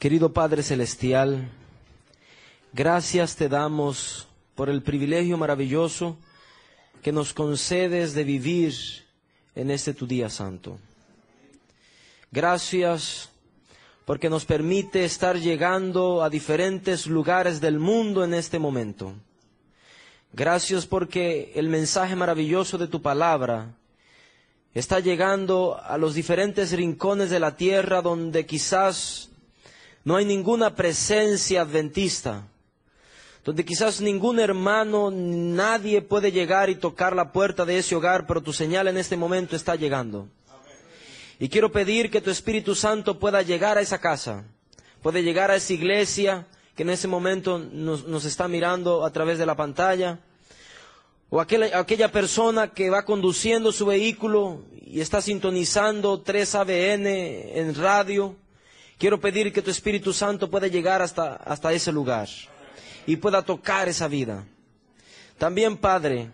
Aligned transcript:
Querido 0.00 0.32
Padre 0.32 0.62
Celestial, 0.62 1.50
gracias 2.72 3.36
te 3.36 3.50
damos 3.50 4.26
por 4.54 4.70
el 4.70 4.82
privilegio 4.82 5.36
maravilloso 5.36 6.16
que 7.02 7.12
nos 7.12 7.34
concedes 7.34 8.14
de 8.14 8.24
vivir 8.24 8.72
en 9.54 9.70
este 9.70 9.92
tu 9.92 10.06
día 10.06 10.30
santo. 10.30 10.78
Gracias 12.30 13.28
porque 14.06 14.30
nos 14.30 14.46
permite 14.46 15.04
estar 15.04 15.38
llegando 15.38 16.22
a 16.24 16.30
diferentes 16.30 17.06
lugares 17.06 17.60
del 17.60 17.78
mundo 17.78 18.24
en 18.24 18.32
este 18.32 18.58
momento. 18.58 19.12
Gracias 20.32 20.86
porque 20.86 21.52
el 21.56 21.68
mensaje 21.68 22.16
maravilloso 22.16 22.78
de 22.78 22.88
tu 22.88 23.02
palabra 23.02 23.74
está 24.72 24.98
llegando 24.98 25.78
a 25.78 25.98
los 25.98 26.14
diferentes 26.14 26.72
rincones 26.72 27.28
de 27.28 27.38
la 27.38 27.54
tierra 27.58 28.00
donde 28.00 28.46
quizás 28.46 29.29
no 30.04 30.16
hay 30.16 30.24
ninguna 30.24 30.74
presencia 30.74 31.62
adventista, 31.62 32.46
donde 33.44 33.64
quizás 33.64 34.00
ningún 34.00 34.38
hermano, 34.38 35.10
nadie 35.10 36.02
puede 36.02 36.32
llegar 36.32 36.70
y 36.70 36.74
tocar 36.74 37.14
la 37.14 37.32
puerta 37.32 37.64
de 37.64 37.78
ese 37.78 37.94
hogar, 37.94 38.26
pero 38.26 38.42
tu 38.42 38.52
señal 38.52 38.88
en 38.88 38.96
este 38.96 39.16
momento 39.16 39.56
está 39.56 39.76
llegando. 39.76 40.28
Y 41.38 41.48
quiero 41.48 41.72
pedir 41.72 42.10
que 42.10 42.20
tu 42.20 42.30
Espíritu 42.30 42.74
Santo 42.74 43.18
pueda 43.18 43.40
llegar 43.42 43.78
a 43.78 43.80
esa 43.80 43.98
casa, 43.98 44.44
puede 45.02 45.22
llegar 45.22 45.50
a 45.50 45.56
esa 45.56 45.72
iglesia 45.72 46.46
que 46.74 46.82
en 46.82 46.90
ese 46.90 47.08
momento 47.08 47.58
nos, 47.58 48.24
está 48.24 48.46
mirando 48.46 49.04
a 49.04 49.10
través 49.10 49.38
de 49.38 49.46
la 49.46 49.56
pantalla, 49.56 50.20
o 51.30 51.40
aquella, 51.40 51.78
aquella 51.78 52.10
persona 52.10 52.72
que 52.72 52.90
va 52.90 53.04
conduciendo 53.04 53.72
su 53.72 53.86
vehículo 53.86 54.64
y 54.82 55.00
está 55.00 55.22
sintonizando 55.22 56.20
3 56.20 56.54
ABN 56.56 57.06
en 57.06 57.74
radio. 57.74 58.34
Quiero 59.00 59.18
pedir 59.18 59.50
que 59.50 59.62
tu 59.62 59.70
Espíritu 59.70 60.12
Santo 60.12 60.50
pueda 60.50 60.66
llegar 60.66 61.00
hasta, 61.00 61.36
hasta 61.36 61.72
ese 61.72 61.90
lugar 61.90 62.28
y 63.06 63.16
pueda 63.16 63.40
tocar 63.40 63.88
esa 63.88 64.06
vida. 64.08 64.44
También, 65.38 65.78
Padre, 65.78 66.32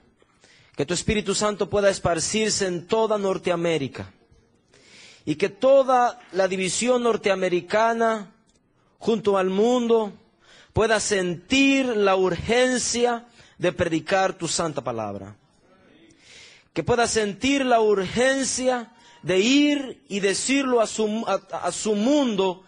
que 0.74 0.84
tu 0.84 0.92
Espíritu 0.92 1.32
Santo 1.32 1.70
pueda 1.70 1.88
esparcirse 1.90 2.66
en 2.66 2.88
toda 2.88 3.18
Norteamérica 3.18 4.12
y 5.24 5.36
que 5.36 5.48
toda 5.48 6.18
la 6.32 6.48
división 6.48 7.04
norteamericana 7.04 8.32
junto 8.98 9.38
al 9.38 9.48
mundo 9.48 10.12
pueda 10.72 10.98
sentir 10.98 11.86
la 11.86 12.16
urgencia 12.16 13.28
de 13.58 13.70
predicar 13.70 14.32
tu 14.32 14.48
santa 14.48 14.82
palabra. 14.82 15.36
Que 16.72 16.82
pueda 16.82 17.06
sentir 17.06 17.64
la 17.64 17.80
urgencia 17.80 18.90
de 19.22 19.38
ir 19.38 20.02
y 20.08 20.20
decirlo 20.20 20.80
a 20.80 20.86
su, 20.86 21.24
a, 21.26 21.34
a 21.66 21.72
su 21.72 21.94
mundo 21.94 22.62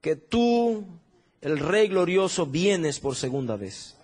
que 0.00 0.16
tú, 0.16 0.86
el 1.40 1.58
Rey 1.58 1.88
glorioso, 1.88 2.46
vienes 2.46 3.00
por 3.00 3.16
segunda 3.16 3.56
vez. 3.56 3.96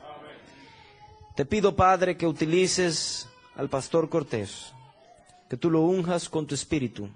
Te 1.35 1.45
pido, 1.45 1.77
Padre, 1.77 2.17
que 2.17 2.27
utilices 2.27 3.29
al 3.57 3.69
pastor 3.69 4.09
Cortés, 4.09 4.73
que 5.49 5.57
tú 5.57 5.71
lo 5.71 5.83
unjas 5.83 6.29
con 6.29 6.47
tu 6.47 6.55
espíritu 6.55 7.09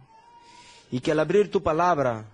y 0.90 1.00
que 1.00 1.12
al 1.12 1.20
abrir 1.20 1.50
tu 1.50 1.62
palabra, 1.62 2.26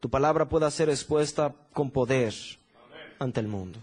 tu 0.00 0.10
palabra 0.10 0.48
pueda 0.48 0.70
ser 0.70 0.88
expuesta 0.88 1.54
con 1.72 1.90
poder 1.90 2.34
ante 3.18 3.40
el 3.40 3.46
mundo. 3.48 3.78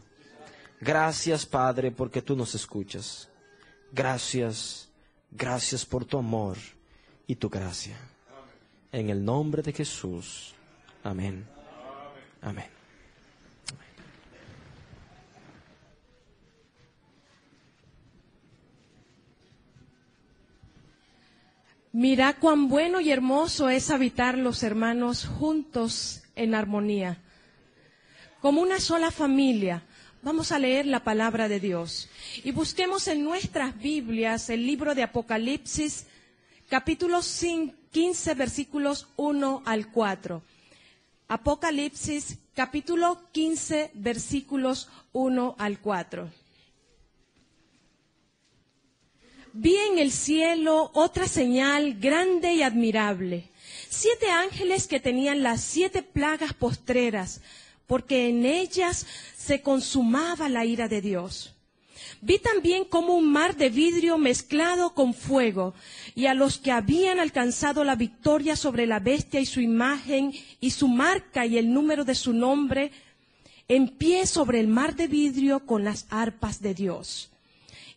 Gracias, 0.81 1.45
Padre, 1.45 1.91
porque 1.91 2.21
tú 2.21 2.35
nos 2.35 2.55
escuchas. 2.55 3.29
Gracias, 3.91 4.89
gracias 5.31 5.85
por 5.85 6.05
tu 6.05 6.17
amor 6.17 6.57
y 7.29 7.35
tu 7.35 7.47
gracia. 7.47 7.95
En 8.91 9.11
el 9.11 9.23
nombre 9.23 9.61
de 9.61 9.71
Jesús. 9.71 10.55
Amén. 11.03 11.45
Amén. 12.41 12.65
Mira 21.91 22.35
cuán 22.39 22.67
bueno 22.67 22.99
y 22.99 23.11
hermoso 23.11 23.69
es 23.69 23.91
habitar 23.91 24.35
los 24.35 24.63
hermanos 24.63 25.25
juntos 25.25 26.23
en 26.35 26.55
armonía. 26.55 27.21
Como 28.41 28.59
una 28.61 28.79
sola 28.79 29.11
familia, 29.11 29.83
vamos 30.23 30.51
a 30.51 30.57
leer 30.57 30.87
la 30.87 31.03
palabra 31.03 31.47
de 31.47 31.59
Dios. 31.59 32.09
Y 32.43 32.49
busquemos 32.53 33.07
en 33.07 33.23
nuestras 33.23 33.77
Biblias 33.77 34.49
el 34.49 34.65
libro 34.65 34.95
de 34.95 35.03
Apocalipsis, 35.03 36.07
capítulo 36.69 37.19
15, 37.91 38.33
versículos 38.35 39.07
1 39.17 39.63
al 39.65 39.91
4. 39.91 40.41
Apocalipsis, 41.27 42.37
capítulo 42.53 43.19
15, 43.31 43.91
versículos 43.95 44.87
1 45.11 45.55
al 45.57 45.79
4. 45.79 46.29
Vi 49.53 49.75
en 49.91 49.97
el 49.97 50.11
cielo 50.11 50.91
otra 50.93 51.27
señal 51.27 51.95
grande 51.99 52.53
y 52.53 52.61
admirable. 52.61 53.49
Siete 53.89 54.29
ángeles 54.29 54.87
que 54.87 54.99
tenían 54.99 55.41
las 55.41 55.61
siete 55.61 56.03
plagas 56.03 56.53
postreras, 56.53 57.41
porque 57.87 58.29
en 58.29 58.45
ellas 58.45 59.07
se 59.35 59.63
consumaba 59.63 60.47
la 60.49 60.65
ira 60.65 60.87
de 60.87 61.01
Dios. 61.01 61.55
Vi 62.21 62.39
también 62.39 62.83
como 62.85 63.15
un 63.15 63.31
mar 63.31 63.55
de 63.55 63.69
vidrio 63.69 64.17
mezclado 64.17 64.93
con 64.93 65.13
fuego, 65.13 65.73
y 66.15 66.25
a 66.25 66.33
los 66.33 66.57
que 66.57 66.71
habían 66.71 67.19
alcanzado 67.19 67.83
la 67.83 67.95
victoria 67.95 68.55
sobre 68.55 68.85
la 68.87 68.99
bestia 68.99 69.39
y 69.39 69.45
su 69.45 69.61
imagen, 69.61 70.33
y 70.59 70.71
su 70.71 70.87
marca 70.87 71.45
y 71.45 71.57
el 71.57 71.73
número 71.73 72.03
de 72.05 72.15
su 72.15 72.33
nombre, 72.33 72.91
en 73.67 73.87
pie 73.87 74.25
sobre 74.25 74.59
el 74.59 74.67
mar 74.67 74.95
de 74.95 75.07
vidrio 75.07 75.65
con 75.65 75.83
las 75.83 76.07
arpas 76.09 76.61
de 76.61 76.73
Dios. 76.73 77.29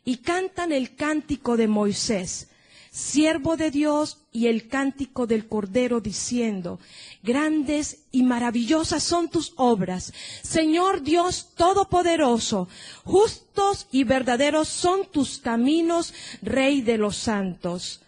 Y 0.04 0.18
cantan 0.18 0.72
el 0.72 0.94
cántico 0.94 1.56
de 1.56 1.68
Moisés, 1.68 2.48
siervo 2.92 3.56
de 3.56 3.70
Dios, 3.70 4.18
y 4.32 4.48
el 4.48 4.68
cántico 4.68 5.26
del 5.26 5.48
Cordero, 5.48 6.00
diciendo, 6.00 6.78
grandes 7.22 8.04
y 8.12 8.22
maravillosas 8.22 9.02
son 9.02 9.30
tus 9.30 9.54
obras, 9.56 10.12
Señor 10.42 11.02
Dios 11.02 11.48
Todopoderoso, 11.56 12.68
justos 13.04 13.86
y 13.90 14.04
verdaderos 14.04 14.68
son 14.68 15.06
tus 15.10 15.38
caminos, 15.38 16.12
Rey 16.42 16.82
de 16.82 16.98
los 16.98 17.16
santos. 17.16 18.02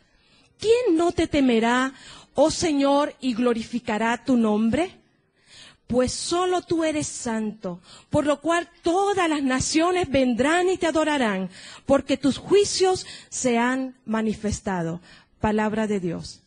¿Quién 0.59 0.97
no 0.97 1.13
te 1.13 1.27
temerá, 1.27 1.95
oh 2.35 2.51
Señor, 2.51 3.15
y 3.21 3.35
glorificará 3.35 4.23
tu 4.23 4.37
nombre? 4.37 5.04
Pues 5.87 6.13
solo 6.13 6.63
tú 6.63 6.85
eres 6.85 7.07
santo, 7.07 7.81
por 8.11 8.27
lo 8.27 8.41
cual 8.41 8.69
todas 8.83 9.29
las 9.29 9.43
naciones 9.43 10.11
vendrán 10.11 10.69
y 10.69 10.79
te 10.79 10.87
adorarán, 10.87 11.51
porque 11.87 12.17
tus 12.17 12.39
juicios 12.39 13.07
se 13.29 13.59
han 13.59 13.97
manifestado. 14.05 15.01
Palabra 15.41 15.87
de 15.87 16.01
Dios. 16.01 16.41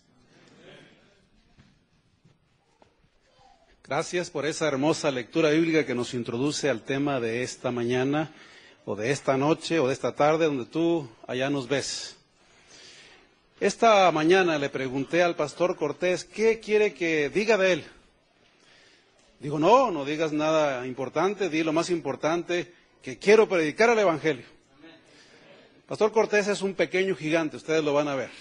Gracias 3.88 4.30
por 4.30 4.46
esa 4.46 4.68
hermosa 4.68 5.12
lectura 5.12 5.52
bíblica 5.52 5.86
que 5.86 5.96
nos 5.96 6.14
introduce 6.14 6.70
al 6.70 6.82
tema 6.82 7.22
de 7.22 7.44
esta 7.44 7.72
mañana, 7.72 8.34
o 8.86 8.96
de 8.96 9.12
esta 9.12 9.38
noche, 9.38 9.80
o 9.80 9.88
de 9.88 9.94
esta 9.94 10.14
tarde, 10.14 10.46
donde 10.46 10.66
tú 10.66 11.08
allá 11.26 11.50
nos 11.50 11.70
ves. 11.70 12.18
Esta 13.60 14.12
mañana 14.12 14.58
le 14.58 14.70
pregunté 14.70 15.24
al 15.24 15.36
pastor 15.36 15.78
Cortés 15.78 16.26
qué 16.26 16.60
quiere 16.60 16.94
que 16.94 17.30
diga 17.30 17.58
de 17.58 17.74
él. 17.74 17.86
Digo, 19.40 19.60
no, 19.60 19.92
no 19.92 20.04
digas 20.04 20.32
nada 20.32 20.86
importante, 20.88 21.50
di 21.50 21.64
lo 21.64 21.72
más 21.72 21.90
importante, 21.92 22.74
que 23.04 23.20
quiero 23.20 23.48
predicar 23.48 23.90
el 23.92 24.00
Evangelio. 24.00 24.46
Pastor 25.88 26.12
Cortés 26.12 26.48
es 26.48 26.62
un 26.62 26.74
pequeño 26.74 27.16
gigante, 27.16 27.58
ustedes 27.58 27.84
lo 27.84 27.94
van 27.94 28.08
a 28.08 28.16
ver. 28.16 28.32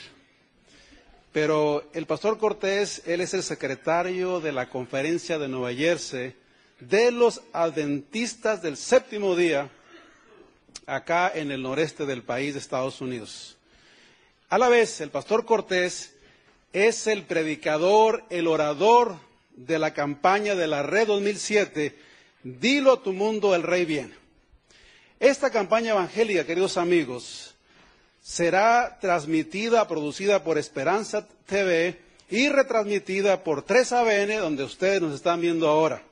Pero 1.32 1.84
el 1.92 2.06
pastor 2.06 2.38
Cortés, 2.38 3.02
él 3.06 3.20
es 3.20 3.34
el 3.34 3.42
secretario 3.42 4.40
de 4.40 4.52
la 4.52 4.70
conferencia 4.70 5.38
de 5.38 5.48
Nueva 5.48 5.72
Jersey 5.74 6.34
de 6.80 7.10
los 7.10 7.42
adventistas 7.52 8.62
del 8.62 8.76
séptimo 8.76 9.36
día, 9.36 9.70
acá 10.86 11.30
en 11.34 11.50
el 11.50 11.62
noreste 11.62 12.06
del 12.06 12.22
país 12.22 12.54
de 12.54 12.60
Estados 12.60 13.00
Unidos. 13.00 13.56
A 14.48 14.58
la 14.58 14.68
vez, 14.68 15.00
el 15.00 15.10
pastor 15.10 15.44
Cortés 15.44 16.14
es 16.72 17.06
el 17.06 17.24
predicador, 17.24 18.24
el 18.30 18.46
orador 18.46 19.25
de 19.56 19.78
la 19.78 19.92
campaña 19.92 20.54
de 20.54 20.66
la 20.66 20.82
Red 20.82 21.08
2007, 21.08 22.06
Dilo 22.46 22.92
a 22.92 23.02
tu 23.02 23.12
mundo, 23.12 23.56
el 23.56 23.64
rey 23.64 23.84
viene. 23.84 24.14
Esta 25.18 25.50
campaña 25.50 25.90
evangélica, 25.90 26.46
queridos 26.46 26.76
amigos, 26.76 27.56
será 28.22 28.98
transmitida, 29.00 29.88
producida 29.88 30.44
por 30.44 30.56
Esperanza 30.56 31.26
TV 31.46 31.98
y 32.30 32.48
retransmitida 32.48 33.42
por 33.42 33.66
3ABN, 33.66 34.38
donde 34.38 34.62
ustedes 34.62 35.02
nos 35.02 35.12
están 35.12 35.40
viendo 35.40 35.66
ahora. 35.66 36.02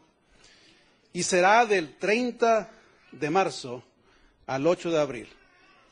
Y 1.12 1.23
será 1.23 1.67
del 1.67 1.96
30 1.99 2.69
de 3.12 3.31
marzo 3.31 3.85
al 4.49 4.67
8 4.67 4.91
de 4.91 4.99
abril. 4.99 5.29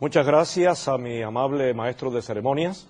Muchas 0.00 0.26
gracias 0.26 0.86
a 0.86 0.98
mi 0.98 1.22
amable 1.22 1.72
maestro 1.72 2.10
de 2.10 2.20
ceremonias 2.20 2.86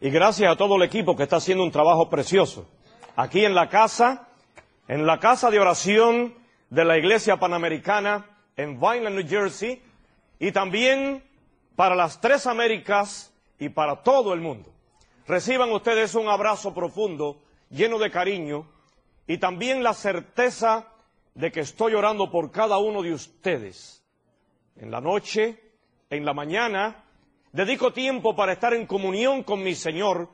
y 0.00 0.08
gracias 0.08 0.50
a 0.50 0.56
todo 0.56 0.76
el 0.76 0.84
equipo 0.84 1.14
que 1.14 1.24
está 1.24 1.36
haciendo 1.36 1.64
un 1.64 1.70
trabajo 1.70 2.08
precioso 2.08 2.66
aquí 3.14 3.44
en 3.44 3.54
la 3.54 3.68
casa, 3.68 4.26
en 4.88 5.04
la 5.04 5.20
casa 5.20 5.50
de 5.50 5.60
oración 5.60 6.32
de 6.70 6.86
la 6.86 6.96
Iglesia 6.96 7.36
Panamericana 7.36 8.24
en 8.56 8.80
Vineland, 8.80 9.16
New 9.16 9.28
Jersey, 9.28 9.82
y 10.38 10.50
también 10.50 11.22
para 11.76 11.94
las 11.94 12.20
tres 12.20 12.46
Américas 12.46 13.32
y 13.58 13.68
para 13.68 14.02
todo 14.02 14.32
el 14.32 14.40
mundo. 14.40 14.72
Reciban 15.26 15.72
ustedes 15.72 16.14
un 16.14 16.28
abrazo 16.28 16.74
profundo, 16.74 17.42
lleno 17.70 17.98
de 17.98 18.10
cariño, 18.10 18.66
y 19.26 19.38
también 19.38 19.82
la 19.82 19.94
certeza 19.94 20.88
de 21.34 21.50
que 21.50 21.60
estoy 21.60 21.94
orando 21.94 22.30
por 22.30 22.50
cada 22.50 22.78
uno 22.78 23.02
de 23.02 23.12
ustedes. 23.12 24.04
En 24.76 24.90
la 24.90 25.00
noche, 25.00 25.60
en 26.10 26.24
la 26.24 26.34
mañana, 26.34 27.04
dedico 27.52 27.92
tiempo 27.92 28.36
para 28.36 28.52
estar 28.52 28.74
en 28.74 28.86
comunión 28.86 29.42
con 29.42 29.62
mi 29.62 29.74
Señor 29.74 30.28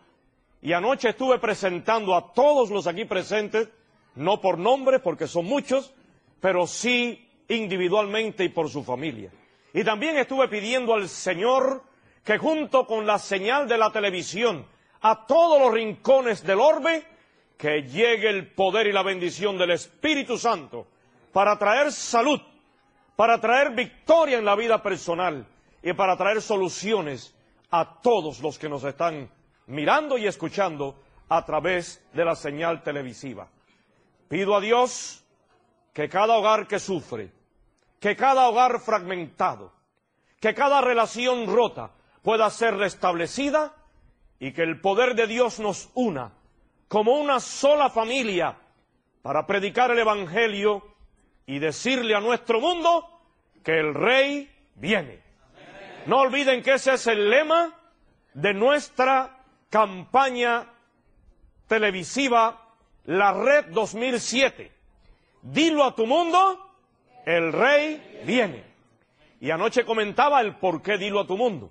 y 0.63 0.73
anoche 0.73 1.11
estuve 1.11 1.39
presentando 1.39 2.15
a 2.15 2.33
todos 2.33 2.71
los 2.71 2.87
aquí 2.87 3.05
presentes, 3.05 3.69
no 4.15 4.41
por 4.41 4.59
nombre, 4.59 4.99
porque 4.99 5.27
son 5.27 5.47
muchos, 5.47 5.95
pero 6.41 6.67
sí 6.67 7.29
individualmente 7.49 8.45
y 8.45 8.49
por 8.51 8.69
su 8.69 8.83
familia. 8.83 9.31
Y 9.73 9.85
también 9.85 10.19
estuve 10.19 10.49
pidiendo 10.49 10.95
al 10.95 11.09
Señor 11.09 11.83
que 12.25 12.39
junto 12.39 12.87
con 12.87 13.07
la 13.07 13.19
señal 13.19 13.69
de 13.69 13.79
la 13.79 13.91
televisión 13.91 14.67
a 15.01 15.27
todos 15.27 15.61
los 15.61 15.73
rincones 15.73 16.43
del 16.43 16.61
orbe, 16.61 17.05
que 17.57 17.83
llegue 17.83 18.29
el 18.29 18.53
poder 18.53 18.87
y 18.87 18.93
la 18.93 19.03
bendición 19.03 19.59
del 19.59 19.73
Espíritu 19.73 20.39
Santo 20.39 20.87
para 21.33 21.59
traer 21.59 21.93
salud, 21.93 22.41
para 23.17 23.41
traer 23.41 23.75
victoria 23.75 24.39
en 24.39 24.45
la 24.45 24.57
vida 24.57 24.83
personal 24.83 25.47
y 25.83 25.93
para 25.93 26.17
traer 26.17 26.41
soluciones 26.41 27.35
a 27.71 28.01
todos 28.01 28.41
los 28.41 28.59
que 28.59 28.69
nos 28.69 28.83
están 28.85 29.31
mirando 29.67 30.19
y 30.19 30.27
escuchando 30.27 30.97
a 31.29 31.45
través 31.45 32.03
de 32.13 32.25
la 32.25 32.35
señal 32.35 32.83
televisiva. 32.83 33.49
Pido 34.29 34.57
a 34.57 34.61
Dios 34.61 35.25
que 35.93 36.09
cada 36.09 36.37
hogar 36.37 36.67
que 36.67 36.79
sufre, 36.79 37.31
que 38.01 38.17
cada 38.17 38.49
hogar 38.49 38.81
fragmentado, 38.81 39.73
que 40.41 40.55
cada 40.55 40.81
relación 40.81 41.47
rota 41.47 41.93
pueda 42.23 42.49
ser 42.51 42.77
restablecida 42.77 43.75
y 44.39 44.53
que 44.53 44.63
el 44.63 44.81
poder 44.81 45.15
de 45.15 45.27
Dios 45.27 45.61
nos 45.61 45.91
una 45.95 46.33
como 46.89 47.13
una 47.13 47.39
sola 47.39 47.89
familia 47.89 48.59
para 49.23 49.47
predicar 49.47 49.93
el 49.93 49.99
Evangelio 50.01 50.83
y 51.47 51.59
decirle 51.59 52.17
a 52.17 52.21
nuestro 52.21 52.61
mundo 52.61 53.07
que 53.63 53.79
el 53.79 53.95
Rey 53.95 54.51
viene. 54.75 55.23
No 56.07 56.19
olviden 56.19 56.63
que 56.63 56.75
ese 56.75 56.95
es 56.95 57.07
el 57.07 57.31
lema 57.31 57.79
de 58.35 58.55
nuestra 58.55 59.39
campaña 59.69 60.67
televisiva, 61.69 62.75
la 63.05 63.33
Red 63.35 63.67
2007. 63.67 64.73
Dilo 65.43 65.85
a 65.85 65.95
tu 65.95 66.07
mundo, 66.07 66.70
el 67.37 67.53
Rey 67.53 68.23
viene. 68.25 68.65
Y 69.41 69.51
anoche 69.51 69.85
comentaba 69.85 70.41
el 70.41 70.57
por 70.57 70.83
qué 70.83 70.99
dilo 70.99 71.21
a 71.21 71.27
tu 71.27 71.37
mundo. 71.37 71.71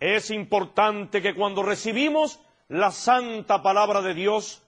Es 0.00 0.30
importante 0.30 1.22
que 1.22 1.34
cuando 1.34 1.62
recibimos 1.62 2.40
la 2.68 2.90
santa 2.90 3.62
palabra 3.62 4.00
de 4.02 4.14
Dios, 4.14 4.62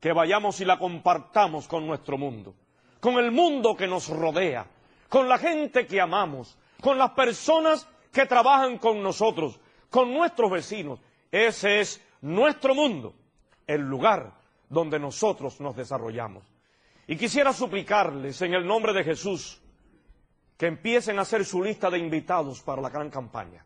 que 0.00 0.12
vayamos 0.12 0.60
y 0.60 0.64
la 0.64 0.78
compartamos 0.78 1.66
con 1.66 1.86
nuestro 1.86 2.16
mundo, 2.16 2.54
con 3.00 3.14
el 3.14 3.32
mundo 3.32 3.74
que 3.74 3.88
nos 3.88 4.08
rodea, 4.08 4.66
con 5.08 5.28
la 5.28 5.38
gente 5.38 5.86
que 5.86 6.00
amamos, 6.00 6.56
con 6.80 6.98
las 6.98 7.10
personas 7.12 7.88
que 8.12 8.26
trabajan 8.26 8.78
con 8.78 9.02
nosotros, 9.02 9.58
con 9.90 10.12
nuestros 10.12 10.50
vecinos. 10.50 11.00
Ese 11.32 11.80
es 11.80 12.04
nuestro 12.20 12.74
mundo, 12.74 13.14
el 13.66 13.80
lugar 13.80 14.32
donde 14.68 15.00
nosotros 15.00 15.60
nos 15.60 15.74
desarrollamos. 15.74 16.57
Y 17.08 17.16
quisiera 17.16 17.54
suplicarles 17.54 18.40
en 18.42 18.52
el 18.52 18.66
nombre 18.66 18.92
de 18.92 19.02
Jesús 19.02 19.60
que 20.58 20.66
empiecen 20.66 21.18
a 21.18 21.22
hacer 21.22 21.44
su 21.46 21.62
lista 21.62 21.88
de 21.88 21.98
invitados 21.98 22.60
para 22.60 22.82
la 22.82 22.90
gran 22.90 23.08
campaña. 23.08 23.64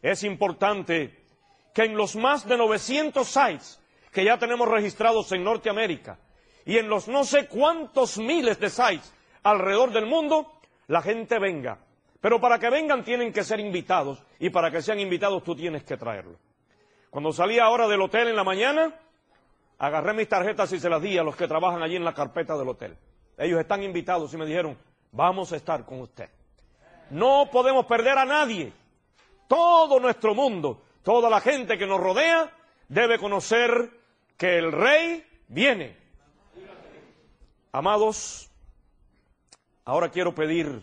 Es 0.00 0.22
importante 0.22 1.24
que 1.74 1.84
en 1.84 1.96
los 1.96 2.14
más 2.14 2.46
de 2.46 2.56
900 2.56 3.26
sites 3.26 3.82
que 4.12 4.24
ya 4.24 4.38
tenemos 4.38 4.68
registrados 4.68 5.32
en 5.32 5.42
Norteamérica 5.42 6.20
y 6.64 6.78
en 6.78 6.88
los 6.88 7.08
no 7.08 7.24
sé 7.24 7.48
cuántos 7.48 8.16
miles 8.18 8.60
de 8.60 8.70
sites 8.70 9.12
alrededor 9.42 9.90
del 9.90 10.06
mundo, 10.06 10.60
la 10.86 11.02
gente 11.02 11.40
venga. 11.40 11.80
Pero 12.20 12.40
para 12.40 12.60
que 12.60 12.70
vengan 12.70 13.02
tienen 13.02 13.32
que 13.32 13.42
ser 13.42 13.58
invitados 13.58 14.22
y 14.38 14.50
para 14.50 14.70
que 14.70 14.82
sean 14.82 15.00
invitados 15.00 15.42
tú 15.42 15.56
tienes 15.56 15.82
que 15.82 15.96
traerlo. 15.96 16.38
Cuando 17.10 17.32
salí 17.32 17.58
ahora 17.58 17.88
del 17.88 18.02
hotel 18.02 18.28
en 18.28 18.36
la 18.36 18.44
mañana, 18.44 18.94
agarré 19.78 20.14
mis 20.14 20.28
tarjetas 20.28 20.72
y 20.72 20.80
se 20.80 20.88
las 20.88 21.02
di 21.02 21.18
a 21.18 21.22
los 21.22 21.36
que 21.36 21.48
trabajan 21.48 21.82
allí 21.82 21.96
en 21.96 22.04
la 22.04 22.14
carpeta 22.14 22.56
del 22.56 22.68
hotel. 22.68 22.96
Ellos 23.36 23.60
están 23.60 23.82
invitados 23.82 24.32
y 24.32 24.36
me 24.36 24.46
dijeron, 24.46 24.76
vamos 25.12 25.52
a 25.52 25.56
estar 25.56 25.84
con 25.84 26.00
usted. 26.00 26.30
No 27.10 27.48
podemos 27.50 27.86
perder 27.86 28.18
a 28.18 28.24
nadie. 28.24 28.72
Todo 29.48 30.00
nuestro 30.00 30.34
mundo, 30.34 30.82
toda 31.02 31.30
la 31.30 31.40
gente 31.40 31.78
que 31.78 31.86
nos 31.86 32.00
rodea 32.00 32.52
debe 32.88 33.18
conocer 33.18 33.90
que 34.36 34.58
el 34.58 34.72
rey 34.72 35.24
viene. 35.48 35.96
Amados, 37.72 38.50
ahora 39.84 40.10
quiero 40.10 40.34
pedir 40.34 40.82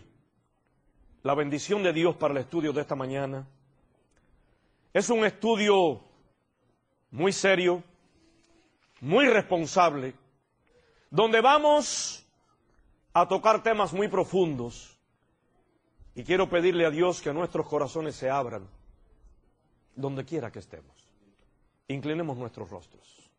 la 1.22 1.34
bendición 1.34 1.82
de 1.82 1.92
Dios 1.92 2.16
para 2.16 2.32
el 2.32 2.38
estudio 2.38 2.72
de 2.72 2.82
esta 2.82 2.94
mañana. 2.94 3.46
Es 4.92 5.10
un 5.10 5.24
estudio 5.24 6.00
muy 7.10 7.32
serio, 7.32 7.82
muy 9.00 9.28
responsable, 9.28 10.14
donde 11.10 11.40
vamos 11.40 12.24
a 13.12 13.28
tocar 13.28 13.62
temas 13.62 13.92
muy 13.92 14.08
profundos. 14.08 14.98
Y 16.14 16.24
quiero 16.24 16.48
pedirle 16.48 16.86
a 16.86 16.90
Dios 16.90 17.20
que 17.20 17.32
nuestros 17.32 17.66
corazones 17.66 18.14
se 18.14 18.30
abran 18.30 18.68
donde 19.96 20.24
quiera 20.24 20.50
que 20.50 20.58
estemos. 20.60 20.94
Inclinemos 21.88 22.36
nuestros 22.36 22.70
rostros. 22.70 23.30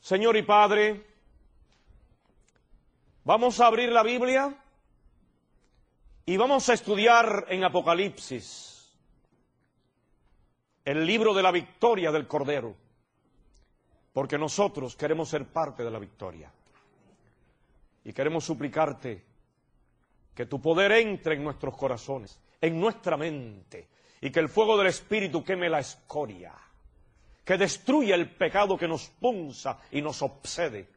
Señor 0.00 0.36
y 0.36 0.42
Padre, 0.42 1.06
vamos 3.24 3.60
a 3.60 3.66
abrir 3.66 3.90
la 3.90 4.02
Biblia 4.02 4.54
y 6.26 6.36
vamos 6.36 6.68
a 6.68 6.74
estudiar 6.74 7.46
en 7.48 7.64
Apocalipsis 7.64 8.74
el 10.84 11.06
libro 11.06 11.32
de 11.32 11.42
la 11.42 11.50
victoria 11.50 12.12
del 12.12 12.26
Cordero, 12.26 12.76
porque 14.14 14.38
nosotros 14.38 14.94
queremos 14.94 15.28
ser 15.28 15.44
parte 15.44 15.82
de 15.82 15.90
la 15.90 15.98
victoria. 15.98 16.50
Y 18.04 18.12
queremos 18.12 18.44
suplicarte 18.44 19.24
que 20.32 20.46
tu 20.46 20.60
poder 20.62 20.92
entre 20.92 21.34
en 21.34 21.42
nuestros 21.42 21.76
corazones, 21.76 22.38
en 22.60 22.78
nuestra 22.78 23.16
mente, 23.16 23.88
y 24.20 24.30
que 24.30 24.38
el 24.40 24.48
fuego 24.48 24.78
del 24.78 24.86
Espíritu 24.86 25.42
queme 25.42 25.68
la 25.68 25.80
escoria, 25.80 26.54
que 27.44 27.58
destruya 27.58 28.14
el 28.14 28.30
pecado 28.30 28.78
que 28.78 28.86
nos 28.86 29.08
punza 29.08 29.80
y 29.90 30.00
nos 30.00 30.22
obsede, 30.22 30.88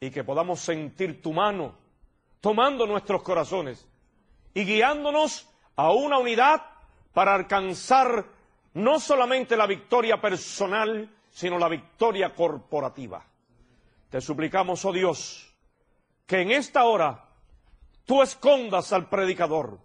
y 0.00 0.10
que 0.10 0.24
podamos 0.24 0.60
sentir 0.60 1.20
tu 1.20 1.34
mano 1.34 1.76
tomando 2.40 2.86
nuestros 2.86 3.22
corazones 3.22 3.86
y 4.54 4.64
guiándonos 4.64 5.48
a 5.76 5.92
una 5.92 6.18
unidad 6.18 6.62
para 7.12 7.34
alcanzar 7.34 8.24
no 8.74 8.98
solamente 8.98 9.56
la 9.56 9.66
victoria 9.66 10.20
personal, 10.20 11.08
sino 11.32 11.58
la 11.58 11.68
victoria 11.68 12.34
corporativa. 12.34 13.24
Te 14.10 14.20
suplicamos, 14.20 14.84
oh 14.84 14.92
Dios, 14.92 15.52
que 16.26 16.42
en 16.42 16.50
esta 16.50 16.84
hora 16.84 17.24
tú 18.04 18.22
escondas 18.22 18.92
al 18.92 19.08
predicador 19.08 19.80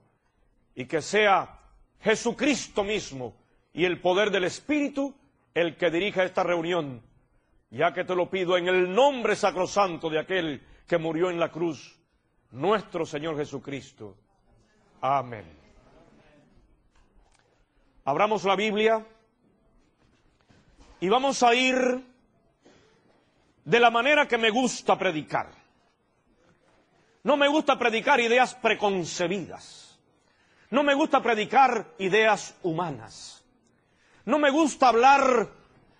y 0.75 0.85
que 0.85 1.01
sea 1.01 1.59
Jesucristo 2.01 2.83
mismo 2.83 3.33
y 3.73 3.85
el 3.85 4.01
poder 4.01 4.29
del 4.29 4.43
Espíritu 4.43 5.15
el 5.53 5.77
que 5.77 5.89
dirija 5.89 6.23
esta 6.23 6.43
reunión, 6.43 7.01
ya 7.71 7.93
que 7.93 8.03
te 8.03 8.15
lo 8.15 8.29
pido 8.29 8.57
en 8.57 8.67
el 8.67 8.93
nombre 8.93 9.35
sacrosanto 9.35 10.09
de 10.09 10.19
aquel 10.19 10.61
que 10.85 10.97
murió 10.97 11.31
en 11.31 11.39
la 11.39 11.49
cruz, 11.49 11.97
nuestro 12.51 13.05
Señor 13.05 13.37
Jesucristo. 13.37 14.17
Amén. 15.01 15.45
Abramos 18.03 18.43
la 18.43 18.55
Biblia 18.55 19.05
y 20.99 21.09
vamos 21.09 21.43
a 21.43 21.53
ir 21.53 22.03
de 23.65 23.79
la 23.79 23.89
manera 23.91 24.27
que 24.27 24.37
me 24.37 24.49
gusta 24.49 24.97
predicar. 24.97 25.49
No 27.23 27.35
me 27.37 27.47
gusta 27.47 27.77
predicar 27.77 28.19
ideas 28.19 28.55
preconcebidas. 28.55 29.99
No 30.69 30.83
me 30.83 30.93
gusta 30.93 31.21
predicar 31.21 31.85
ideas 31.97 32.55
humanas. 32.63 33.43
No 34.25 34.39
me 34.39 34.49
gusta 34.49 34.89
hablar 34.89 35.49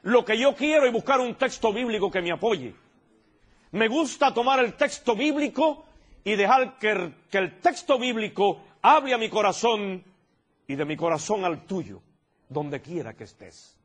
lo 0.03 0.25
que 0.25 0.37
yo 0.37 0.55
quiero 0.55 0.87
y 0.87 0.91
buscar 0.91 1.19
un 1.19 1.35
texto 1.35 1.71
bíblico 1.71 2.11
que 2.11 2.21
me 2.21 2.31
apoye. 2.31 2.75
Me 3.71 3.87
gusta 3.87 4.33
tomar 4.33 4.59
el 4.59 4.73
texto 4.73 5.15
bíblico 5.15 5.85
y 6.23 6.35
dejar 6.35 6.77
que 6.77 7.13
el, 7.31 7.59
texto 7.61 7.97
bíblico 7.97 8.61
hable 8.81 9.13
a 9.13 9.17
mi 9.17 9.29
corazón 9.29 10.03
y 10.67 10.75
de 10.75 10.85
mi 10.85 10.97
corazón 10.97 11.45
al 11.45 11.65
tuyo, 11.65 12.01
donde 12.49 12.81
quiera 12.81 13.13
que 13.13 13.23
estés. 13.23 13.76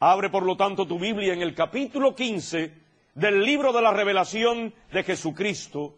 Abre 0.00 0.28
por 0.30 0.44
lo 0.44 0.56
tanto 0.56 0.86
tu 0.86 0.98
Biblia 0.98 1.32
en 1.32 1.42
el 1.42 1.54
capítulo 1.54 2.14
15 2.14 2.72
del 3.14 3.42
libro 3.42 3.72
de 3.72 3.82
la 3.82 3.92
revelación 3.92 4.74
de 4.92 5.02
Jesucristo 5.02 5.96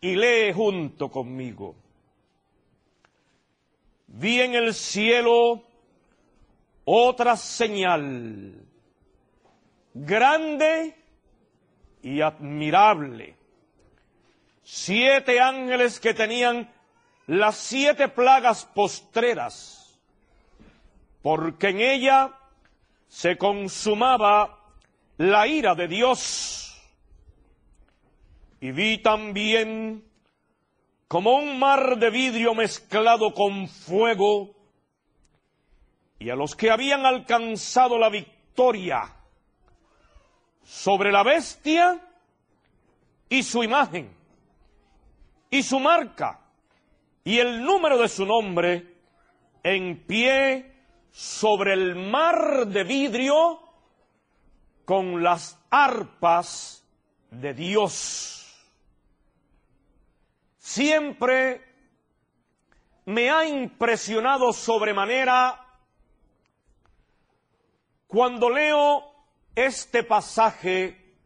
y 0.00 0.14
lee 0.14 0.52
junto 0.52 1.10
conmigo. 1.10 1.74
Vi 4.06 4.40
en 4.40 4.54
el 4.54 4.74
cielo 4.74 5.62
otra 6.84 7.36
señal 7.36 8.64
grande 9.94 10.96
y 12.02 12.20
admirable. 12.20 13.36
Siete 14.62 15.40
ángeles 15.40 16.00
que 16.00 16.14
tenían 16.14 16.70
las 17.26 17.56
siete 17.56 18.08
plagas 18.08 18.64
postreras, 18.66 19.98
porque 21.22 21.68
en 21.70 21.80
ella 21.80 22.38
se 23.14 23.38
consumaba 23.38 24.58
la 25.18 25.46
ira 25.46 25.76
de 25.76 25.86
Dios. 25.86 26.82
Y 28.60 28.72
vi 28.72 28.98
también 28.98 30.04
como 31.06 31.36
un 31.36 31.56
mar 31.60 31.96
de 31.96 32.10
vidrio 32.10 32.56
mezclado 32.56 33.32
con 33.32 33.68
fuego, 33.68 34.56
y 36.18 36.28
a 36.28 36.34
los 36.34 36.56
que 36.56 36.72
habían 36.72 37.06
alcanzado 37.06 37.98
la 37.98 38.08
victoria 38.08 39.02
sobre 40.64 41.12
la 41.12 41.22
bestia 41.22 42.00
y 43.28 43.44
su 43.44 43.62
imagen 43.62 44.12
y 45.50 45.62
su 45.62 45.78
marca 45.78 46.40
y 47.22 47.38
el 47.38 47.62
número 47.62 47.96
de 47.96 48.08
su 48.08 48.26
nombre 48.26 48.96
en 49.62 50.04
pie 50.04 50.73
sobre 51.14 51.74
el 51.74 51.94
mar 51.94 52.66
de 52.66 52.82
vidrio 52.82 53.60
con 54.84 55.22
las 55.22 55.56
arpas 55.70 56.84
de 57.30 57.54
Dios. 57.54 58.52
Siempre 60.58 61.64
me 63.04 63.30
ha 63.30 63.46
impresionado 63.46 64.52
sobremanera 64.52 65.64
cuando 68.08 68.50
leo 68.50 69.04
este 69.54 70.02
pasaje 70.02 71.16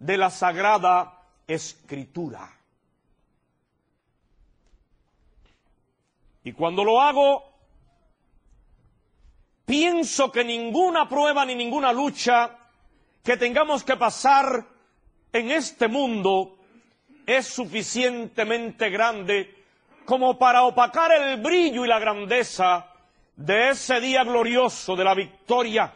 de 0.00 0.18
la 0.18 0.28
Sagrada 0.28 1.22
Escritura. 1.46 2.52
Y 6.42 6.52
cuando 6.52 6.84
lo 6.84 7.00
hago, 7.00 7.53
pienso 9.64 10.30
que 10.30 10.44
ninguna 10.44 11.08
prueba 11.08 11.44
ni 11.44 11.54
ninguna 11.54 11.92
lucha 11.92 12.56
que 13.22 13.36
tengamos 13.36 13.84
que 13.84 13.96
pasar 13.96 14.64
en 15.32 15.50
este 15.50 15.88
mundo 15.88 16.56
es 17.26 17.46
suficientemente 17.46 18.90
grande 18.90 19.64
como 20.04 20.38
para 20.38 20.64
opacar 20.64 21.12
el 21.12 21.40
brillo 21.40 21.84
y 21.84 21.88
la 21.88 21.98
grandeza 21.98 22.86
de 23.36 23.70
ese 23.70 24.00
día 24.00 24.22
glorioso 24.22 24.94
de 24.94 25.04
la 25.04 25.14
victoria. 25.14 25.92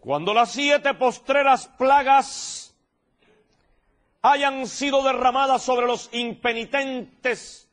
Cuando 0.00 0.32
las 0.32 0.52
siete 0.52 0.94
postreras 0.94 1.66
plagas 1.66 2.74
hayan 4.22 4.66
sido 4.66 5.02
derramadas 5.02 5.62
sobre 5.62 5.86
los 5.86 6.08
impenitentes, 6.12 7.68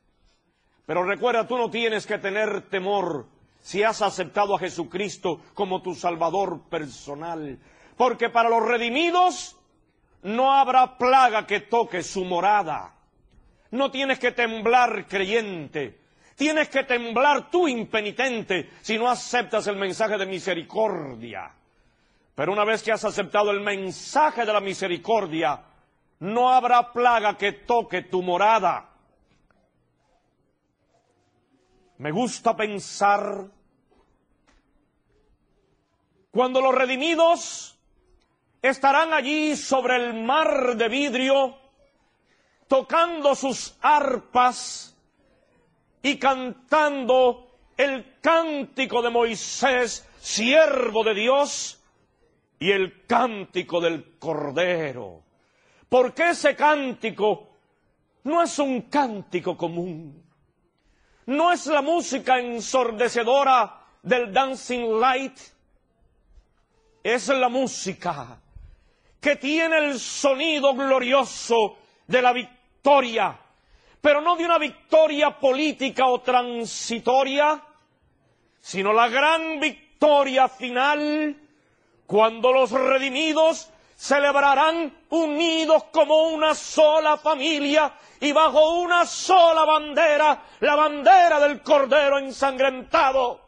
pero 0.84 1.04
recuerda, 1.04 1.46
tú 1.46 1.56
no 1.56 1.70
tienes 1.70 2.06
que 2.06 2.18
tener 2.18 2.62
temor 2.68 3.26
si 3.66 3.82
has 3.82 4.00
aceptado 4.00 4.54
a 4.54 4.60
Jesucristo 4.60 5.40
como 5.52 5.82
tu 5.82 5.92
Salvador 5.92 6.68
personal. 6.70 7.58
Porque 7.96 8.30
para 8.30 8.48
los 8.48 8.64
redimidos 8.64 9.56
no 10.22 10.52
habrá 10.52 10.96
plaga 10.96 11.48
que 11.48 11.62
toque 11.62 12.04
su 12.04 12.24
morada. 12.24 12.94
No 13.72 13.90
tienes 13.90 14.20
que 14.20 14.30
temblar 14.30 15.08
creyente. 15.08 15.98
Tienes 16.36 16.68
que 16.68 16.84
temblar 16.84 17.50
tú 17.50 17.66
impenitente 17.66 18.70
si 18.82 18.98
no 18.98 19.10
aceptas 19.10 19.66
el 19.66 19.74
mensaje 19.74 20.16
de 20.16 20.26
misericordia. 20.26 21.50
Pero 22.36 22.52
una 22.52 22.64
vez 22.64 22.84
que 22.84 22.92
has 22.92 23.04
aceptado 23.04 23.50
el 23.50 23.62
mensaje 23.62 24.46
de 24.46 24.52
la 24.52 24.60
misericordia, 24.60 25.60
no 26.20 26.50
habrá 26.50 26.92
plaga 26.92 27.36
que 27.36 27.50
toque 27.50 28.02
tu 28.02 28.22
morada. 28.22 28.90
Me 31.98 32.12
gusta 32.12 32.54
pensar 32.54 33.55
cuando 36.36 36.60
los 36.60 36.74
redimidos 36.74 37.78
estarán 38.60 39.14
allí 39.14 39.56
sobre 39.56 39.96
el 39.96 40.12
mar 40.12 40.76
de 40.76 40.86
vidrio, 40.90 41.56
tocando 42.68 43.34
sus 43.34 43.74
arpas 43.80 44.94
y 46.02 46.18
cantando 46.18 47.56
el 47.74 48.18
cántico 48.20 49.00
de 49.00 49.08
Moisés, 49.08 50.06
siervo 50.20 51.02
de 51.04 51.14
Dios, 51.14 51.82
y 52.58 52.70
el 52.70 53.06
cántico 53.06 53.80
del 53.80 54.18
Cordero. 54.18 55.22
Porque 55.88 56.30
ese 56.30 56.54
cántico 56.54 57.48
no 58.24 58.42
es 58.42 58.58
un 58.58 58.82
cántico 58.82 59.56
común. 59.56 60.22
No 61.24 61.50
es 61.50 61.66
la 61.66 61.80
música 61.80 62.38
ensordecedora 62.38 63.86
del 64.02 64.34
Dancing 64.34 65.00
Light 65.00 65.55
es 67.14 67.28
la 67.28 67.48
música 67.48 68.36
que 69.20 69.36
tiene 69.36 69.78
el 69.78 70.00
sonido 70.00 70.74
glorioso 70.74 71.78
de 72.04 72.20
la 72.20 72.32
victoria, 72.32 73.38
pero 74.00 74.20
no 74.20 74.34
de 74.34 74.44
una 74.44 74.58
victoria 74.58 75.38
política 75.38 76.06
o 76.06 76.20
transitoria, 76.20 77.62
sino 78.58 78.92
la 78.92 79.08
gran 79.08 79.60
victoria 79.60 80.48
final 80.48 81.36
cuando 82.06 82.52
los 82.52 82.72
redimidos 82.72 83.70
celebrarán 83.94 84.92
unidos 85.10 85.84
como 85.92 86.30
una 86.30 86.56
sola 86.56 87.16
familia 87.18 87.94
y 88.20 88.32
bajo 88.32 88.80
una 88.80 89.06
sola 89.06 89.64
bandera, 89.64 90.42
la 90.58 90.74
bandera 90.74 91.38
del 91.38 91.62
Cordero 91.62 92.18
ensangrentado, 92.18 93.40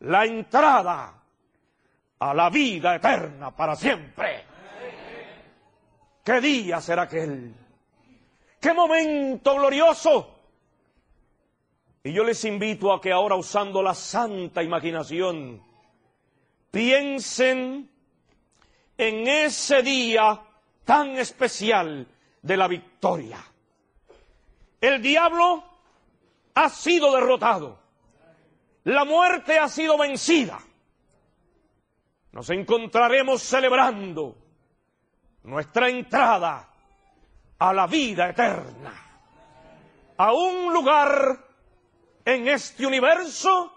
la 0.00 0.24
entrada 0.24 1.19
a 2.20 2.34
la 2.34 2.50
vida 2.50 2.96
eterna 2.96 3.50
para 3.56 3.74
siempre. 3.74 4.44
¿Qué 6.22 6.40
día 6.40 6.80
será 6.80 7.02
aquel? 7.02 7.54
¿Qué 8.60 8.74
momento 8.74 9.54
glorioso? 9.54 10.36
Y 12.04 12.12
yo 12.12 12.22
les 12.22 12.44
invito 12.44 12.92
a 12.92 13.00
que 13.00 13.10
ahora 13.10 13.36
usando 13.36 13.82
la 13.82 13.94
santa 13.94 14.62
imaginación, 14.62 15.62
piensen 16.70 17.90
en 18.98 19.28
ese 19.28 19.82
día 19.82 20.42
tan 20.84 21.16
especial 21.16 22.06
de 22.42 22.56
la 22.56 22.68
victoria. 22.68 23.42
El 24.78 25.00
diablo 25.00 25.64
ha 26.54 26.68
sido 26.68 27.14
derrotado. 27.14 27.78
La 28.84 29.04
muerte 29.04 29.58
ha 29.58 29.68
sido 29.68 29.96
vencida 29.96 30.58
nos 32.32 32.48
encontraremos 32.50 33.42
celebrando 33.42 34.36
nuestra 35.42 35.88
entrada 35.88 36.68
a 37.58 37.72
la 37.72 37.86
vida 37.86 38.30
eterna, 38.30 38.94
a 40.16 40.32
un 40.32 40.72
lugar 40.72 41.38
en 42.24 42.48
este 42.48 42.86
universo 42.86 43.72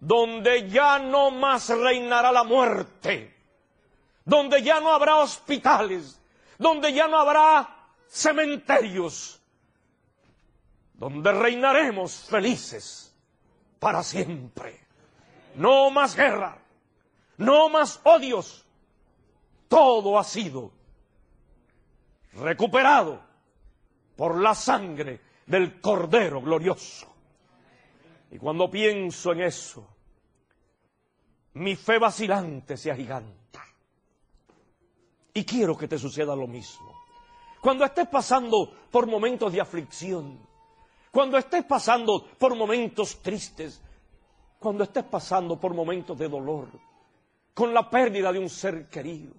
donde 0.00 0.68
ya 0.68 0.98
no 0.98 1.30
más 1.30 1.68
reinará 1.68 2.32
la 2.32 2.44
muerte, 2.44 3.34
donde 4.24 4.62
ya 4.62 4.80
no 4.80 4.92
habrá 4.92 5.16
hospitales, 5.16 6.20
donde 6.58 6.92
ya 6.92 7.08
no 7.08 7.18
habrá 7.18 7.68
cementerios, 8.08 9.40
donde 10.94 11.32
reinaremos 11.32 12.26
felices 12.28 13.14
para 13.78 14.02
siempre. 14.02 14.84
No 15.54 15.90
más 15.90 16.14
guerra, 16.14 16.58
no 17.38 17.68
más 17.68 18.00
odios. 18.04 18.64
Todo 19.68 20.18
ha 20.18 20.24
sido 20.24 20.72
recuperado 22.34 23.20
por 24.16 24.40
la 24.40 24.54
sangre 24.54 25.20
del 25.46 25.80
Cordero 25.80 26.40
glorioso. 26.40 27.12
Y 28.30 28.38
cuando 28.38 28.70
pienso 28.70 29.32
en 29.32 29.42
eso, 29.42 29.86
mi 31.54 31.76
fe 31.76 31.98
vacilante 31.98 32.76
se 32.76 32.90
agiganta. 32.90 33.64
Y 35.32 35.44
quiero 35.44 35.76
que 35.76 35.88
te 35.88 35.98
suceda 35.98 36.34
lo 36.34 36.46
mismo. 36.46 36.94
Cuando 37.60 37.84
estés 37.84 38.08
pasando 38.08 38.72
por 38.90 39.06
momentos 39.06 39.52
de 39.52 39.60
aflicción, 39.60 40.38
cuando 41.10 41.38
estés 41.38 41.64
pasando 41.64 42.26
por 42.38 42.54
momentos 42.54 43.22
tristes, 43.22 43.80
cuando 44.58 44.84
estés 44.84 45.04
pasando 45.04 45.58
por 45.58 45.74
momentos 45.74 46.18
de 46.18 46.28
dolor, 46.28 46.68
con 47.56 47.72
la 47.72 47.88
pérdida 47.88 48.30
de 48.30 48.38
un 48.38 48.50
ser 48.50 48.84
querido, 48.90 49.32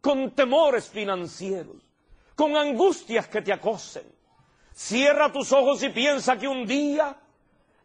con 0.00 0.32
temores 0.32 0.88
financieros, 0.88 1.76
con 2.34 2.56
angustias 2.56 3.28
que 3.28 3.42
te 3.42 3.52
acosen, 3.52 4.02
cierra 4.72 5.30
tus 5.30 5.52
ojos 5.52 5.80
y 5.84 5.90
piensa 5.90 6.36
que 6.36 6.48
un 6.48 6.66
día 6.66 7.16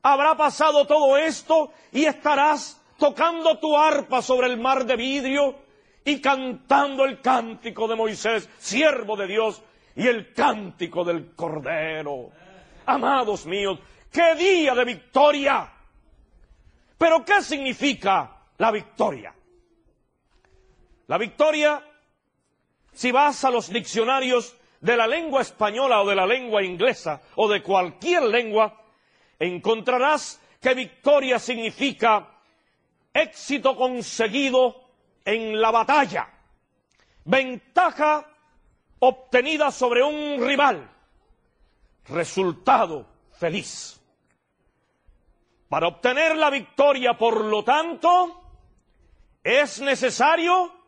habrá 0.02 0.36
pasado 0.36 0.88
todo 0.88 1.16
esto 1.20 1.72
y 1.92 2.06
estarás 2.06 2.82
tocando 2.98 3.60
tu 3.60 3.78
arpa 3.78 4.24
sobre 4.24 4.48
el 4.48 4.58
mar 4.60 4.86
de 4.88 4.96
vidrio 4.96 5.56
y 6.04 6.20
cantando 6.20 7.06
el 7.06 7.22
cántico 7.22 7.88
de 7.88 7.96
Moisés, 7.96 8.50
siervo 8.58 9.16
de 9.16 9.28
Dios, 9.28 9.62
y 9.96 10.08
el 10.08 10.34
cántico 10.34 11.04
del 11.04 11.36
Cordero. 11.36 12.32
Amados 12.88 13.46
míos, 13.46 13.78
qué 14.12 14.34
día 14.34 14.74
de 14.74 14.86
victoria. 14.86 15.72
Pero 16.98 17.24
¿qué 17.24 17.44
significa 17.44 18.36
la 18.58 18.72
victoria? 18.72 19.36
La 21.10 21.18
victoria, 21.18 21.84
si 22.94 23.12
vas 23.12 23.44
a 23.44 23.50
los 23.50 23.70
diccionarios 23.74 24.56
de 24.80 24.96
la 24.96 25.08
lengua 25.08 25.42
española 25.42 26.04
o 26.04 26.08
de 26.08 26.16
la 26.16 26.28
lengua 26.28 26.64
inglesa 26.64 27.24
o 27.36 27.50
de 27.50 27.64
cualquier 27.64 28.22
lengua, 28.22 28.80
encontrarás 29.40 30.40
que 30.62 30.76
victoria 30.76 31.40
significa 31.40 32.30
éxito 33.12 33.76
conseguido 33.76 34.84
en 35.26 35.60
la 35.60 35.72
batalla, 35.72 36.30
ventaja 37.26 38.30
obtenida 39.00 39.72
sobre 39.72 40.04
un 40.04 40.46
rival, 40.46 40.92
resultado 42.08 43.08
feliz. 43.32 44.00
Para 45.70 45.88
obtener 45.88 46.38
la 46.38 46.52
victoria, 46.52 47.18
por 47.18 47.44
lo 47.46 47.64
tanto, 47.64 48.44
es 49.44 49.82
necesario 49.82 50.79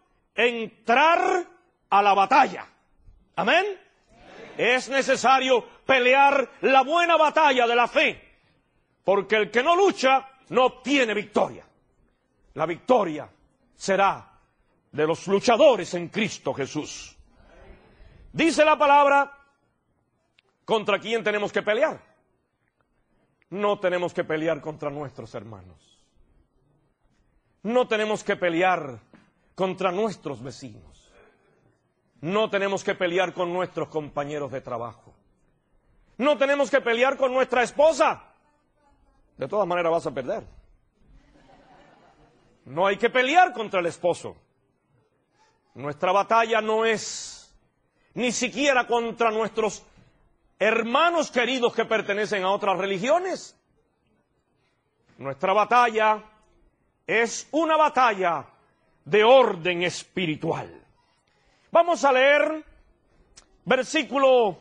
entrar 0.48 1.46
a 1.90 2.02
la 2.02 2.14
batalla. 2.14 2.68
Amén. 3.36 3.66
Es 4.58 4.90
necesario 4.90 5.64
pelear 5.86 6.50
la 6.62 6.84
buena 6.84 7.18
batalla 7.18 7.66
de 7.68 7.76
la 7.76 7.88
fe 7.88 8.32
porque 9.04 9.36
el 9.36 9.52
que 9.52 9.64
no 9.64 9.76
lucha 9.76 10.28
no 10.50 10.66
obtiene 10.66 11.14
victoria. 11.14 11.66
La 12.54 12.66
victoria 12.66 13.30
será 13.76 14.40
de 14.92 15.08
los 15.08 15.28
luchadores 15.28 15.94
en 15.94 16.10
Cristo 16.10 16.54
Jesús. 16.54 17.16
Dice 18.34 18.64
la 18.64 18.78
palabra, 18.78 19.38
¿contra 20.66 21.00
quién 21.00 21.24
tenemos 21.24 21.52
que 21.52 21.62
pelear? 21.62 22.00
No 23.50 23.80
tenemos 23.80 24.14
que 24.14 24.24
pelear 24.24 24.62
contra 24.62 24.90
nuestros 24.90 25.34
hermanos. 25.36 26.00
No 27.64 27.88
tenemos 27.88 28.24
que 28.24 28.36
pelear 28.36 29.00
contra 29.56 29.92
nuestros 29.92 30.42
vecinos. 30.42 31.12
No 32.22 32.50
tenemos 32.50 32.84
que 32.84 32.96
pelear 32.96 33.34
con 33.34 33.52
nuestros 33.52 33.90
compañeros 33.90 34.52
de 34.52 34.62
trabajo. 34.62 35.14
No 36.18 36.38
tenemos 36.38 36.70
que 36.70 36.82
pelear 36.82 37.18
con 37.18 37.34
nuestra 37.34 37.64
esposa 37.64 38.32
de 39.42 39.48
todas 39.48 39.68
maneras 39.68 39.92
vas 39.92 40.06
a 40.06 40.12
perder. 40.12 40.44
No 42.66 42.86
hay 42.86 42.98
que 42.98 43.10
pelear 43.10 43.54
contra 43.54 43.80
el 43.80 43.88
esposo. 43.88 44.36
Nuestra 45.74 46.12
batalla 46.12 46.62
no 46.62 46.86
es 46.86 47.52
ni 48.14 48.32
siquiera 48.32 48.86
contra 48.86 49.32
nuestros 49.32 49.84
hermanos 50.60 51.32
queridos 51.32 51.74
que 51.74 51.86
pertenecen 51.86 52.44
a 52.44 52.52
otras 52.52 52.78
religiones. 52.78 53.58
Nuestra 55.18 55.54
batalla 55.54 56.24
es 57.08 57.48
una 57.50 57.78
batalla 57.78 58.46
de 59.06 59.24
orden 59.24 59.84
espiritual. 59.84 60.70
Vamos 61.72 62.04
a 62.04 62.12
leer 62.12 62.64
versículo 63.66 64.58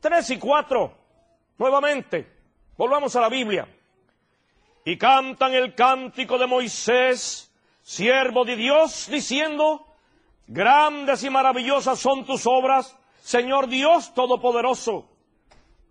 3 0.00 0.30
y 0.30 0.38
4 0.38 0.92
nuevamente. 1.58 2.26
Volvamos 2.76 3.14
a 3.16 3.20
la 3.20 3.28
Biblia 3.28 3.68
y 4.84 4.96
cantan 4.96 5.54
el 5.54 5.74
cántico 5.74 6.38
de 6.38 6.46
Moisés, 6.46 7.52
siervo 7.82 8.44
de 8.44 8.56
Dios, 8.56 9.08
diciendo, 9.10 9.86
grandes 10.46 11.22
y 11.22 11.30
maravillosas 11.30 11.98
son 11.98 12.24
tus 12.24 12.46
obras, 12.46 12.96
Señor 13.22 13.68
Dios 13.68 14.14
Todopoderoso, 14.14 15.06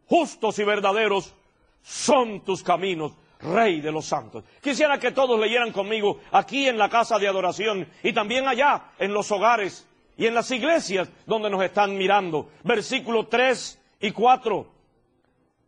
justos 0.08 0.58
y 0.58 0.64
verdaderos 0.64 1.36
son 1.84 2.42
tus 2.42 2.64
caminos, 2.64 3.14
Rey 3.40 3.80
de 3.80 3.92
los 3.92 4.06
santos. 4.06 4.44
Quisiera 4.62 5.00
que 5.00 5.12
todos 5.12 5.40
leyeran 5.40 5.72
conmigo 5.72 6.20
aquí 6.32 6.68
en 6.68 6.78
la 6.78 6.90
casa 6.90 7.18
de 7.18 7.28
adoración 7.28 7.88
y 8.04 8.12
también 8.12 8.48
allá 8.48 8.92
en 9.00 9.14
los 9.14 9.32
hogares 9.32 9.88
y 10.18 10.26
en 10.28 10.34
las 10.34 10.52
iglesias 10.52 11.10
donde 11.26 11.50
nos 11.50 11.64
están 11.64 11.98
mirando. 11.98 12.50
Versículo 12.64 13.28
3 13.28 13.82
y 14.02 14.12
4. 14.12 14.68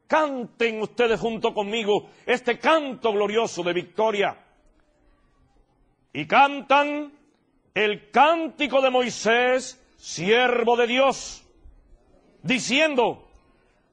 Canten 0.07 0.81
ustedes 0.81 1.17
junto 1.17 1.53
conmigo 1.53 2.09
este 2.25 2.59
canto 2.59 3.13
glorioso 3.13 3.63
de 3.63 3.71
victoria. 3.71 4.37
Y 6.11 6.25
cantan 6.25 7.13
el 7.73 8.11
cántico 8.11 8.81
de 8.81 8.89
Moisés, 8.89 9.81
siervo 9.95 10.75
de 10.75 10.87
Dios, 10.87 11.45
diciendo, 12.43 13.25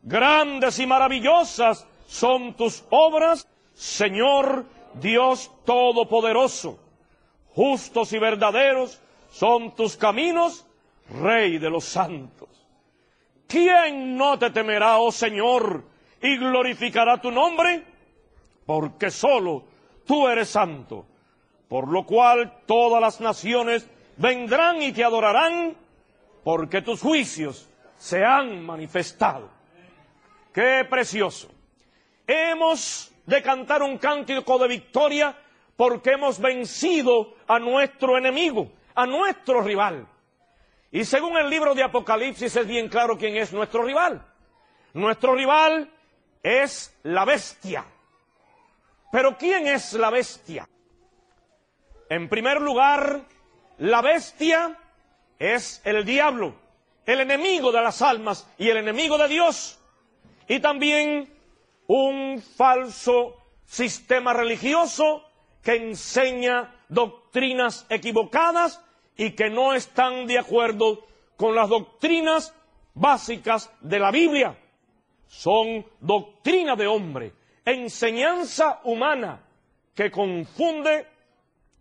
grandes 0.03 0.81
y 0.81 0.87
maravillosas 0.87 1.87
son 2.09 2.55
tus 2.55 2.85
obras, 2.91 3.47
Señor 3.79 4.67
Dios 4.95 5.51
Todopoderoso. 5.65 6.79
Justos 7.55 8.13
y 8.13 8.19
verdaderos 8.19 9.01
son 9.31 9.75
tus 9.75 9.97
caminos, 9.97 10.67
Rey 11.11 11.59
de 11.59 11.71
los 11.71 11.85
santos. 11.85 12.49
¿Quién 13.47 14.17
no 14.17 14.39
te 14.39 14.51
temerá, 14.51 14.99
oh 14.99 15.11
Señor? 15.11 15.85
y 16.21 16.37
glorificará 16.37 17.21
tu 17.21 17.31
nombre, 17.31 17.85
porque 18.67 19.11
solo 19.11 19.65
tú 20.07 20.29
eres 20.29 20.49
santo, 20.49 21.07
por 21.69 21.89
lo 21.89 22.05
cual 22.05 22.63
todas 22.67 23.01
las 23.01 23.21
naciones 23.21 23.89
vendrán 24.17 24.83
y 24.83 24.93
te 24.93 25.05
adorarán, 25.05 25.77
porque 26.45 26.83
tus 26.83 27.01
juicios 27.01 27.69
se 27.97 28.25
han 28.25 28.65
manifestado. 28.65 29.49
Qué 30.53 30.87
precioso. 30.89 31.49
Hemos 32.27 33.13
de 33.29 33.43
cantar 33.43 33.83
un 33.83 33.99
cántico 33.99 34.59
de 34.59 34.69
victoria 34.69 35.37
porque 35.77 36.13
hemos 36.13 36.41
vencido 36.41 37.35
a 37.47 37.59
nuestro 37.59 38.17
enemigo, 38.17 38.73
a 38.95 39.05
nuestro 39.05 39.61
rival. 39.61 40.09
Y 40.91 41.05
según 41.05 41.37
el 41.37 41.51
libro 41.51 41.75
de 41.75 41.83
Apocalipsis 41.83 42.57
es 42.57 42.67
bien 42.67 42.89
claro 42.89 43.19
quién 43.19 43.37
es 43.37 43.53
nuestro 43.53 43.83
rival. 43.83 44.25
Nuestro 44.95 45.35
rival 45.35 45.93
es 46.43 46.99
la 47.03 47.27
bestia. 47.27 47.85
Pero 49.13 49.37
¿quién 49.37 49.67
es 49.67 49.93
la 49.93 50.09
bestia? 50.09 50.67
En 52.09 52.31
primer 52.31 52.63
lugar, 52.63 53.25
la 53.77 54.01
bestia 54.01 54.79
es 55.39 55.83
el 55.85 56.03
diablo, 56.07 56.55
el 57.05 57.21
enemigo 57.21 57.73
de 57.73 57.83
las 57.83 58.01
almas 58.01 58.51
y 58.57 58.71
el 58.71 58.79
enemigo 58.79 59.19
de 59.19 59.29
Dios. 59.29 59.79
Y 60.49 60.61
también 60.61 61.38
un 61.89 62.41
falso 62.41 63.37
sistema 63.65 64.33
religioso 64.33 65.25
que 65.63 65.77
enseña 65.77 66.75
doctrinas 66.89 67.87
equivocadas 67.89 68.83
y 69.17 69.33
que 69.33 69.51
no 69.51 69.75
están 69.75 70.27
de 70.27 70.39
acuerdo 70.39 71.05
con 71.37 71.55
las 71.55 71.69
doctrinas 71.69 72.55
básicas 72.95 73.71
de 73.81 73.99
la 73.99 74.11
Biblia 74.11 74.57
son 75.29 75.85
doctrina 76.01 76.75
de 76.75 76.87
hombre, 76.87 77.33
enseñanza 77.65 78.81
humana 78.85 79.45
que 79.95 80.11
confunde 80.11 81.07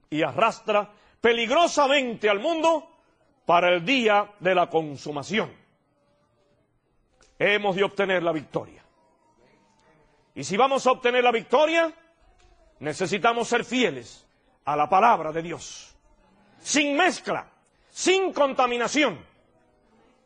y 0.10 0.22
arrastra 0.22 0.92
peligrosamente 1.22 2.30
al 2.30 2.40
mundo 2.40 2.90
para 3.46 3.74
el 3.74 3.86
día 3.86 4.34
de 4.40 4.54
la 4.56 4.70
consumación. 4.70 5.52
Hemos 7.40 7.76
de 7.76 7.84
obtener 7.84 8.24
la 8.24 8.32
victoria. 8.32 8.84
Y 10.38 10.44
si 10.44 10.56
vamos 10.56 10.86
a 10.86 10.92
obtener 10.92 11.24
la 11.24 11.32
victoria, 11.32 11.92
necesitamos 12.78 13.48
ser 13.48 13.66
fieles 13.66 14.24
a 14.66 14.76
la 14.76 14.88
palabra 14.88 15.32
de 15.32 15.42
Dios, 15.42 15.96
sin 16.60 16.96
mezcla, 16.96 17.50
sin 17.90 18.32
contaminación. 18.34 19.18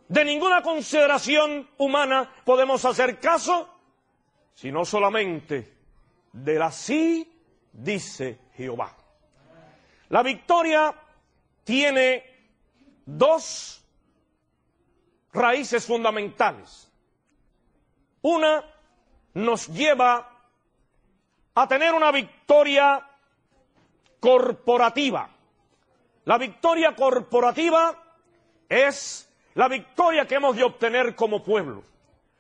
De 0.10 0.26
ninguna 0.26 0.62
consideración 0.62 1.70
humana 1.78 2.30
podemos 2.44 2.84
hacer 2.84 3.22
caso, 3.22 3.74
sino 4.54 4.84
solamente 4.84 5.78
de 6.34 6.60
la 6.60 6.74
sí, 6.74 7.34
dice 7.72 8.38
Jehová. 8.58 8.94
La 10.10 10.24
victoria 10.24 10.94
tiene 11.64 12.52
dos 13.06 13.82
raíces 15.32 15.86
fundamentales. 15.86 16.92
Una 18.24 18.71
nos 19.34 19.68
lleva 19.68 20.28
a 21.54 21.68
tener 21.68 21.94
una 21.94 22.12
victoria 22.12 23.06
corporativa. 24.20 25.30
La 26.26 26.38
victoria 26.38 26.96
corporativa 26.96 27.98
es 28.70 29.28
la 29.56 29.68
victoria 29.68 30.26
que 30.26 30.36
hemos 30.36 30.56
de 30.56 30.64
obtener 30.64 31.16
como 31.16 31.44
pueblo, 31.44 31.84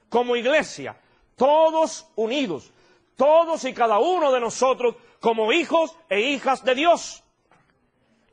como 0.09 0.35
iglesia, 0.35 0.95
todos 1.35 2.07
unidos, 2.15 2.71
todos 3.15 3.65
y 3.65 3.73
cada 3.73 3.99
uno 3.99 4.31
de 4.31 4.39
nosotros 4.39 4.95
como 5.19 5.51
hijos 5.51 5.97
e 6.09 6.21
hijas 6.21 6.63
de 6.63 6.75
Dios. 6.75 7.23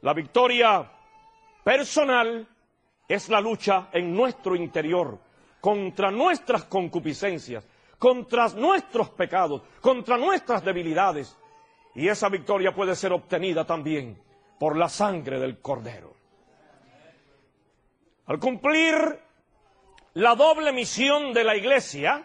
La 0.03 0.15
victoria 0.15 0.91
personal 1.65 2.47
es 3.09 3.29
la 3.29 3.41
lucha 3.41 3.89
en 3.93 4.15
nuestro 4.15 4.55
interior 4.55 5.19
contra 5.61 6.11
nuestras 6.11 6.65
concupiscencias, 6.65 7.67
contra 7.99 8.49
nuestros 8.51 9.11
pecados, 9.11 9.63
contra 9.81 10.17
nuestras 10.17 10.65
debilidades. 10.65 11.37
Y 11.95 12.09
esa 12.09 12.29
victoria 12.29 12.75
puede 12.75 12.95
ser 12.95 13.13
obtenida 13.13 13.65
también 13.65 14.21
por 14.59 14.77
la 14.77 14.89
sangre 14.89 15.39
del 15.39 15.61
Cordero. 15.61 16.15
Al 18.27 18.39
cumplir 18.39 19.21
la 20.15 20.35
doble 20.35 20.73
misión 20.73 21.33
de 21.33 21.45
la 21.45 21.57
Iglesia, 21.57 22.25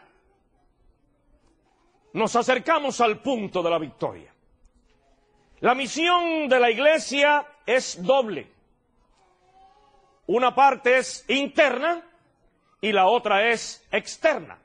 nos 2.14 2.36
acercamos 2.36 3.02
al 3.02 3.22
punto 3.22 3.64
de 3.64 3.70
la 3.70 3.80
victoria. 3.80 4.34
La 5.62 5.74
misión 5.74 6.50
de 6.50 6.60
la 6.60 6.70
Iglesia 6.70 7.48
es 7.66 8.04
doble. 8.04 8.52
Una 10.28 10.54
parte 10.54 10.98
es 10.98 11.26
interna 11.30 12.04
y 12.82 12.92
la 12.92 13.08
otra 13.08 13.50
es 13.50 13.86
externa. 13.92 14.60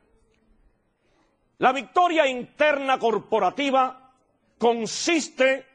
La 1.59 1.73
victoria 1.73 2.27
interna 2.27 2.99
corporativa 2.99 4.13
consiste 4.59 5.67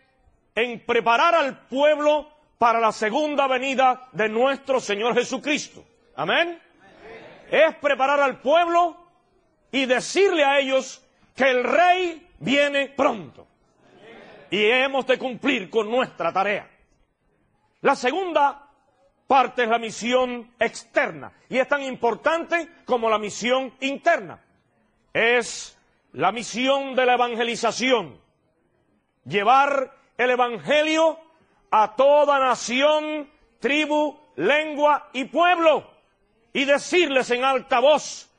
en 0.55 0.79
preparar 0.85 1.35
al 1.35 1.67
pueblo 1.67 2.29
para 2.57 2.79
la 2.79 2.91
segunda 2.91 3.47
venida 3.47 4.07
de 4.13 4.29
nuestro 4.29 4.79
Señor 4.79 5.13
Jesucristo. 5.15 5.83
Amén. 6.15 6.61
Es 7.51 7.75
preparar 7.75 8.19
al 8.21 8.39
pueblo 8.39 8.97
y 9.71 9.85
decirle 9.85 10.45
a 10.45 10.59
ellos 10.59 11.03
que 11.35 11.49
el 11.49 11.63
rey 11.63 12.29
viene 12.39 12.89
pronto. 12.89 13.47
Y 14.49 14.63
hemos 14.63 15.05
de 15.07 15.17
cumplir 15.17 15.69
con 15.69 15.89
nuestra 15.89 16.31
tarea. 16.31 16.69
La 17.81 17.95
segunda 17.95 18.69
parte 19.27 19.63
es 19.63 19.69
la 19.69 19.79
misión 19.79 20.53
externa 20.59 21.33
y 21.49 21.57
es 21.57 21.67
tan 21.67 21.81
importante 21.81 22.69
como 22.85 23.09
la 23.09 23.17
misión 23.17 23.73
interna. 23.81 24.39
Es 25.11 25.72
la 26.13 26.31
misión 26.31 26.95
de 26.95 27.05
la 27.05 27.15
evangelización. 27.15 28.19
Llevar 29.25 29.95
el 30.17 30.29
Evangelio 30.29 31.19
a 31.71 31.95
toda 31.95 32.39
nación, 32.39 33.29
tribu, 33.59 34.17
lengua 34.35 35.09
y 35.13 35.25
pueblo 35.25 35.89
y 36.53 36.65
decirles 36.65 37.31
en 37.31 37.43
alta 37.43 37.79
voz 37.79 38.29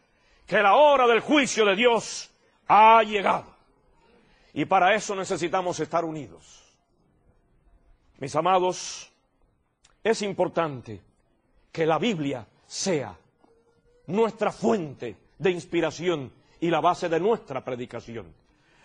que 0.46 0.62
la 0.62 0.74
hora 0.74 1.06
del 1.06 1.20
juicio 1.20 1.64
de 1.64 1.74
Dios 1.74 2.30
ha 2.68 3.02
llegado. 3.02 3.52
Y 4.52 4.66
para 4.66 4.94
eso 4.94 5.16
necesitamos 5.16 5.80
estar 5.80 6.04
unidos. 6.04 6.62
Mis 8.18 8.36
amados, 8.36 9.10
es 10.04 10.22
importante 10.22 11.00
que 11.72 11.86
la 11.86 11.98
Biblia 11.98 12.46
sea 12.66 13.16
nuestra 14.06 14.52
fuente 14.52 15.16
de 15.38 15.50
inspiración 15.50 16.30
y 16.64 16.70
la 16.70 16.80
base 16.80 17.10
de 17.10 17.20
nuestra 17.20 17.62
predicación. 17.62 18.34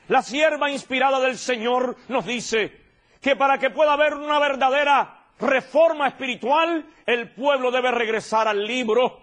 La 0.10 0.22
sierva 0.22 0.70
inspirada 0.70 1.18
del 1.22 1.38
Señor 1.38 1.96
nos 2.10 2.26
dice 2.26 2.74
que 3.22 3.38
para 3.38 3.58
que 3.58 3.70
pueda 3.70 3.94
haber 3.94 4.16
una 4.16 4.38
verdadera 4.38 5.28
reforma 5.40 6.10
espiritual, 6.10 6.86
el 7.06 7.34
pueblo 7.34 7.72
debe 7.72 7.92
regresar 7.92 8.50
al 8.50 8.66
libro. 8.68 9.18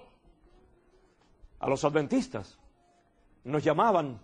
A 1.61 1.69
los 1.69 1.85
adventistas 1.85 2.59
nos 3.45 3.63
llamaban 3.63 4.19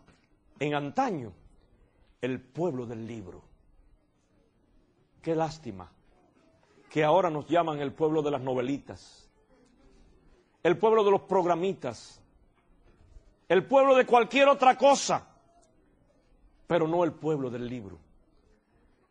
en 0.59 0.75
antaño 0.77 1.35
el 2.23 2.41
pueblo 2.41 2.87
del 2.87 3.07
libro. 3.07 3.43
Qué 5.21 5.35
lástima 5.35 5.93
que 6.89 7.05
ahora 7.05 7.29
nos 7.29 7.47
llaman 7.49 7.81
el 7.81 7.93
pueblo 7.93 8.23
de 8.23 8.31
las 8.31 8.41
novelitas, 8.41 9.31
el 10.63 10.79
pueblo 10.79 11.05
de 11.05 11.11
los 11.11 11.21
programitas, 11.21 12.22
el 13.49 13.65
pueblo 13.65 13.95
de 13.95 14.07
cualquier 14.07 14.49
otra 14.49 14.77
cosa, 14.77 15.27
pero 16.67 16.87
no 16.87 17.05
el 17.05 17.13
pueblo 17.13 17.51
del 17.51 17.69
libro. 17.69 17.99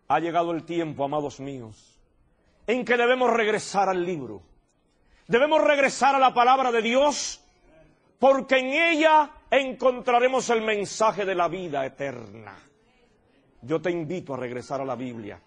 Ha 0.07 0.19
llegado 0.19 0.51
el 0.51 0.63
tiempo, 0.63 1.03
amados 1.03 1.39
míos, 1.39 1.99
en 2.67 2.83
que 2.83 2.97
debemos 2.97 3.31
regresar 3.31 3.89
al 3.89 4.03
libro. 4.05 4.41
Debemos 5.27 5.63
regresar 5.63 6.15
a 6.15 6.19
la 6.19 6.33
palabra 6.33 6.71
de 6.71 6.81
Dios, 6.81 7.41
porque 8.19 8.59
en 8.59 8.67
ella 8.67 9.31
encontraremos 9.49 10.49
el 10.49 10.61
mensaje 10.61 11.25
de 11.25 11.35
la 11.35 11.47
vida 11.47 11.85
eterna. 11.85 12.55
Yo 13.61 13.81
te 13.81 13.91
invito 13.91 14.33
a 14.33 14.37
regresar 14.37 14.81
a 14.81 14.85
la 14.85 14.95
Biblia. 14.95 15.39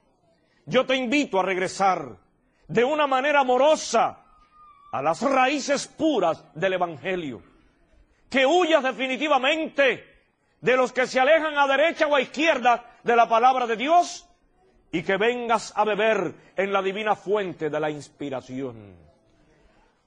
Yo 0.66 0.86
te 0.86 0.96
invito 0.96 1.38
a 1.38 1.42
regresar 1.42 2.16
de 2.68 2.84
una 2.84 3.06
manera 3.06 3.40
amorosa 3.40 4.24
a 4.92 5.02
las 5.02 5.20
raíces 5.22 5.86
puras 5.88 6.44
del 6.54 6.74
Evangelio. 6.74 7.42
Que 8.34 8.44
huyas 8.44 8.82
definitivamente 8.82 10.24
de 10.60 10.76
los 10.76 10.92
que 10.92 11.06
se 11.06 11.20
alejan 11.20 11.56
a 11.56 11.68
derecha 11.68 12.08
o 12.08 12.16
a 12.16 12.20
izquierda 12.20 12.84
de 13.04 13.14
la 13.14 13.28
palabra 13.28 13.64
de 13.64 13.76
Dios 13.76 14.28
y 14.90 15.04
que 15.04 15.16
vengas 15.16 15.72
a 15.76 15.84
beber 15.84 16.34
en 16.56 16.72
la 16.72 16.82
divina 16.82 17.14
fuente 17.14 17.70
de 17.70 17.78
la 17.78 17.90
inspiración. 17.90 18.96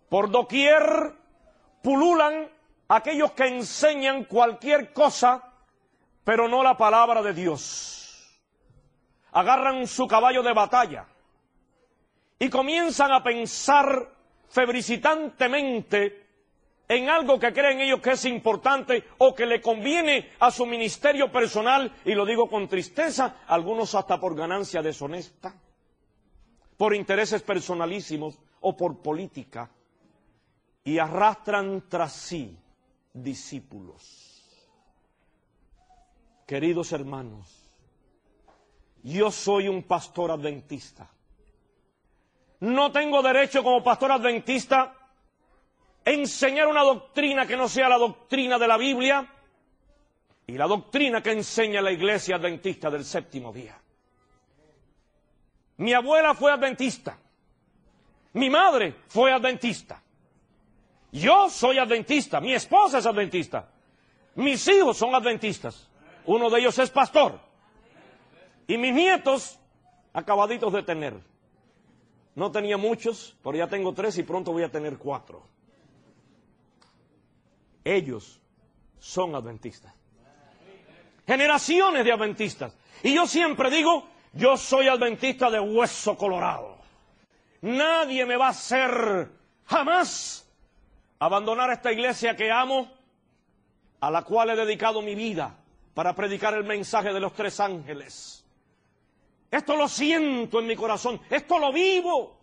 Por 0.10 0.30
doquier 0.30 1.14
pululan 1.82 2.50
aquellos 2.90 3.32
que 3.32 3.48
enseñan 3.48 4.26
cualquier 4.26 4.92
cosa, 4.92 5.42
pero 6.26 6.50
no 6.50 6.64
la 6.64 6.76
palabra 6.76 7.22
de 7.22 7.34
Dios. 7.34 8.30
Agarran 9.32 9.88
su 9.88 10.06
caballo 10.06 10.44
de 10.44 10.52
batalla 10.52 11.06
y 12.38 12.50
comienzan 12.50 13.14
a 13.14 13.24
pensar 13.24 14.10
febricitantemente 14.50 16.27
en 16.88 17.10
algo 17.10 17.40
que 17.40 17.52
creen 17.54 17.82
ellos 17.82 18.00
que 18.02 18.12
es 18.12 18.26
importante 18.26 19.04
o 19.18 19.34
que 19.36 19.46
le 19.46 19.62
conviene 19.62 20.32
a 20.40 20.52
su 20.52 20.66
ministerio 20.66 21.32
personal, 21.32 21.94
y 22.06 22.14
lo 22.14 22.26
digo 22.26 22.50
con 22.50 22.68
tristeza, 22.68 23.38
algunos 23.48 23.94
hasta 23.96 24.20
por 24.20 24.36
ganancia 24.36 24.82
deshonesta, 24.82 25.54
por 26.78 26.96
intereses 26.96 27.42
personalísimos 27.42 28.40
o 28.62 28.76
por 28.78 29.02
política, 29.02 29.70
y 30.84 31.00
arrastran 31.00 31.84
tras 31.90 32.14
sí 32.14 32.58
discípulos. 33.14 34.34
Queridos 36.46 36.94
hermanos, 36.94 37.70
yo 39.04 39.30
soy 39.32 39.68
un 39.68 39.84
pastor 39.84 40.32
adventista 40.32 41.10
no 42.60 42.92
tengo 42.92 43.22
derecho 43.22 43.64
como 43.64 43.84
pastor 43.84 44.12
adventista 44.12 44.96
enseñar 46.14 46.68
una 46.68 46.84
doctrina 46.84 47.46
que 47.46 47.58
no 47.58 47.68
sea 47.68 47.90
la 47.90 47.98
doctrina 47.98 48.58
de 48.58 48.68
la 48.68 48.78
Biblia 48.78 49.28
y 50.46 50.54
la 50.54 50.66
doctrina 50.66 51.22
que 51.22 51.32
enseña 51.32 51.82
la 51.82 51.92
iglesia 51.92 52.38
adventista 52.38 52.90
del 52.90 53.04
séptimo 53.04 53.52
día. 53.52 53.78
Mi 55.78 55.94
abuela 55.94 56.34
fue 56.34 56.52
adventista. 56.52 57.18
Mi 58.34 58.50
madre 58.50 58.96
fue 59.08 59.32
adventista. 59.32 60.02
Yo 61.12 61.50
soy 61.50 61.78
adventista. 61.78 62.40
Mi 62.40 62.54
esposa 62.54 63.00
es 63.00 63.06
adventista. 63.06 63.70
Mis 64.36 64.68
hijos 64.68 64.98
son 64.98 65.14
adventistas. 65.14 65.90
Uno 66.26 66.50
de 66.50 66.60
ellos 66.60 66.78
es 66.80 66.90
pastor. 66.90 67.40
Y 68.68 68.78
mis 68.78 68.94
nietos, 68.94 69.60
acabaditos 70.14 70.72
de 70.74 70.84
tener. 70.84 71.16
No 72.36 72.52
tenía 72.52 72.78
muchos, 72.78 73.36
pero 73.44 73.58
ya 73.58 73.68
tengo 73.68 73.94
tres 73.94 74.18
y 74.18 74.24
pronto 74.24 74.52
voy 74.52 74.64
a 74.64 74.72
tener 74.72 74.98
cuatro. 74.98 75.57
Ellos 77.96 78.42
son 79.00 79.34
adventistas. 79.34 79.94
Generaciones 81.26 82.04
de 82.04 82.12
adventistas. 82.12 82.76
Y 83.02 83.14
yo 83.14 83.26
siempre 83.26 83.70
digo, 83.70 84.08
yo 84.34 84.58
soy 84.58 84.90
adventista 84.90 85.50
de 85.50 85.60
hueso 85.60 86.18
colorado. 86.18 86.78
Nadie 87.62 88.26
me 88.26 88.36
va 88.36 88.48
a 88.48 88.50
hacer 88.50 89.30
jamás 89.66 90.46
abandonar 91.20 91.72
esta 91.72 91.92
iglesia 91.92 92.36
que 92.36 92.52
amo, 92.52 92.92
a 94.02 94.12
la 94.12 94.24
cual 94.24 94.50
he 94.50 94.56
dedicado 94.56 95.02
mi 95.02 95.16
vida 95.16 95.56
para 95.94 96.14
predicar 96.14 96.54
el 96.56 96.66
mensaje 96.66 97.14
de 97.14 97.20
los 97.22 97.34
tres 97.34 97.60
ángeles. 97.60 98.46
Esto 99.50 99.78
lo 99.78 99.88
siento 99.88 100.60
en 100.60 100.68
mi 100.68 100.76
corazón, 100.76 101.22
esto 101.30 101.58
lo 101.58 101.72
vivo. 101.72 102.38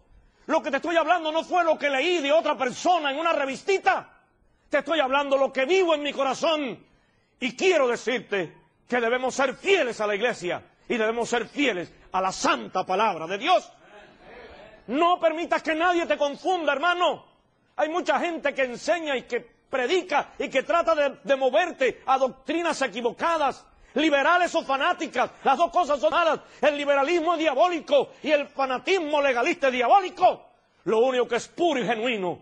Lo 0.46 0.62
que 0.62 0.70
te 0.70 0.78
estoy 0.78 0.96
hablando 0.96 1.30
no 1.30 1.44
fue 1.44 1.64
lo 1.64 1.78
que 1.78 1.90
leí 1.90 2.18
de 2.20 2.32
otra 2.32 2.56
persona 2.56 3.12
en 3.12 3.18
una 3.18 3.32
revistita. 3.32 4.13
Te 4.74 4.80
estoy 4.80 4.98
hablando 4.98 5.36
lo 5.36 5.52
que 5.52 5.66
vivo 5.66 5.94
en 5.94 6.02
mi 6.02 6.12
corazón. 6.12 6.84
Y 7.38 7.54
quiero 7.54 7.86
decirte 7.86 8.52
que 8.88 9.00
debemos 9.00 9.32
ser 9.32 9.54
fieles 9.54 10.00
a 10.00 10.06
la 10.08 10.16
iglesia 10.16 10.64
y 10.88 10.96
debemos 10.96 11.28
ser 11.28 11.46
fieles 11.46 11.92
a 12.10 12.20
la 12.20 12.32
santa 12.32 12.84
palabra 12.84 13.28
de 13.28 13.38
Dios. 13.38 13.70
No 14.88 15.20
permitas 15.20 15.62
que 15.62 15.76
nadie 15.76 16.06
te 16.06 16.18
confunda, 16.18 16.72
hermano. 16.72 17.24
Hay 17.76 17.88
mucha 17.88 18.18
gente 18.18 18.52
que 18.52 18.64
enseña 18.64 19.16
y 19.16 19.22
que 19.22 19.42
predica 19.70 20.32
y 20.40 20.48
que 20.48 20.64
trata 20.64 21.20
de, 21.22 21.36
moverte 21.36 22.02
a 22.06 22.18
doctrinas 22.18 22.82
equivocadas, 22.82 23.64
liberales 23.94 24.52
o 24.56 24.64
fanáticas. 24.64 25.30
Las 25.44 25.56
dos 25.56 25.70
cosas 25.70 26.00
son 26.00 26.10
malas. 26.10 26.40
El 26.60 26.76
liberalismo 26.76 27.34
es 27.34 27.38
diabólico 27.38 28.08
y 28.24 28.32
el 28.32 28.48
fanatismo 28.48 29.22
legalista 29.22 29.68
es 29.68 29.74
diabólico. 29.74 30.46
Lo 30.82 30.98
único 30.98 31.28
que 31.28 31.36
es 31.36 31.46
puro 31.46 31.78
y 31.78 31.86
genuino 31.86 32.40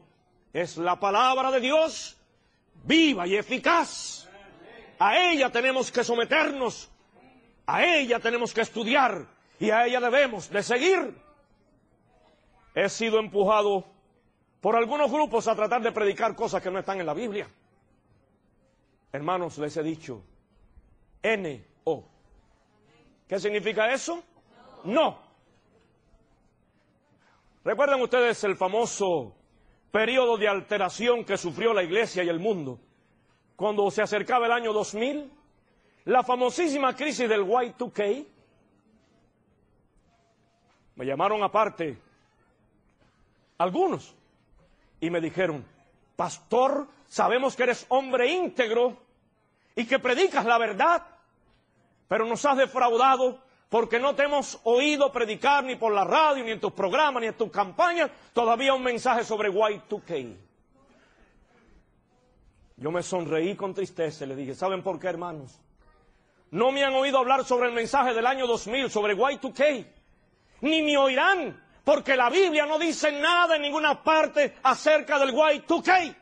es 0.51 0.79
la 0.79 0.99
palabra 0.99 1.51
de 1.51 1.61
Dios, 1.61 2.17
viva 2.85 3.27
y 3.27 3.37
eficaz. 3.37 4.29
A 4.99 5.17
ella 5.17 5.51
tenemos 5.51 5.91
que 5.91 6.05
someternos, 6.05 6.91
a 7.67 7.85
ella 7.85 8.21
tenemos 8.21 8.55
que 8.55 8.61
estudiar 8.61 9.27
y 9.59 9.71
a 9.71 9.87
ella 9.87 10.01
debemos 10.01 10.51
de 10.51 10.63
seguir. 10.63 11.15
He 12.75 12.89
sido 12.89 13.19
empujado 13.19 13.85
por 14.61 14.77
algunos 14.77 15.11
grupos 15.11 15.49
a 15.49 15.57
tratar 15.57 15.83
de 15.83 15.93
predicar 15.93 16.35
cosas 16.37 16.63
que 16.63 16.71
no 16.71 16.79
están 16.79 17.01
en 17.01 17.07
la 17.07 17.15
Biblia. 17.15 17.49
Hermanos, 19.13 19.59
les 19.59 19.77
he 19.77 19.83
dicho, 19.83 20.23
N-O. 21.23 22.05
¿Qué 23.29 23.39
significa 23.39 23.93
eso? 23.93 24.23
No. 24.85 25.19
¿Recuerdan 27.65 28.01
ustedes 28.03 28.43
el 28.45 28.57
famoso 28.57 29.37
periodo 29.93 30.39
de 30.39 30.49
alteración 30.49 31.25
que 31.25 31.37
sufrió 31.37 31.73
la 31.73 31.85
iglesia 31.85 32.25
y 32.25 32.29
el 32.29 32.41
mundo 32.41 32.81
cuando 33.55 33.89
se 33.91 34.03
acercaba 34.03 34.47
el 34.47 34.53
año 34.53 34.73
2000? 34.73 35.31
La 36.07 36.25
famosísima 36.25 36.97
crisis 36.97 37.29
del 37.29 37.43
Y2K. 37.43 38.27
Me 40.97 41.07
llamaron 41.07 41.43
aparte 41.45 41.97
algunos 43.59 44.15
y 45.01 45.11
me 45.11 45.21
dijeron, 45.21 45.65
pastor, 46.17 46.89
sabemos 47.07 47.55
que 47.55 47.65
eres 47.65 47.87
hombre 47.89 48.33
íntegro 48.33 48.97
y 49.75 49.87
que 49.87 49.99
predicas 49.99 50.45
la 50.45 50.59
verdad, 50.59 51.07
pero 52.09 52.25
nos 52.27 52.45
has 52.45 52.57
defraudado 52.57 53.42
porque 53.73 53.99
no 53.99 54.15
te 54.15 54.25
hemos 54.25 54.61
oído 54.65 55.11
predicar 55.11 55.65
ni 55.65 55.77
por 55.77 55.95
la 55.95 56.05
radio, 56.05 56.45
ni 56.45 56.51
en 56.51 56.61
tus 56.61 56.75
programas, 56.75 57.23
ni 57.23 57.29
en 57.29 57.35
tus 57.39 57.51
campañas, 57.51 58.11
todavía 58.35 58.75
un 58.75 58.83
mensaje 58.83 59.25
sobre 59.25 59.51
Y2K. 59.51 60.37
Yo 62.77 62.91
me 62.91 63.03
sonreí 63.03 63.57
con 63.57 63.73
tristeza 63.73 64.27
y 64.27 64.29
le 64.29 64.37
dije, 64.37 64.55
¿saben 64.55 64.83
por 64.83 65.01
qué, 65.01 65.07
hermanos? 65.07 65.59
No 66.51 66.71
me 66.71 66.85
han 66.85 66.93
oído 66.93 67.17
hablar 67.17 67.47
sobre 67.47 67.71
el 67.71 67.75
mensaje 67.75 68.13
del 68.13 68.27
año 68.27 68.47
2000, 68.47 68.91
sobre 68.91 69.17
Y2K, 69.17 69.87
ni 70.61 70.83
me 70.83 70.99
oirán 70.99 71.59
porque 71.83 72.15
la 72.15 72.29
Biblia 72.29 72.67
no 72.67 72.79
dice 72.79 73.11
nada 73.11 73.57
en 73.57 73.63
ninguna 73.63 74.05
parte 74.05 74.55
acerca 74.65 75.19
del 75.19 75.33
Y2K. 75.33 76.15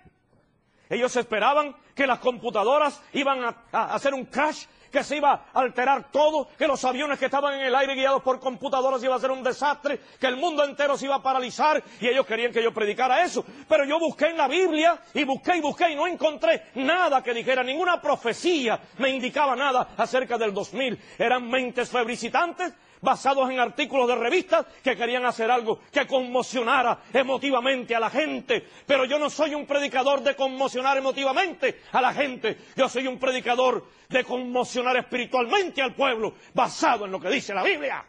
Ellos 0.91 1.15
esperaban 1.15 1.75
que 1.95 2.07
las 2.07 2.19
computadoras 2.19 3.01
iban 3.13 3.45
a, 3.45 3.95
hacer 3.95 4.13
un 4.13 4.25
crash, 4.25 4.65
que 4.91 5.05
se 5.05 5.19
iba 5.19 5.47
a 5.55 5.61
alterar 5.61 6.11
todo, 6.11 6.49
que 6.59 6.67
los 6.67 6.85
aviones 6.85 7.17
que 7.17 7.27
estaban 7.27 7.55
en 7.55 7.67
el 7.67 7.75
aire 7.77 7.95
guiados 7.95 8.23
por 8.25 8.41
computadoras 8.41 9.01
iba 9.05 9.15
a 9.15 9.21
ser 9.21 9.31
un 9.31 9.45
desastre, 9.45 10.01
que 10.19 10.27
el 10.27 10.37
mundo 10.37 10.65
entero 10.65 10.99
se 10.99 11.05
iba 11.05 11.15
a 11.15 11.23
paralizar 11.23 11.81
y 12.01 12.09
ellos 12.09 12.27
querían 12.27 12.53
que 12.53 12.63
yo 12.63 12.75
predicara 12.75 13.23
eso. 13.23 13.45
Pero 13.69 13.85
yo 13.85 14.01
busqué 14.01 14.31
en 14.31 14.37
la 14.37 14.49
Biblia 14.49 15.01
y 15.15 15.23
busqué 15.23 15.59
y 15.59 15.61
busqué 15.61 15.91
y 15.93 15.95
no 15.95 16.09
encontré 16.09 16.73
nada 16.75 17.23
que 17.23 17.35
dijera, 17.35 17.63
ninguna 17.63 18.03
profecía 18.03 18.81
me 18.99 19.11
indicaba 19.11 19.55
nada 19.55 19.91
acerca 19.97 20.37
del 20.37 20.53
2000. 20.53 20.99
Eran 21.19 21.49
mentes 21.49 21.89
febricitantes 21.89 22.75
basados 23.01 23.51
en 23.51 23.59
artículos 23.59 24.09
de 24.09 24.15
revistas 24.15 24.67
que 24.83 24.97
querían 24.97 25.25
hacer 25.25 25.51
algo 25.51 25.81
que 25.93 26.07
conmocionara 26.07 27.01
emotivamente 27.13 27.95
a 27.95 28.01
la 28.01 28.11
gente. 28.11 28.67
Pero 28.87 29.05
yo 29.05 29.19
no 29.19 29.31
soy 29.31 29.55
un 29.55 29.67
predicador 29.67 30.23
de 30.23 30.37
conmocionar 30.37 30.97
emotivamente 30.99 31.83
a 31.93 32.01
la 32.01 32.13
gente. 32.13 32.59
Yo 32.77 32.89
soy 32.89 33.07
un 33.07 33.19
predicador 33.19 33.85
de 34.09 34.25
conmocionar 34.25 34.97
espiritualmente 34.97 35.83
al 35.83 35.95
pueblo 35.95 36.35
basado 36.55 37.07
en 37.07 37.13
lo 37.13 37.21
que 37.21 37.29
dice 37.29 37.55
la 37.55 37.63
Biblia. 37.63 38.05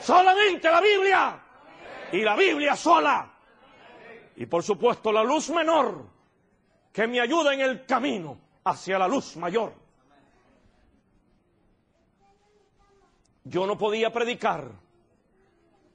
Solamente 0.00 0.70
la 0.70 0.80
Biblia. 0.80 1.42
Y 2.12 2.20
la 2.22 2.36
Biblia 2.36 2.76
sola. 2.76 3.32
Y 4.36 4.46
por 4.46 4.62
supuesto 4.62 5.12
la 5.12 5.24
luz 5.24 5.50
menor 5.50 6.06
que 6.92 7.06
me 7.06 7.20
ayuda 7.20 7.54
en 7.54 7.60
el 7.60 7.84
camino 7.84 8.38
hacia 8.64 8.98
la 8.98 9.08
luz 9.08 9.36
mayor. 9.36 9.85
Yo 13.48 13.64
no 13.64 13.78
podía 13.78 14.12
predicar 14.12 14.68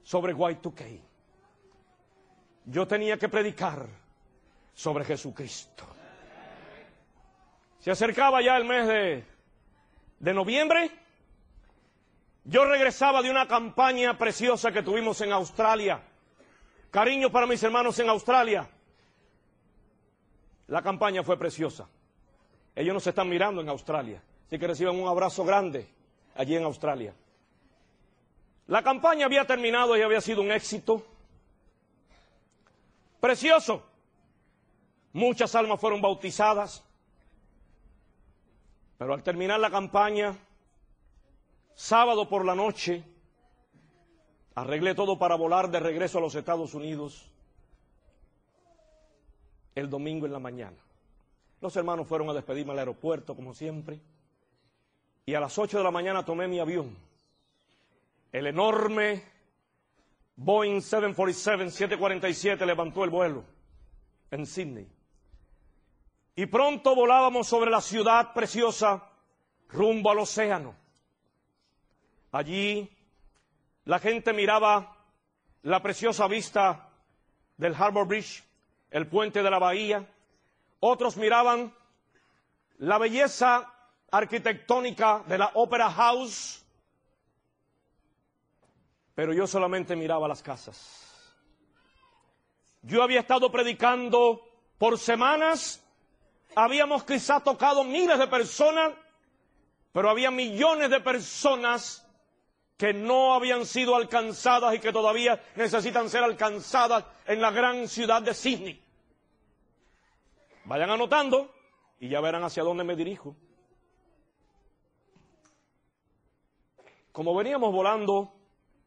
sobre 0.02 0.34
Y2K. 0.34 1.00
Yo 2.64 2.86
tenía 2.86 3.18
que 3.18 3.28
predicar 3.28 3.86
sobre 4.72 5.04
Jesucristo. 5.04 5.84
Se 7.78 7.90
acercaba 7.90 8.40
ya 8.40 8.56
el 8.56 8.64
mes 8.64 8.88
de, 8.88 9.24
de 10.18 10.34
noviembre. 10.34 10.90
Yo 12.44 12.64
regresaba 12.64 13.20
de 13.20 13.30
una 13.30 13.46
campaña 13.46 14.16
preciosa 14.16 14.72
que 14.72 14.82
tuvimos 14.82 15.20
en 15.20 15.32
Australia. 15.32 16.02
Cariño 16.90 17.30
para 17.30 17.46
mis 17.46 17.62
hermanos 17.62 17.98
en 17.98 18.08
Australia. 18.08 18.68
La 20.68 20.80
campaña 20.80 21.22
fue 21.22 21.38
preciosa. 21.38 21.86
Ellos 22.74 22.94
nos 22.94 23.06
están 23.06 23.28
mirando 23.28 23.60
en 23.60 23.68
Australia. 23.68 24.22
Así 24.46 24.58
que 24.58 24.66
reciban 24.66 24.96
un 24.98 25.08
abrazo 25.08 25.44
grande 25.44 25.86
allí 26.34 26.56
en 26.56 26.64
Australia. 26.64 27.14
La 28.72 28.82
campaña 28.82 29.26
había 29.26 29.46
terminado 29.46 29.98
y 29.98 30.00
había 30.00 30.22
sido 30.22 30.40
un 30.40 30.50
éxito. 30.50 31.04
Precioso. 33.20 33.82
Muchas 35.12 35.54
almas 35.54 35.78
fueron 35.78 36.00
bautizadas. 36.00 36.82
Pero 38.96 39.12
al 39.12 39.22
terminar 39.22 39.60
la 39.60 39.70
campaña, 39.70 40.34
sábado 41.74 42.26
por 42.30 42.46
la 42.46 42.54
noche, 42.54 43.04
arreglé 44.54 44.94
todo 44.94 45.18
para 45.18 45.34
volar 45.34 45.70
de 45.70 45.78
regreso 45.78 46.16
a 46.16 46.22
los 46.22 46.34
Estados 46.34 46.72
Unidos 46.72 47.30
el 49.74 49.90
domingo 49.90 50.24
en 50.24 50.32
la 50.32 50.38
mañana. 50.38 50.78
Los 51.60 51.76
hermanos 51.76 52.08
fueron 52.08 52.30
a 52.30 52.32
despedirme 52.32 52.72
al 52.72 52.78
aeropuerto, 52.78 53.36
como 53.36 53.52
siempre, 53.52 54.00
y 55.26 55.34
a 55.34 55.40
las 55.40 55.58
8 55.58 55.76
de 55.76 55.84
la 55.84 55.90
mañana 55.90 56.24
tomé 56.24 56.48
mi 56.48 56.58
avión 56.58 57.11
el 58.32 58.46
enorme 58.46 59.22
Boeing 60.36 60.80
747-747 60.80 62.64
levantó 62.64 63.04
el 63.04 63.10
vuelo 63.10 63.44
en 64.30 64.46
Sydney. 64.46 64.88
Y 66.34 66.46
pronto 66.46 66.94
volábamos 66.94 67.46
sobre 67.46 67.70
la 67.70 67.82
ciudad 67.82 68.32
preciosa 68.32 69.06
rumbo 69.68 70.10
al 70.10 70.20
océano. 70.20 70.74
Allí 72.32 72.90
la 73.84 73.98
gente 73.98 74.32
miraba 74.32 74.96
la 75.62 75.82
preciosa 75.82 76.26
vista 76.26 76.88
del 77.58 77.74
Harbor 77.74 78.06
Bridge, 78.06 78.42
el 78.90 79.06
puente 79.06 79.42
de 79.42 79.50
la 79.50 79.58
bahía. 79.58 80.08
Otros 80.80 81.18
miraban 81.18 81.74
la 82.78 82.96
belleza 82.96 83.70
arquitectónica 84.10 85.22
de 85.26 85.36
la 85.36 85.50
Opera 85.54 85.90
House 85.90 86.61
pero 89.14 89.32
yo 89.32 89.46
solamente 89.46 89.96
miraba 89.96 90.28
las 90.28 90.42
casas. 90.42 91.08
Yo 92.82 93.02
había 93.02 93.20
estado 93.20 93.50
predicando 93.50 94.42
por 94.78 94.98
semanas, 94.98 95.84
habíamos 96.54 97.04
quizá 97.04 97.40
tocado 97.40 97.84
miles 97.84 98.18
de 98.18 98.26
personas 98.26 98.92
Pero 99.92 100.08
había 100.08 100.30
millones 100.30 100.90
de 100.90 101.00
personas 101.00 102.06
que 102.78 102.92
no 102.92 103.34
habían 103.34 103.66
sido 103.66 103.94
alcanzadas 103.94 104.74
y 104.74 104.80
que 104.80 104.90
todavía 104.90 105.40
necesitan 105.54 106.08
ser 106.08 106.24
alcanzadas 106.24 107.04
en 107.26 107.40
la 107.40 107.50
gran 107.50 107.86
ciudad 107.86 108.22
de 108.22 108.34
Sydney. 108.34 108.82
Vayan 110.64 110.90
anotando 110.90 111.54
y 112.00 112.08
ya 112.08 112.20
verán 112.20 112.42
hacia 112.42 112.62
dónde 112.62 112.84
me 112.84 112.96
dirijo. 112.96 113.36
Como 117.12 117.34
veníamos 117.34 117.72
volando 117.72 118.32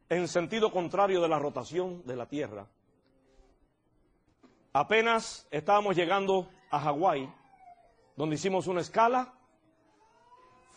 en 0.08 0.28
sentido 0.28 0.70
contrario 0.70 1.20
de 1.20 1.28
la 1.28 1.38
rotación 1.38 2.04
de 2.04 2.16
la 2.16 2.26
Tierra, 2.26 2.66
apenas 4.72 5.46
estábamos 5.50 5.96
llegando 5.96 6.48
a 6.70 6.80
Hawái, 6.80 7.32
donde 8.16 8.36
hicimos 8.36 8.66
una 8.66 8.80
escala, 8.80 9.32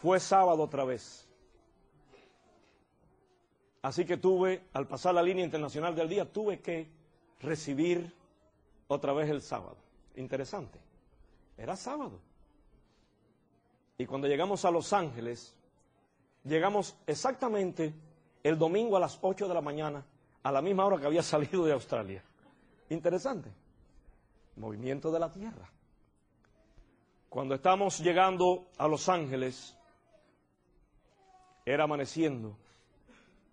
fue 0.01 0.19
sábado 0.19 0.63
otra 0.63 0.85
vez. 0.85 1.27
Así 3.81 4.05
que 4.05 4.17
tuve, 4.17 4.65
al 4.73 4.87
pasar 4.87 5.13
la 5.13 5.23
línea 5.23 5.45
internacional 5.45 5.95
del 5.95 6.09
día, 6.09 6.31
tuve 6.31 6.59
que 6.59 6.89
recibir 7.39 8.13
otra 8.87 9.13
vez 9.13 9.29
el 9.29 9.41
sábado. 9.41 9.77
Interesante. 10.15 10.79
Era 11.57 11.75
sábado. 11.75 12.19
Y 13.97 14.05
cuando 14.05 14.27
llegamos 14.27 14.65
a 14.65 14.71
Los 14.71 14.91
Ángeles, 14.91 15.55
llegamos 16.43 16.95
exactamente 17.05 17.93
el 18.43 18.57
domingo 18.57 18.97
a 18.97 18.99
las 18.99 19.17
8 19.21 19.47
de 19.47 19.53
la 19.53 19.61
mañana, 19.61 20.05
a 20.43 20.51
la 20.51 20.61
misma 20.61 20.85
hora 20.85 20.97
que 20.97 21.05
había 21.05 21.23
salido 21.23 21.65
de 21.65 21.73
Australia. 21.73 22.23
Interesante. 22.89 23.51
Movimiento 24.55 25.11
de 25.11 25.19
la 25.19 25.31
Tierra. 25.31 25.69
Cuando 27.29 27.55
estamos 27.55 27.99
llegando 27.99 28.69
a 28.77 28.87
Los 28.87 29.07
Ángeles, 29.07 29.77
era 31.65 31.83
amaneciendo 31.83 32.57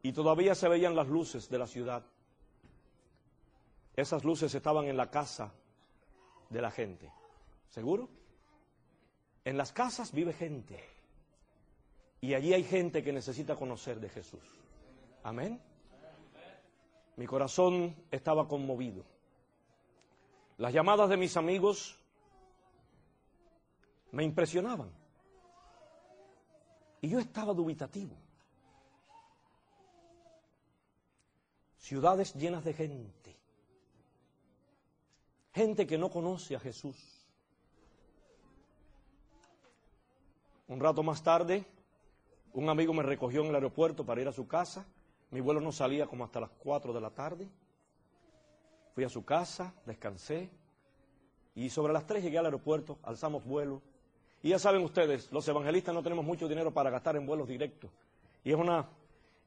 y 0.03 0.13
todavía 0.13 0.55
se 0.55 0.69
veían 0.69 0.97
las 0.97 1.09
luces 1.09 1.49
de 1.51 1.59
la 1.59 1.67
ciudad. 1.67 2.03
Esas 3.95 4.25
luces 4.25 4.55
estaban 4.55 4.87
en 4.87 4.97
la 4.97 5.11
casa 5.11 5.53
de 6.49 6.63
la 6.63 6.71
gente. 6.71 7.11
¿Seguro? 7.69 8.09
En 9.45 9.57
las 9.57 9.73
casas 9.73 10.13
vive 10.13 10.33
gente. 10.33 10.83
Y 12.21 12.35
allí 12.35 12.55
hay 12.55 12.65
gente 12.65 13.03
que 13.03 13.13
necesita 13.13 13.57
conocer 13.57 14.01
de 14.01 14.09
Jesús. 14.09 14.41
Amén. 15.27 15.61
Mi 17.17 17.27
corazón 17.27 17.97
estaba 18.13 18.47
conmovido. 18.47 19.05
Las 20.57 20.73
llamadas 20.73 21.09
de 21.09 21.17
mis 21.17 21.37
amigos 21.37 21.99
me 24.13 24.23
impresionaban. 24.23 24.89
Y 27.01 27.09
yo 27.09 27.19
estaba 27.19 27.53
dubitativo. 27.55 28.15
Ciudades 31.79 32.33
llenas 32.35 32.63
de 32.63 32.73
gente. 32.73 33.37
Gente 35.55 35.89
que 35.89 35.99
no 35.99 36.09
conoce 36.09 36.55
a 36.55 36.61
Jesús. 36.61 36.97
Un 40.69 40.79
rato 40.79 41.03
más 41.03 41.21
tarde, 41.21 41.67
un 42.53 42.69
amigo 42.69 42.95
me 42.95 43.03
recogió 43.03 43.41
en 43.41 43.49
el 43.49 43.57
aeropuerto 43.57 44.07
para 44.07 44.21
ir 44.21 44.29
a 44.29 44.33
su 44.33 44.47
casa. 44.47 44.87
Mi 45.31 45.41
vuelo 45.41 45.61
no 45.61 45.73
salía 45.73 46.07
como 46.07 46.25
hasta 46.25 46.41
las 46.41 46.51
4 46.51 46.93
de 46.93 47.01
la 47.01 47.11
tarde. 47.11 47.49
Fui 48.95 49.05
a 49.05 49.09
su 49.09 49.25
casa, 49.25 49.75
descansé. 49.85 50.51
Y 51.55 51.71
sobre 51.71 51.93
las 51.93 52.07
3 52.07 52.23
llegué 52.23 52.39
al 52.39 52.47
aeropuerto, 52.47 52.99
alzamos 53.03 53.45
vuelo. 53.45 53.83
Y 54.43 54.51
ya 54.51 54.59
saben 54.59 54.83
ustedes, 54.83 55.33
los 55.33 55.47
evangelistas 55.49 55.95
no 55.95 56.03
tenemos 56.03 56.25
mucho 56.25 56.47
dinero 56.47 56.73
para 56.73 56.91
gastar 56.91 57.17
en 57.17 57.27
vuelos 57.27 57.49
directos. 57.49 57.91
Y 58.45 58.53
es 58.53 58.57
una, 58.57 58.89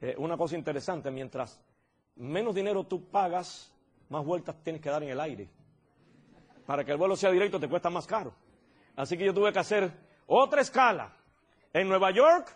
eh, 0.01 0.15
una 0.17 0.35
cosa 0.35 0.57
interesante, 0.57 1.09
mientras 1.11 1.61
menos 2.15 2.53
dinero 2.53 2.83
tú 2.83 3.05
pagas, 3.09 3.71
más 4.09 4.25
vueltas 4.25 4.55
tienes 4.63 4.81
que 4.81 4.89
dar 4.89 5.03
en 5.03 5.09
el 5.09 5.19
aire. 5.19 5.49
Para 6.65 6.83
que 6.83 6.91
el 6.91 6.97
vuelo 6.97 7.15
sea 7.15 7.31
directo 7.31 7.59
te 7.59 7.69
cuesta 7.69 7.89
más 7.89 8.05
caro. 8.05 8.33
Así 8.95 9.17
que 9.17 9.25
yo 9.25 9.33
tuve 9.33 9.53
que 9.53 9.59
hacer 9.59 9.91
otra 10.27 10.61
escala 10.61 11.13
en 11.71 11.87
Nueva 11.87 12.11
York 12.11 12.55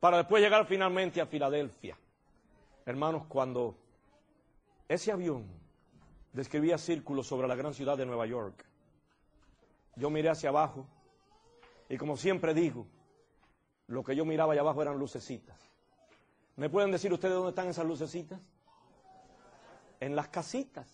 para 0.00 0.16
después 0.16 0.42
llegar 0.42 0.66
finalmente 0.66 1.20
a 1.20 1.26
Filadelfia. 1.26 1.96
Hermanos, 2.84 3.24
cuando 3.28 3.76
ese 4.88 5.12
avión 5.12 5.46
describía 6.32 6.78
círculos 6.78 7.26
sobre 7.26 7.48
la 7.48 7.54
gran 7.54 7.74
ciudad 7.74 7.96
de 7.96 8.06
Nueva 8.06 8.26
York, 8.26 8.64
yo 9.96 10.10
miré 10.10 10.30
hacia 10.30 10.48
abajo 10.48 10.86
y 11.88 11.96
como 11.96 12.16
siempre 12.16 12.54
digo, 12.54 12.86
lo 13.86 14.02
que 14.02 14.16
yo 14.16 14.24
miraba 14.24 14.52
allá 14.52 14.62
abajo 14.62 14.82
eran 14.82 14.98
lucecitas. 14.98 15.58
¿Me 16.56 16.70
pueden 16.70 16.90
decir 16.90 17.12
ustedes 17.12 17.34
dónde 17.34 17.50
están 17.50 17.68
esas 17.68 17.86
lucecitas? 17.86 18.40
en 20.02 20.16
las 20.16 20.28
casitas, 20.28 20.88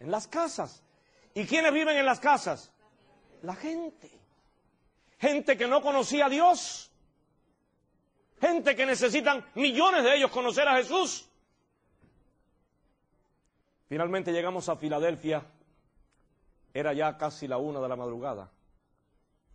en 0.00 0.10
las 0.10 0.26
casas. 0.26 0.82
¿Y 1.32 1.46
quiénes 1.46 1.72
viven 1.72 1.96
en 1.96 2.04
las 2.04 2.18
casas? 2.18 2.72
La 3.42 3.54
gente. 3.54 4.10
Gente 5.18 5.56
que 5.56 5.68
no 5.68 5.80
conocía 5.80 6.26
a 6.26 6.28
Dios. 6.28 6.90
Gente 8.40 8.76
que 8.76 8.86
necesitan 8.86 9.44
millones 9.54 10.04
de 10.04 10.16
ellos 10.16 10.30
conocer 10.30 10.68
a 10.68 10.76
Jesús. 10.76 11.28
Finalmente 13.88 14.32
llegamos 14.32 14.68
a 14.68 14.76
Filadelfia. 14.76 15.44
Era 16.74 16.92
ya 16.92 17.16
casi 17.16 17.48
la 17.48 17.56
una 17.56 17.80
de 17.80 17.88
la 17.88 17.96
madrugada. 17.96 18.50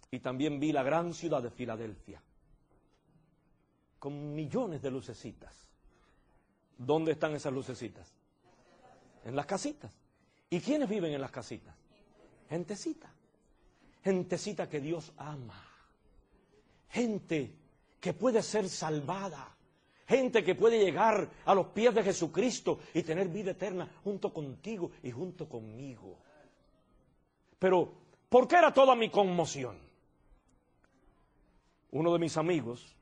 Y 0.09 0.19
también 0.19 0.59
vi 0.59 0.71
la 0.71 0.83
gran 0.83 1.13
ciudad 1.13 1.41
de 1.41 1.51
Filadelfia. 1.51 2.21
Con 3.99 4.33
millones 4.33 4.81
de 4.81 4.89
lucecitas. 4.89 5.69
¿Dónde 6.77 7.11
están 7.11 7.35
esas 7.35 7.53
lucecitas? 7.53 8.15
en 9.25 9.35
las 9.35 9.45
casitas. 9.45 9.91
¿Y 10.49 10.59
quiénes 10.59 10.89
viven 10.89 11.13
en 11.13 11.21
las 11.21 11.31
casitas? 11.31 11.75
Gentecita. 12.49 13.11
Gentecita 14.03 14.67
que 14.67 14.81
Dios 14.81 15.11
ama. 15.17 15.63
Gente 16.89 17.55
que 18.01 18.13
puede 18.13 18.41
ser 18.41 18.67
salvada. 18.67 19.55
Gente 20.07 20.43
que 20.43 20.55
puede 20.55 20.83
llegar 20.83 21.29
a 21.45 21.55
los 21.55 21.67
pies 21.67 21.95
de 21.95 22.03
Jesucristo 22.03 22.79
y 22.93 23.03
tener 23.03 23.29
vida 23.29 23.51
eterna 23.51 23.89
junto 24.03 24.33
contigo 24.33 24.91
y 25.03 25.11
junto 25.11 25.47
conmigo. 25.47 26.17
Pero, 27.57 27.93
¿por 28.27 28.47
qué 28.47 28.57
era 28.57 28.73
toda 28.73 28.95
mi 28.95 29.09
conmoción? 29.09 29.77
Uno 31.91 32.11
de 32.11 32.19
mis 32.19 32.35
amigos, 32.35 32.93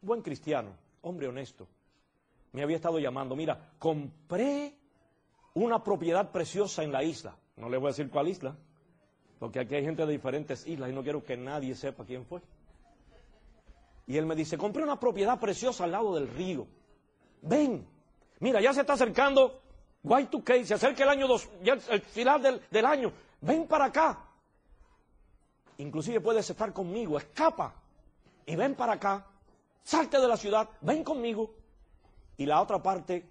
buen 0.00 0.22
cristiano, 0.22 0.70
hombre 1.02 1.26
honesto, 1.26 1.66
me 2.52 2.62
había 2.62 2.76
estado 2.76 2.98
llamando, 2.98 3.34
mira, 3.36 3.72
compré 3.78 4.74
una 5.54 5.82
propiedad 5.82 6.30
preciosa 6.30 6.84
en 6.84 6.92
la 6.92 7.02
isla. 7.02 7.36
No 7.56 7.68
le 7.68 7.76
voy 7.76 7.88
a 7.88 7.90
decir 7.90 8.08
cuál 8.08 8.28
isla, 8.28 8.56
porque 9.38 9.60
aquí 9.60 9.74
hay 9.74 9.84
gente 9.84 10.06
de 10.06 10.12
diferentes 10.12 10.66
islas 10.66 10.88
y 10.88 10.92
no 10.92 11.02
quiero 11.02 11.24
que 11.24 11.36
nadie 11.36 11.74
sepa 11.74 12.04
quién 12.04 12.24
fue. 12.24 12.40
Y 14.08 14.16
él 14.16 14.26
me 14.26 14.34
dice, 14.34 14.56
compré 14.58 14.82
una 14.82 14.98
propiedad 14.98 15.38
preciosa 15.38 15.84
al 15.84 15.92
lado 15.92 16.14
del 16.14 16.28
río. 16.28 16.66
Ven, 17.42 17.86
mira, 18.40 18.60
ya 18.60 18.72
se 18.72 18.80
está 18.80 18.94
acercando 18.94 19.60
Y2K, 20.02 20.64
se 20.64 20.74
acerca 20.74 21.04
el 21.04 21.10
año 21.10 21.28
dos, 21.28 21.46
ya 21.62 21.74
el 21.74 22.00
final 22.00 22.42
del, 22.42 22.62
del 22.70 22.86
año. 22.86 23.12
Ven 23.42 23.68
para 23.68 23.84
acá. 23.84 24.24
Inclusive 25.76 26.20
puedes 26.20 26.48
estar 26.48 26.72
conmigo, 26.72 27.18
escapa 27.18 27.74
y 28.46 28.56
ven 28.56 28.74
para 28.74 28.94
acá. 28.94 29.26
Salte 29.82 30.18
de 30.18 30.26
la 30.26 30.38
ciudad, 30.38 30.68
ven 30.80 31.04
conmigo. 31.04 31.54
Y 32.38 32.46
la 32.46 32.62
otra 32.62 32.82
parte 32.82 33.28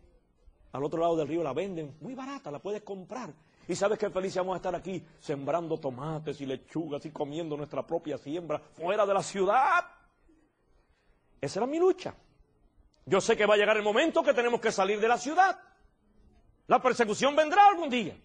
al 0.74 0.84
otro 0.84 1.02
lado 1.02 1.16
del 1.16 1.28
río 1.28 1.44
la 1.44 1.54
venden 1.54 1.98
muy 2.02 2.14
barata, 2.14 2.52
la 2.52 2.60
puedes 2.60 2.84
comprar. 2.84 3.34
Y 3.68 3.76
sabes 3.76 3.98
que 3.98 4.12
felices 4.12 4.38
vamos 4.38 4.54
a 4.54 4.58
estar 4.58 4.76
aquí 4.76 5.04
sembrando 5.20 5.78
tomates 5.80 6.40
y 6.40 6.46
lechugas 6.46 7.04
y 7.06 7.10
comiendo 7.10 7.58
nuestra 7.58 7.86
propia 7.86 8.18
siembra 8.18 8.60
fuera 8.60 9.06
de 9.06 9.14
la 9.14 9.24
ciudad. 9.24 9.97
Esa 11.42 11.60
era 11.60 11.68
mi 11.68 11.80
lucha. 11.80 12.14
Yo 13.06 13.22
sé 13.22 13.38
que 13.38 13.46
va 13.46 13.54
a 13.54 13.58
llegar 13.58 13.78
el 13.78 13.84
momento 13.84 14.24
que 14.24 14.34
tenemos 14.34 14.60
que 14.60 14.72
salir 14.72 15.00
de 15.00 15.08
la 15.08 15.18
ciudad. 15.18 15.60
La 16.68 16.82
persecución 16.82 17.36
vendrá 17.36 17.68
algún 17.68 17.90
día. 17.90 18.16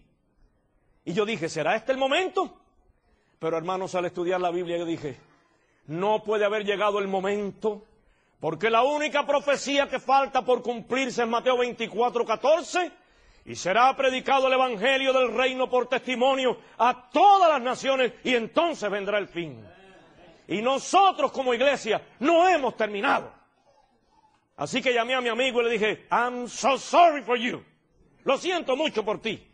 Y 1.05 1.13
yo 1.13 1.25
dije, 1.25 1.47
¿será 1.49 1.75
este 1.75 1.91
el 1.91 1.97
momento? 1.97 2.57
Pero 3.39 3.57
hermanos, 3.57 3.95
al 3.95 4.05
estudiar 4.05 4.41
la 4.41 4.51
Biblia 4.51 4.77
yo 4.77 4.85
dije, 4.85 5.17
no 5.87 6.23
puede 6.23 6.45
haber 6.45 6.63
llegado 6.65 6.99
el 6.99 7.07
momento 7.07 7.83
porque 8.43 8.69
la 8.69 8.81
única 8.83 9.25
profecía 9.25 9.87
que 9.87 10.01
falta 10.01 10.41
por 10.41 10.61
cumplirse 10.61 11.23
es 11.23 11.29
Mateo 11.29 11.57
24, 11.57 12.25
14. 12.25 12.91
Y 13.45 13.55
será 13.55 13.95
predicado 13.95 14.47
el 14.47 14.53
Evangelio 14.53 15.13
del 15.13 15.33
Reino 15.33 15.69
por 15.69 15.87
testimonio 15.87 16.57
a 16.77 17.09
todas 17.09 17.49
las 17.49 17.61
naciones 17.61 18.11
y 18.25 18.35
entonces 18.35 18.91
vendrá 18.91 19.17
el 19.17 19.29
fin. 19.29 19.65
Y 20.47 20.61
nosotros 20.61 21.31
como 21.31 21.53
iglesia 21.53 22.01
no 22.19 22.47
hemos 22.47 22.75
terminado. 22.75 23.31
Así 24.55 24.81
que 24.81 24.93
llamé 24.93 25.15
a 25.15 25.21
mi 25.21 25.29
amigo 25.29 25.61
y 25.61 25.65
le 25.65 25.69
dije, 25.71 26.07
I'm 26.11 26.47
so 26.47 26.77
sorry 26.77 27.23
for 27.23 27.37
you. 27.37 27.63
Lo 28.23 28.37
siento 28.37 28.75
mucho 28.75 29.03
por 29.03 29.21
ti. 29.21 29.47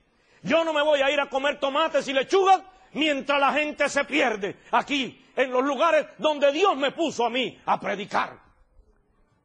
Yo 0.44 0.64
no 0.64 0.74
me 0.74 0.82
voy 0.82 1.02
a 1.02 1.12
ir 1.12 1.20
a 1.20 1.30
comer 1.30 1.60
tomates 1.60 2.08
y 2.08 2.14
lechugas 2.14 2.62
mientras 2.94 3.40
la 3.40 3.54
gente 3.54 3.88
se 3.90 4.04
pierde 4.06 4.58
aquí, 4.72 5.26
en 5.36 5.52
los 5.52 5.64
lugares 5.64 6.08
donde 6.18 6.52
Dios 6.52 6.76
me 6.76 6.92
puso 6.92 7.26
a 7.26 7.30
mí 7.30 7.60
a 7.66 7.80
predicar. 7.80 8.40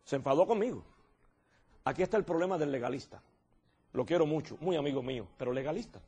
Se 0.05 0.16
enfadó 0.16 0.47
conmigo. 0.47 0.84
Aquí 1.84 2.03
está 2.03 2.16
el 2.16 2.24
problema 2.24 2.59
del 2.59 2.72
legalista. 2.72 3.22
Lo 3.92 4.05
quiero 4.05 4.26
mucho, 4.26 4.57
muy 4.61 4.76
amigo 4.76 5.03
mío, 5.03 5.28
pero 5.36 5.53
legalista. 5.53 6.01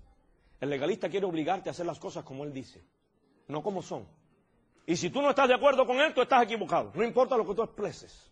El 0.60 0.70
legalista 0.70 1.08
quiere 1.08 1.26
obligarte 1.26 1.68
a 1.68 1.72
hacer 1.72 1.86
las 1.86 1.98
cosas 1.98 2.24
como 2.24 2.44
él 2.44 2.52
dice, 2.52 2.82
no 3.48 3.62
como 3.62 3.82
son. 3.82 4.06
Y 4.86 4.96
si 4.96 5.10
tú 5.10 5.20
no 5.20 5.30
estás 5.30 5.48
de 5.48 5.54
acuerdo 5.54 5.84
con 5.86 5.98
él, 6.00 6.14
tú 6.14 6.22
estás 6.22 6.44
equivocado. 6.44 6.92
No 6.94 7.02
importa 7.02 7.36
lo 7.36 7.46
que 7.46 7.54
tú 7.54 7.62
expreses. 7.62 8.30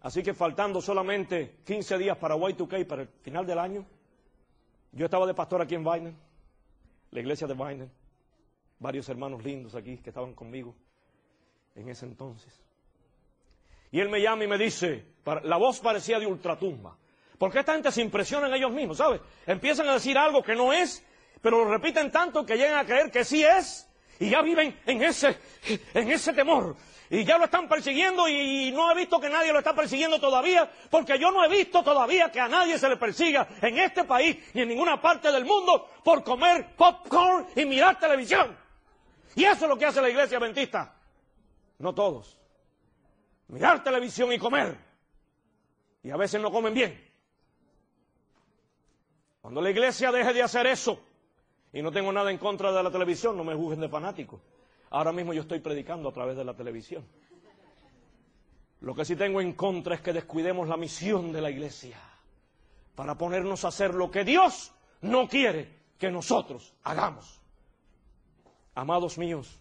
Así 0.00 0.22
que 0.22 0.34
faltando 0.34 0.80
solamente 0.80 1.58
15 1.64 1.96
días 1.96 2.18
para 2.18 2.34
Y2K, 2.34 2.86
para 2.86 3.02
el 3.02 3.08
final 3.08 3.46
del 3.46 3.58
año, 3.60 3.86
yo 4.90 5.04
estaba 5.04 5.26
de 5.26 5.34
pastor 5.34 5.62
aquí 5.62 5.76
en 5.76 5.84
Vaina, 5.84 6.12
la 7.12 7.20
iglesia 7.20 7.46
de 7.46 7.54
Vaina, 7.54 7.86
varios 8.80 9.08
hermanos 9.08 9.44
lindos 9.44 9.76
aquí 9.76 9.98
que 9.98 10.10
estaban 10.10 10.34
conmigo 10.34 10.74
en 11.76 11.88
ese 11.88 12.04
entonces. 12.04 12.52
Y 13.92 14.00
él 14.00 14.08
me 14.08 14.20
llama 14.20 14.42
y 14.42 14.48
me 14.48 14.58
dice, 14.58 15.04
la 15.44 15.56
voz 15.56 15.78
parecía 15.78 16.18
de 16.18 16.26
ultratumba. 16.26 16.96
Porque 17.38 17.60
esta 17.60 17.74
gente 17.74 17.92
se 17.92 18.02
impresiona 18.02 18.48
en 18.48 18.54
ellos 18.54 18.72
mismos, 18.72 18.96
¿sabes? 18.96 19.20
Empiezan 19.46 19.88
a 19.88 19.94
decir 19.94 20.18
algo 20.18 20.42
que 20.42 20.54
no 20.54 20.72
es, 20.72 21.04
pero 21.40 21.64
lo 21.64 21.70
repiten 21.70 22.10
tanto 22.10 22.44
que 22.44 22.56
llegan 22.56 22.78
a 22.78 22.84
creer 22.84 23.10
que 23.10 23.24
sí 23.24 23.44
es, 23.44 23.88
y 24.22 24.30
ya 24.30 24.40
viven 24.40 24.80
en 24.86 25.02
ese, 25.02 25.36
en 25.94 26.12
ese 26.12 26.32
temor. 26.32 26.76
Y 27.10 27.24
ya 27.24 27.38
lo 27.38 27.46
están 27.46 27.68
persiguiendo 27.68 28.28
y 28.28 28.70
no 28.70 28.90
he 28.90 28.94
visto 28.94 29.18
que 29.18 29.28
nadie 29.28 29.52
lo 29.52 29.58
está 29.58 29.74
persiguiendo 29.74 30.20
todavía, 30.20 30.70
porque 30.88 31.18
yo 31.18 31.32
no 31.32 31.44
he 31.44 31.48
visto 31.48 31.82
todavía 31.82 32.30
que 32.30 32.38
a 32.38 32.46
nadie 32.46 32.78
se 32.78 32.88
le 32.88 32.96
persiga 32.96 33.48
en 33.60 33.78
este 33.78 34.04
país 34.04 34.38
ni 34.54 34.62
en 34.62 34.68
ninguna 34.68 35.02
parte 35.02 35.32
del 35.32 35.44
mundo 35.44 35.88
por 36.04 36.22
comer 36.22 36.74
popcorn 36.76 37.48
y 37.56 37.64
mirar 37.64 37.98
televisión. 37.98 38.56
Y 39.34 39.42
eso 39.42 39.64
es 39.64 39.68
lo 39.68 39.76
que 39.76 39.86
hace 39.86 40.00
la 40.00 40.08
iglesia 40.08 40.38
adventista. 40.38 40.94
No 41.78 41.92
todos 41.92 42.38
mirar 43.48 43.82
televisión 43.82 44.32
y 44.32 44.38
comer. 44.38 44.78
Y 46.04 46.10
a 46.10 46.16
veces 46.16 46.40
no 46.40 46.52
comen 46.52 46.72
bien. 46.72 47.12
Cuando 49.40 49.60
la 49.60 49.70
iglesia 49.70 50.12
deje 50.12 50.32
de 50.32 50.42
hacer 50.42 50.66
eso, 50.68 51.02
y 51.72 51.80
no 51.80 51.90
tengo 51.90 52.12
nada 52.12 52.30
en 52.30 52.38
contra 52.38 52.70
de 52.70 52.82
la 52.82 52.90
televisión, 52.90 53.36
no 53.36 53.44
me 53.44 53.54
juzguen 53.54 53.80
de 53.80 53.88
fanático. 53.88 54.40
Ahora 54.90 55.12
mismo 55.12 55.32
yo 55.32 55.42
estoy 55.42 55.60
predicando 55.60 56.10
a 56.10 56.12
través 56.12 56.36
de 56.36 56.44
la 56.44 56.54
televisión. 56.54 57.04
Lo 58.80 58.94
que 58.94 59.04
sí 59.04 59.16
tengo 59.16 59.40
en 59.40 59.54
contra 59.54 59.94
es 59.94 60.00
que 60.02 60.12
descuidemos 60.12 60.68
la 60.68 60.76
misión 60.76 61.32
de 61.32 61.40
la 61.40 61.50
iglesia 61.50 61.96
para 62.94 63.16
ponernos 63.16 63.64
a 63.64 63.68
hacer 63.68 63.94
lo 63.94 64.10
que 64.10 64.24
Dios 64.24 64.72
no 65.00 65.26
quiere 65.28 65.80
que 65.98 66.10
nosotros 66.10 66.74
hagamos. 66.82 67.40
Amados 68.74 69.16
míos, 69.16 69.58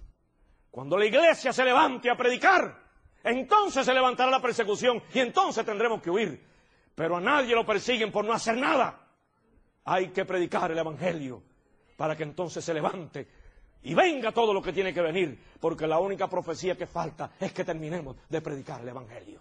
cuando 0.69 0.97
la 0.97 1.05
iglesia 1.05 1.53
se 1.53 1.63
levante 1.63 2.09
a 2.09 2.17
predicar, 2.17 2.77
entonces 3.23 3.85
se 3.85 3.93
levantará 3.93 4.31
la 4.31 4.41
persecución 4.41 5.01
y 5.13 5.19
entonces 5.19 5.65
tendremos 5.65 6.01
que 6.01 6.09
huir. 6.09 6.43
Pero 6.95 7.17
a 7.17 7.21
nadie 7.21 7.55
lo 7.55 7.65
persiguen 7.65 8.11
por 8.11 8.25
no 8.25 8.33
hacer 8.33 8.57
nada. 8.57 9.07
Hay 9.85 10.09
que 10.09 10.25
predicar 10.25 10.71
el 10.71 10.79
Evangelio 10.79 11.43
para 12.01 12.15
que 12.15 12.23
entonces 12.23 12.65
se 12.65 12.73
levante 12.73 13.27
y 13.83 13.93
venga 13.93 14.31
todo 14.31 14.55
lo 14.55 14.59
que 14.59 14.73
tiene 14.73 14.91
que 14.91 15.01
venir, 15.01 15.39
porque 15.59 15.85
la 15.85 15.99
única 15.99 16.27
profecía 16.27 16.75
que 16.75 16.87
falta 16.87 17.33
es 17.39 17.53
que 17.53 17.63
terminemos 17.63 18.17
de 18.27 18.41
predicar 18.41 18.81
el 18.81 18.89
Evangelio. 18.89 19.39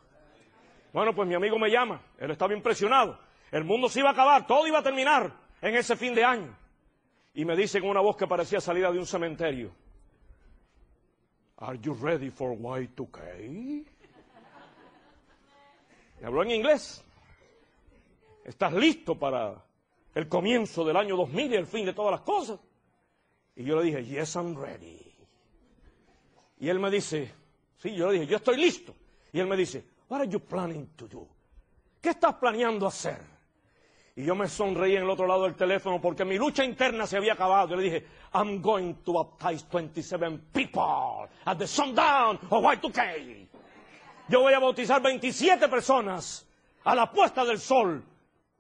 Bueno, 0.93 1.15
pues 1.15 1.27
mi 1.27 1.35
amigo 1.35 1.59
me 1.59 1.71
llama, 1.71 2.03
él 2.19 2.31
estaba 2.33 2.53
impresionado. 2.53 3.19
El 3.51 3.65
mundo 3.65 3.89
se 3.89 4.01
iba 4.01 4.11
a 4.11 4.13
acabar, 4.13 4.47
todo 4.47 4.67
iba 4.67 4.81
a 4.81 4.83
terminar 4.83 5.35
en 5.63 5.75
ese 5.75 5.97
fin 5.97 6.15
de 6.15 6.23
año. 6.23 6.55
Y 7.33 7.47
me 7.47 7.57
dice 7.57 7.81
con 7.81 7.89
una 7.89 8.03
voz 8.03 8.15
que 8.15 8.27
parecía 8.27 8.61
salida 8.61 8.93
de 8.93 8.99
un 8.99 9.07
cementerio, 9.07 9.73
Are 11.57 11.79
you 11.81 11.95
ready 11.95 12.29
for 12.29 12.55
Y2K? 12.55 13.87
Me 16.21 16.27
habló 16.27 16.43
en 16.43 16.51
inglés. 16.51 17.03
¿Estás 18.45 18.75
listo 18.75 19.19
para 19.19 19.65
el 20.15 20.29
comienzo 20.29 20.85
del 20.85 20.97
año 20.97 21.17
2000 21.17 21.53
y 21.53 21.57
el 21.57 21.67
fin 21.67 21.87
de 21.87 21.93
todas 21.93 22.13
las 22.13 22.21
cosas? 22.23 22.59
Y 23.57 23.65
yo 23.65 23.77
le 23.77 23.85
dije, 23.85 24.05
yes, 24.05 24.37
I'm 24.37 24.57
ready. 24.57 24.99
Y 26.59 26.69
él 26.69 26.79
me 26.79 26.91
dice, 26.91 27.33
sí, 27.79 27.95
yo 27.95 28.07
le 28.09 28.15
dije, 28.15 28.27
yo 28.27 28.37
estoy 28.37 28.57
listo. 28.57 28.95
Y 29.33 29.41
él 29.41 29.47
me 29.47 29.57
dice, 29.57 29.85
what 30.09 30.21
are 30.21 30.29
you 30.31 30.41
planning 30.41 30.87
to 30.97 31.07
do? 31.09 31.27
¿Qué 32.01 32.11
estás 32.11 32.35
planeando 32.35 32.87
hacer? 32.87 33.19
Y 34.17 34.25
yo 34.25 34.35
me 34.35 34.49
sonreí 34.49 34.97
en 34.97 35.03
el 35.05 35.11
otro 35.11 35.27
lado 35.27 35.45
del 35.45 35.55
teléfono 35.55 36.01
porque 36.01 36.25
mi 36.25 36.37
lucha 36.37 36.65
interna 36.65 37.07
se 37.07 37.17
había 37.17 37.35
acabado. 37.35 37.69
Yo 37.69 37.77
le 37.77 37.83
dije, 37.85 38.07
I'm 38.35 38.61
going 38.61 38.95
to 39.05 39.13
baptize 39.13 39.65
27 39.71 40.39
people 40.53 41.29
at 41.45 41.57
the 41.59 41.67
sundown 41.67 42.39
of 42.51 42.63
Y2K. 42.65 43.47
Yo 44.29 44.41
voy 44.41 44.53
a 44.53 44.59
bautizar 44.59 45.01
27 45.03 45.69
personas 45.69 46.47
a 46.85 46.95
la 46.95 47.11
puesta 47.11 47.45
del 47.45 47.59
sol 47.59 48.05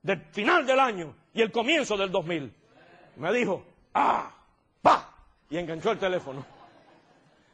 del 0.03 0.21
final 0.33 0.67
del 0.67 0.81
año 0.81 1.15
y 1.35 1.43
el 1.43 1.51
comienzo 1.51 1.97
del 1.97 2.11
2000. 2.11 2.55
Me 3.17 3.33
dijo, 3.33 3.65
ah, 3.95 4.31
va, 4.87 5.15
y 5.49 5.59
enganchó 5.59 5.91
el 5.91 5.99
teléfono. 5.99 6.45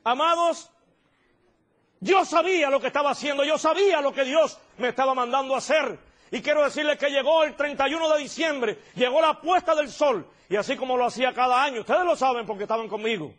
Amados, 0.05 0.71
yo 2.01 2.25
sabía 2.25 2.71
lo 2.71 2.81
que 2.81 2.89
estaba 2.89 3.11
haciendo, 3.11 3.45
yo 3.45 3.59
sabía 3.59 4.01
lo 4.01 4.13
que 4.13 4.25
Dios 4.25 4.59
me 4.79 4.89
estaba 4.89 5.15
mandando 5.15 5.55
a 5.55 5.59
hacer. 5.59 5.99
Y 6.31 6.43
quiero 6.43 6.63
decirles 6.63 6.99
que 6.99 7.11
llegó 7.11 7.45
el 7.45 7.55
31 7.55 8.15
de 8.15 8.19
diciembre, 8.19 8.79
llegó 8.95 9.21
la 9.21 9.41
puesta 9.41 9.75
del 9.75 9.91
sol, 9.91 10.29
y 10.49 10.57
así 10.57 10.77
como 10.77 10.97
lo 10.97 11.07
hacía 11.07 11.33
cada 11.33 11.63
año, 11.63 11.81
ustedes 11.81 12.05
lo 12.05 12.17
saben 12.17 12.47
porque 12.47 12.65
estaban 12.65 12.89
conmigo. 12.89 13.35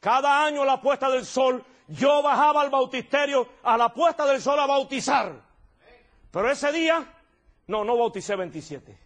Cada 0.00 0.44
año 0.44 0.64
la 0.64 0.80
puesta 0.80 1.08
del 1.10 1.24
sol, 1.24 1.64
yo 1.88 2.22
bajaba 2.22 2.62
al 2.62 2.70
bautisterio 2.70 3.48
a 3.62 3.76
la 3.76 3.90
puesta 3.90 4.26
del 4.26 4.40
sol 4.40 4.58
a 4.58 4.66
bautizar. 4.66 5.32
Pero 6.30 6.50
ese 6.50 6.72
día, 6.72 7.04
no, 7.66 7.84
no 7.84 7.96
bauticé 7.96 8.36
27, 8.36 8.98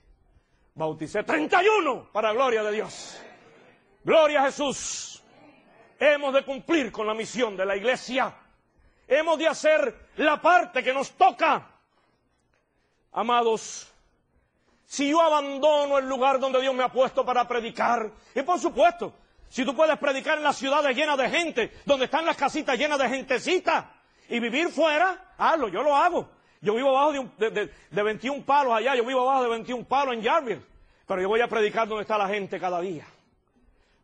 bauticé 0.79 1.25
31 1.25 2.11
para 2.13 2.33
gloria 2.33 2.63
de 2.63 2.73
Dios. 2.73 3.21
Gloria 4.05 4.43
a 4.43 4.45
Jesús. 4.47 5.23
Hemos 5.99 6.33
de 6.33 6.45
cumplir 6.45 6.93
con 6.93 7.07
la 7.07 7.15
misión 7.15 7.57
de 7.57 7.67
la 7.67 7.77
iglesia. 7.77 8.33
Hemos 9.09 9.39
de 9.39 9.49
hacer 9.49 10.09
la 10.17 10.41
parte 10.41 10.83
que 10.83 10.95
nos 10.95 11.11
toca. 11.13 11.69
Amados, 13.13 13.93
si 14.87 15.09
yo 15.11 15.21
abandono 15.21 15.99
el 15.99 16.09
lugar 16.09 16.39
donde 16.39 16.61
Dios 16.61 16.75
me 16.75 16.85
ha 16.85 16.93
puesto 16.93 17.25
para 17.25 17.49
predicar, 17.49 18.13
y 18.35 18.43
por 18.43 18.61
supuesto, 18.61 19.13
si 19.49 19.65
tú 19.65 19.75
puedes 19.75 19.99
predicar 19.99 20.39
en 20.39 20.45
las 20.45 20.57
ciudades 20.57 20.97
llenas 20.97 21.19
de 21.19 21.29
gente, 21.29 21.73
donde 21.85 22.05
están 22.05 22.25
las 22.25 22.37
casitas 22.37 22.79
llenas 22.79 22.99
de 22.99 23.09
gentecita, 23.09 23.93
y 24.29 24.39
vivir 24.39 24.69
fuera, 24.69 25.35
hazlo, 25.39 25.69
yo 25.69 25.83
lo 25.83 25.97
hago. 25.97 26.38
Yo 26.61 26.75
vivo 26.75 26.97
abajo 26.97 27.31
de, 27.39 28.03
21 28.03 28.45
palos 28.45 28.75
allá, 28.75 28.97
yo 28.97 29.05
vivo 29.05 29.23
abajo 29.23 29.45
de 29.45 29.51
21 29.51 29.85
palos 29.85 30.15
en 30.15 30.25
Jarvis, 30.25 30.59
pero 31.07 31.23
yo 31.23 31.29
voy 31.29 31.41
a 31.41 31.49
predicar 31.49 31.87
donde 31.87 32.03
está 32.03 32.19
la 32.19 32.29
gente 32.29 32.59
cada 32.59 32.81
día. 32.81 33.07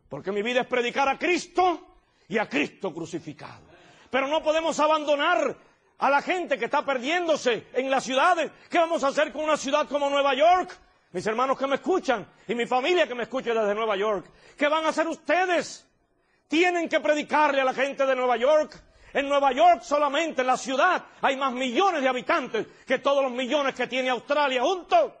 Porque 0.09 0.31
mi 0.31 0.41
vida 0.41 0.61
es 0.61 0.67
predicar 0.67 1.09
a 1.09 1.17
Cristo 1.17 1.97
y 2.27 2.37
a 2.37 2.47
Cristo 2.47 2.93
crucificado. 2.93 3.63
Pero 4.09 4.27
no 4.27 4.41
podemos 4.41 4.79
abandonar 4.79 5.57
a 5.97 6.09
la 6.09 6.21
gente 6.21 6.57
que 6.57 6.65
está 6.65 6.85
perdiéndose 6.85 7.67
en 7.73 7.89
las 7.89 8.03
ciudades. 8.03 8.51
¿Qué 8.69 8.77
vamos 8.77 9.03
a 9.03 9.07
hacer 9.07 9.31
con 9.33 9.43
una 9.43 9.57
ciudad 9.57 9.87
como 9.87 10.09
Nueva 10.09 10.33
York? 10.33 10.77
Mis 11.11 11.25
hermanos 11.27 11.57
que 11.57 11.67
me 11.67 11.75
escuchan 11.75 12.25
y 12.47 12.55
mi 12.55 12.65
familia 12.65 13.07
que 13.07 13.15
me 13.15 13.23
escucha 13.23 13.53
desde 13.53 13.75
Nueva 13.75 13.95
York. 13.95 14.25
¿Qué 14.57 14.67
van 14.67 14.85
a 14.85 14.89
hacer 14.89 15.07
ustedes? 15.07 15.85
Tienen 16.47 16.87
que 16.87 16.99
predicarle 16.99 17.61
a 17.61 17.65
la 17.65 17.73
gente 17.73 18.05
de 18.05 18.15
Nueva 18.15 18.37
York. 18.37 18.81
En 19.15 19.29
Nueva 19.29 19.53
York 19.53 19.81
solamente, 19.81 20.41
en 20.41 20.47
la 20.47 20.57
ciudad, 20.57 21.01
hay 21.21 21.37
más 21.37 21.53
millones 21.53 22.01
de 22.01 22.09
habitantes 22.09 22.67
que 22.85 22.99
todos 22.99 23.23
los 23.23 23.31
millones 23.31 23.73
que 23.73 23.87
tiene 23.87 24.09
Australia 24.09 24.61
juntos. 24.61 25.13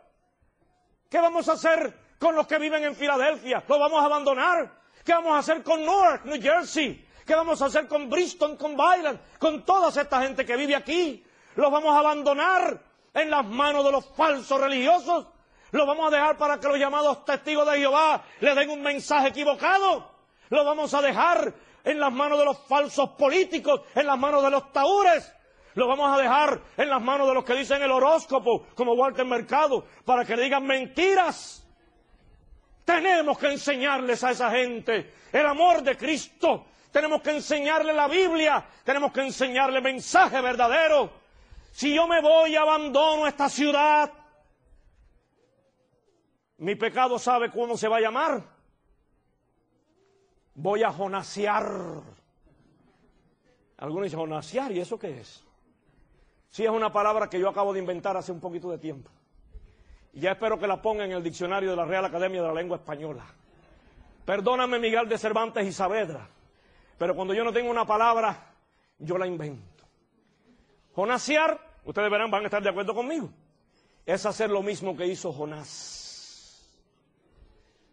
¿Qué 1.09 1.17
vamos 1.17 1.47
a 1.47 1.53
hacer 1.53 1.97
con 2.19 2.35
los 2.35 2.45
que 2.45 2.57
viven 2.59 2.83
en 2.83 2.93
Filadelfia? 2.93 3.63
¿Los 3.65 3.79
vamos 3.79 4.01
a 4.01 4.05
abandonar? 4.07 4.69
¿Qué 5.01 5.13
vamos 5.13 5.31
a 5.31 5.37
hacer 5.37 5.63
con 5.63 5.79
Newark, 5.79 6.25
New 6.25 6.41
Jersey? 6.41 7.07
¿Qué 7.25 7.35
vamos 7.35 7.61
a 7.61 7.67
hacer 7.67 7.87
con 7.87 8.09
Bristol, 8.09 8.57
con 8.57 8.75
Byron, 8.75 9.17
con 9.39 9.63
toda 9.63 9.87
esta 9.87 10.21
gente 10.21 10.45
que 10.45 10.57
vive 10.57 10.75
aquí? 10.75 11.25
¿Los 11.55 11.71
vamos 11.71 11.95
a 11.95 11.99
abandonar 11.99 12.77
en 13.13 13.29
las 13.29 13.45
manos 13.45 13.85
de 13.85 13.93
los 13.93 14.05
falsos 14.13 14.59
religiosos? 14.59 15.25
¿Los 15.71 15.87
vamos 15.87 16.11
a 16.11 16.17
dejar 16.17 16.37
para 16.37 16.59
que 16.59 16.67
los 16.67 16.77
llamados 16.77 17.23
testigos 17.23 17.65
de 17.71 17.77
Jehová 17.77 18.25
le 18.41 18.55
den 18.55 18.71
un 18.71 18.81
mensaje 18.81 19.29
equivocado? 19.29 20.11
¿Los 20.49 20.65
vamos 20.65 20.93
a 20.93 21.01
dejar 21.01 21.53
en 21.85 21.99
las 21.99 22.11
manos 22.11 22.39
de 22.39 22.45
los 22.45 22.57
falsos 22.67 23.11
políticos, 23.11 23.81
en 23.93 24.07
las 24.07 24.17
manos 24.17 24.43
de 24.43 24.49
los 24.49 24.73
taúres? 24.73 25.31
¿Los 25.75 25.87
vamos 25.87 26.17
a 26.17 26.21
dejar 26.21 26.61
en 26.77 26.89
las 26.89 27.01
manos 27.01 27.27
de 27.27 27.33
los 27.33 27.43
que 27.43 27.53
dicen 27.53 27.81
el 27.81 27.91
horóscopo, 27.91 28.67
como 28.75 28.93
Walter 28.93 29.25
Mercado, 29.25 29.85
para 30.03 30.25
que 30.25 30.35
le 30.35 30.43
digan 30.43 30.65
mentiras? 30.65 31.65
Tenemos 32.83 33.37
que 33.37 33.51
enseñarles 33.51 34.23
a 34.23 34.31
esa 34.31 34.51
gente 34.51 35.13
el 35.31 35.45
amor 35.45 35.81
de 35.81 35.97
Cristo, 35.97 36.65
tenemos 36.91 37.21
que 37.21 37.31
enseñarle 37.31 37.93
la 37.93 38.07
Biblia, 38.07 38.65
tenemos 38.85 39.11
que 39.11 39.21
enseñarle 39.21 39.81
mensaje 39.81 40.39
verdadero. 40.39 41.11
Si 41.71 41.93
yo 41.93 42.07
me 42.07 42.21
voy 42.21 42.51
y 42.53 42.55
abandono 42.55 43.27
esta 43.27 43.49
ciudad, 43.49 44.09
mi 46.57 46.75
pecado 46.75 47.19
sabe 47.19 47.51
cómo 47.51 47.75
se 47.75 47.89
va 47.89 47.97
a 47.97 48.01
llamar. 48.01 48.54
Voy 50.55 50.83
a 50.83 50.91
jonasear. 50.91 52.01
Algunos 53.77 54.05
dicen, 54.05 54.19
jonasear, 54.19 54.71
¿y 54.71 54.79
eso 54.79 54.97
qué 54.97 55.19
es? 55.19 55.43
Sí, 56.49 56.63
es 56.63 56.69
una 56.69 56.91
palabra 56.91 57.29
que 57.29 57.39
yo 57.39 57.49
acabo 57.49 57.73
de 57.73 57.79
inventar 57.79 58.15
hace 58.15 58.31
un 58.31 58.39
poquito 58.39 58.71
de 58.71 58.77
tiempo. 58.77 59.11
Y 60.13 60.21
ya 60.21 60.31
espero 60.31 60.57
que 60.57 60.67
la 60.67 60.81
pongan 60.81 61.11
en 61.11 61.17
el 61.17 61.23
diccionario 61.23 61.69
de 61.69 61.75
la 61.75 61.85
Real 61.85 62.05
Academia 62.05 62.41
de 62.41 62.47
la 62.47 62.53
Lengua 62.53 62.77
Española. 62.77 63.25
Perdóname, 64.25 64.79
Miguel 64.79 65.09
de 65.09 65.17
Cervantes 65.17 65.67
y 65.67 65.73
Saavedra, 65.73 66.27
pero 66.97 67.15
cuando 67.15 67.33
yo 67.33 67.43
no 67.43 67.51
tengo 67.51 67.69
una 67.69 67.85
palabra, 67.85 68.53
yo 68.97 69.17
la 69.17 69.27
invento. 69.27 69.83
Jonasear, 70.95 71.59
ustedes 71.83 72.09
verán, 72.09 72.31
van 72.31 72.43
a 72.43 72.45
estar 72.45 72.63
de 72.63 72.69
acuerdo 72.69 72.95
conmigo, 72.95 73.29
es 74.05 74.25
hacer 74.25 74.49
lo 74.49 74.63
mismo 74.63 74.95
que 74.95 75.05
hizo 75.05 75.33
Jonás. 75.33 76.71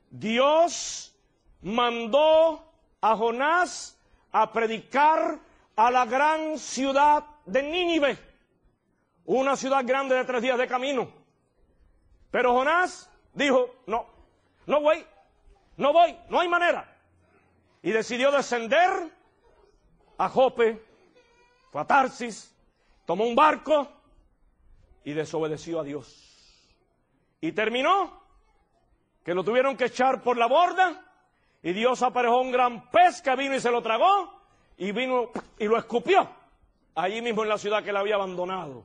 Dios 0.09 1.12
mandó 1.63 2.65
a 3.01 3.17
Jonás 3.17 3.99
a 4.33 4.53
predicar 4.53 5.39
a 5.77 5.91
la 5.91 6.05
gran 6.05 6.59
ciudad 6.59 7.25
de 7.47 7.63
Nínive, 7.63 8.19
una 9.25 9.57
ciudad 9.57 9.85
grande 9.85 10.15
de 10.15 10.25
tres 10.25 10.43
días 10.43 10.59
de 10.59 10.67
camino. 10.67 11.11
Pero 12.31 12.53
Jonás 12.53 13.11
dijo, 13.33 13.75
no, 13.87 14.07
no 14.67 14.81
voy, 14.81 15.05
no 15.77 15.93
voy, 15.93 16.17
no 16.29 16.41
hay 16.41 16.49
manera. 16.49 16.89
Y 17.83 17.91
decidió 17.91 18.31
descender 18.31 18.91
a 20.19 20.29
Jope, 20.29 20.83
fue 21.71 21.81
a 21.81 21.85
Tarsis, 21.85 22.55
tomó 23.05 23.25
un 23.25 23.35
barco 23.35 23.89
y 25.05 25.13
desobedeció 25.13 25.81
a 25.81 25.85
Dios. 25.85 26.29
Y 27.41 27.53
terminó 27.53 28.23
que 29.25 29.35
lo 29.35 29.43
tuvieron 29.43 29.77
que 29.77 29.87
echar 29.87 30.23
por 30.23 30.37
la 30.37 30.47
borda 30.47 31.12
y 31.63 31.73
Dios 31.73 32.03
aparejó 32.03 32.41
un 32.41 32.51
gran 32.51 32.91
pez 32.91 33.23
que 33.23 33.35
vino 33.37 33.55
y 33.55 33.61
se 33.61 33.71
lo 33.71 33.83
tragó 33.83 34.41
y 34.77 34.91
vino 34.93 35.31
y 35.59 35.67
lo 35.67 35.79
escupió 35.79 36.29
allí 36.95 37.23
mismo 37.23 37.43
en 37.43 37.49
la 37.49 37.59
ciudad 37.59 37.83
que 37.83 37.93
le 37.93 37.99
había 37.99 38.17
abandonado. 38.17 38.85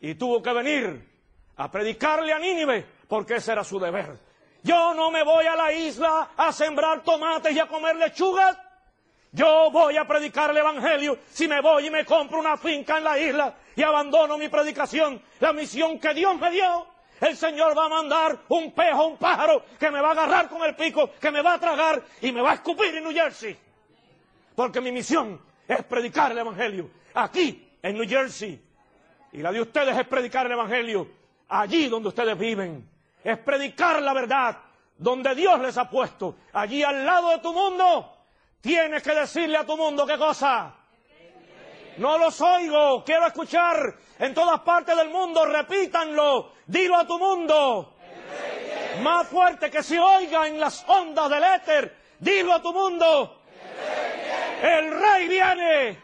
Y 0.00 0.14
tuvo 0.14 0.42
que 0.42 0.52
venir 0.52 1.08
a 1.56 1.70
predicarle 1.70 2.32
a 2.32 2.38
Nínive 2.38 2.86
porque 3.06 3.36
ese 3.36 3.52
era 3.52 3.64
su 3.64 3.78
deber. 3.78 4.18
Yo 4.62 4.94
no 4.94 5.10
me 5.10 5.22
voy 5.22 5.46
a 5.46 5.56
la 5.56 5.72
isla 5.72 6.30
a 6.36 6.52
sembrar 6.52 7.02
tomates 7.02 7.54
y 7.54 7.58
a 7.58 7.66
comer 7.66 7.96
lechugas. 7.96 8.58
Yo 9.32 9.70
voy 9.70 9.96
a 9.96 10.06
predicar 10.06 10.50
el 10.50 10.56
Evangelio 10.56 11.18
si 11.28 11.46
me 11.46 11.60
voy 11.60 11.86
y 11.86 11.90
me 11.90 12.04
compro 12.04 12.40
una 12.40 12.56
finca 12.56 12.98
en 12.98 13.04
la 13.04 13.18
isla 13.18 13.54
y 13.76 13.82
abandono 13.82 14.36
mi 14.36 14.48
predicación, 14.48 15.22
la 15.38 15.52
misión 15.52 15.98
que 15.98 16.12
Dios 16.14 16.36
me 16.38 16.50
dio. 16.50 16.86
El 17.20 17.36
Señor 17.36 17.76
va 17.76 17.84
a 17.84 17.88
mandar 17.88 18.38
un 18.48 18.72
pejo, 18.72 19.06
un 19.06 19.18
pájaro 19.18 19.62
que 19.78 19.90
me 19.90 20.00
va 20.00 20.08
a 20.08 20.12
agarrar 20.12 20.48
con 20.48 20.62
el 20.62 20.74
pico, 20.74 21.10
que 21.20 21.30
me 21.30 21.42
va 21.42 21.54
a 21.54 21.60
tragar 21.60 22.02
y 22.22 22.32
me 22.32 22.40
va 22.40 22.52
a 22.52 22.54
escupir 22.54 22.94
en 22.96 23.04
New 23.04 23.12
Jersey. 23.12 23.56
Porque 24.54 24.80
mi 24.80 24.90
misión 24.90 25.40
es 25.68 25.84
predicar 25.84 26.32
el 26.32 26.38
Evangelio 26.38 26.90
aquí 27.14 27.70
en 27.82 27.94
New 27.96 28.08
Jersey. 28.08 28.60
Y 29.32 29.38
la 29.38 29.52
de 29.52 29.60
ustedes 29.60 29.96
es 29.96 30.06
predicar 30.06 30.46
el 30.46 30.52
Evangelio 30.52 31.08
allí 31.48 31.88
donde 31.88 32.08
ustedes 32.08 32.38
viven. 32.38 32.88
Es 33.22 33.38
predicar 33.38 34.00
la 34.00 34.14
verdad 34.14 34.56
donde 34.96 35.34
Dios 35.34 35.60
les 35.60 35.76
ha 35.76 35.90
puesto. 35.90 36.36
Allí 36.54 36.82
al 36.82 37.04
lado 37.04 37.30
de 37.30 37.38
tu 37.38 37.52
mundo. 37.52 38.16
Tienes 38.62 39.02
que 39.02 39.14
decirle 39.14 39.58
a 39.58 39.66
tu 39.66 39.76
mundo 39.76 40.06
qué 40.06 40.16
cosa. 40.16 40.74
No 41.96 42.16
los 42.16 42.40
oigo, 42.40 43.04
quiero 43.04 43.26
escuchar 43.26 43.94
en 44.18 44.32
todas 44.32 44.60
partes 44.60 44.96
del 44.96 45.10
mundo, 45.10 45.44
repítanlo, 45.44 46.52
dilo 46.70 46.96
a 46.96 47.06
tu 47.06 47.18
mundo. 47.18 47.94
Más 49.02 49.26
fuerte 49.28 49.70
que 49.70 49.82
se 49.82 49.98
oiga 49.98 50.46
en 50.46 50.60
las 50.60 50.84
ondas 50.88 51.28
del 51.30 51.42
éter, 51.42 51.96
dilo 52.18 52.54
a 52.54 52.62
tu 52.62 52.72
mundo. 52.72 53.42
El 54.62 54.90
rey 54.90 55.28
viene. 55.28 55.98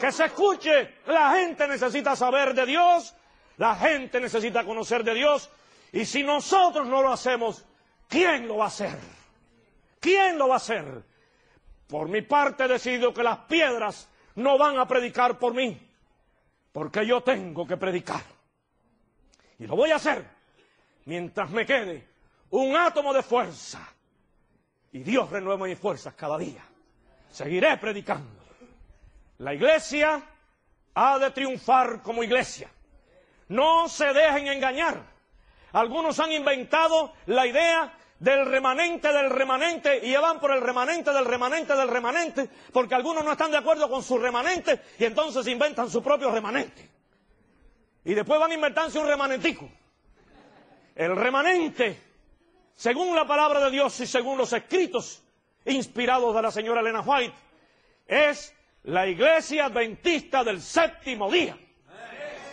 Que 0.00 0.12
se 0.12 0.26
escuche. 0.26 0.96
La 1.06 1.32
gente 1.32 1.66
necesita 1.66 2.16
saber 2.16 2.54
de 2.54 2.66
Dios. 2.66 3.14
La 3.56 3.74
gente 3.76 4.20
necesita 4.20 4.64
conocer 4.64 5.04
de 5.04 5.14
Dios. 5.14 5.50
Y 5.92 6.04
si 6.04 6.22
nosotros 6.22 6.86
no 6.86 7.02
lo 7.02 7.12
hacemos, 7.12 7.64
¿quién 8.08 8.46
lo 8.46 8.58
va 8.58 8.64
a 8.64 8.68
hacer? 8.68 8.98
¿Quién 10.00 10.38
lo 10.38 10.48
va 10.48 10.54
a 10.54 10.58
hacer? 10.58 11.02
Por 11.88 12.08
mi 12.08 12.22
parte 12.22 12.64
he 12.64 12.68
decidido 12.68 13.12
que 13.12 13.22
las 13.22 13.38
piedras 13.38 14.08
no 14.36 14.58
van 14.58 14.78
a 14.78 14.86
predicar 14.86 15.38
por 15.38 15.54
mí, 15.54 15.80
porque 16.70 17.04
yo 17.04 17.22
tengo 17.22 17.66
que 17.66 17.76
predicar. 17.76 18.37
Y 19.58 19.66
lo 19.66 19.76
voy 19.76 19.90
a 19.90 19.96
hacer 19.96 20.24
mientras 21.04 21.50
me 21.50 21.66
quede 21.66 22.06
un 22.50 22.76
átomo 22.76 23.12
de 23.12 23.22
fuerza. 23.22 23.80
Y 24.92 25.00
Dios 25.00 25.30
renueva 25.30 25.66
mis 25.66 25.78
fuerzas 25.78 26.14
cada 26.14 26.38
día. 26.38 26.64
Seguiré 27.30 27.76
predicando. 27.76 28.42
La 29.38 29.54
iglesia 29.54 30.22
ha 30.94 31.18
de 31.18 31.30
triunfar 31.30 32.02
como 32.02 32.22
iglesia. 32.22 32.70
No 33.48 33.88
se 33.88 34.12
dejen 34.12 34.48
engañar. 34.48 35.02
Algunos 35.72 36.18
han 36.20 36.32
inventado 36.32 37.12
la 37.26 37.46
idea 37.46 37.92
del 38.18 38.46
remanente 38.46 39.12
del 39.12 39.30
remanente 39.30 40.00
y 40.04 40.14
van 40.16 40.40
por 40.40 40.50
el 40.50 40.60
remanente 40.60 41.12
del 41.12 41.24
remanente 41.24 41.76
del 41.76 41.88
remanente 41.88 42.50
porque 42.72 42.94
algunos 42.94 43.24
no 43.24 43.32
están 43.32 43.50
de 43.50 43.58
acuerdo 43.58 43.88
con 43.88 44.02
su 44.02 44.18
remanente 44.18 44.80
y 44.98 45.04
entonces 45.04 45.46
inventan 45.46 45.88
su 45.88 46.02
propio 46.02 46.30
remanente. 46.30 46.97
Y 48.04 48.14
después 48.14 48.40
van 48.40 48.50
a 48.50 48.54
inventarse 48.54 48.98
un 48.98 49.06
remanentico. 49.06 49.68
El 50.94 51.14
remanente, 51.14 52.00
según 52.74 53.14
la 53.14 53.26
palabra 53.26 53.60
de 53.64 53.70
Dios 53.70 53.98
y 54.00 54.06
según 54.06 54.38
los 54.38 54.52
escritos 54.52 55.22
inspirados 55.64 56.34
de 56.34 56.42
la 56.42 56.50
señora 56.50 56.80
Elena 56.80 57.02
White, 57.02 57.34
es 58.06 58.54
la 58.84 59.06
iglesia 59.06 59.66
adventista 59.66 60.42
del 60.42 60.60
séptimo 60.60 61.30
día. 61.30 61.56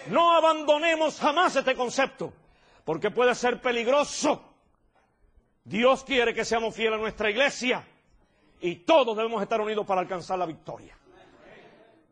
No 0.07 0.35
abandonemos 0.35 1.19
jamás 1.19 1.55
este 1.55 1.75
concepto, 1.75 2.33
porque 2.83 3.09
puede 3.09 3.33
ser 3.33 3.61
peligroso. 3.61 4.53
Dios 5.63 6.03
quiere 6.03 6.33
que 6.33 6.45
seamos 6.45 6.75
fieles 6.75 6.99
a 6.99 7.01
nuestra 7.01 7.29
iglesia 7.29 7.83
y 8.61 8.75
todos 8.77 9.17
debemos 9.17 9.41
estar 9.41 9.59
unidos 9.59 9.85
para 9.85 10.01
alcanzar 10.01 10.37
la 10.37 10.45
victoria. 10.45 10.95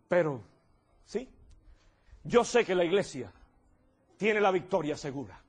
Pero, 0.07 0.41
sí, 1.05 1.29
yo 2.23 2.43
sé 2.43 2.65
que 2.65 2.75
la 2.75 2.85
iglesia 2.85 3.31
tiene 4.17 4.39
la 4.39 4.51
victoria 4.51 4.95
segura. 4.95 5.39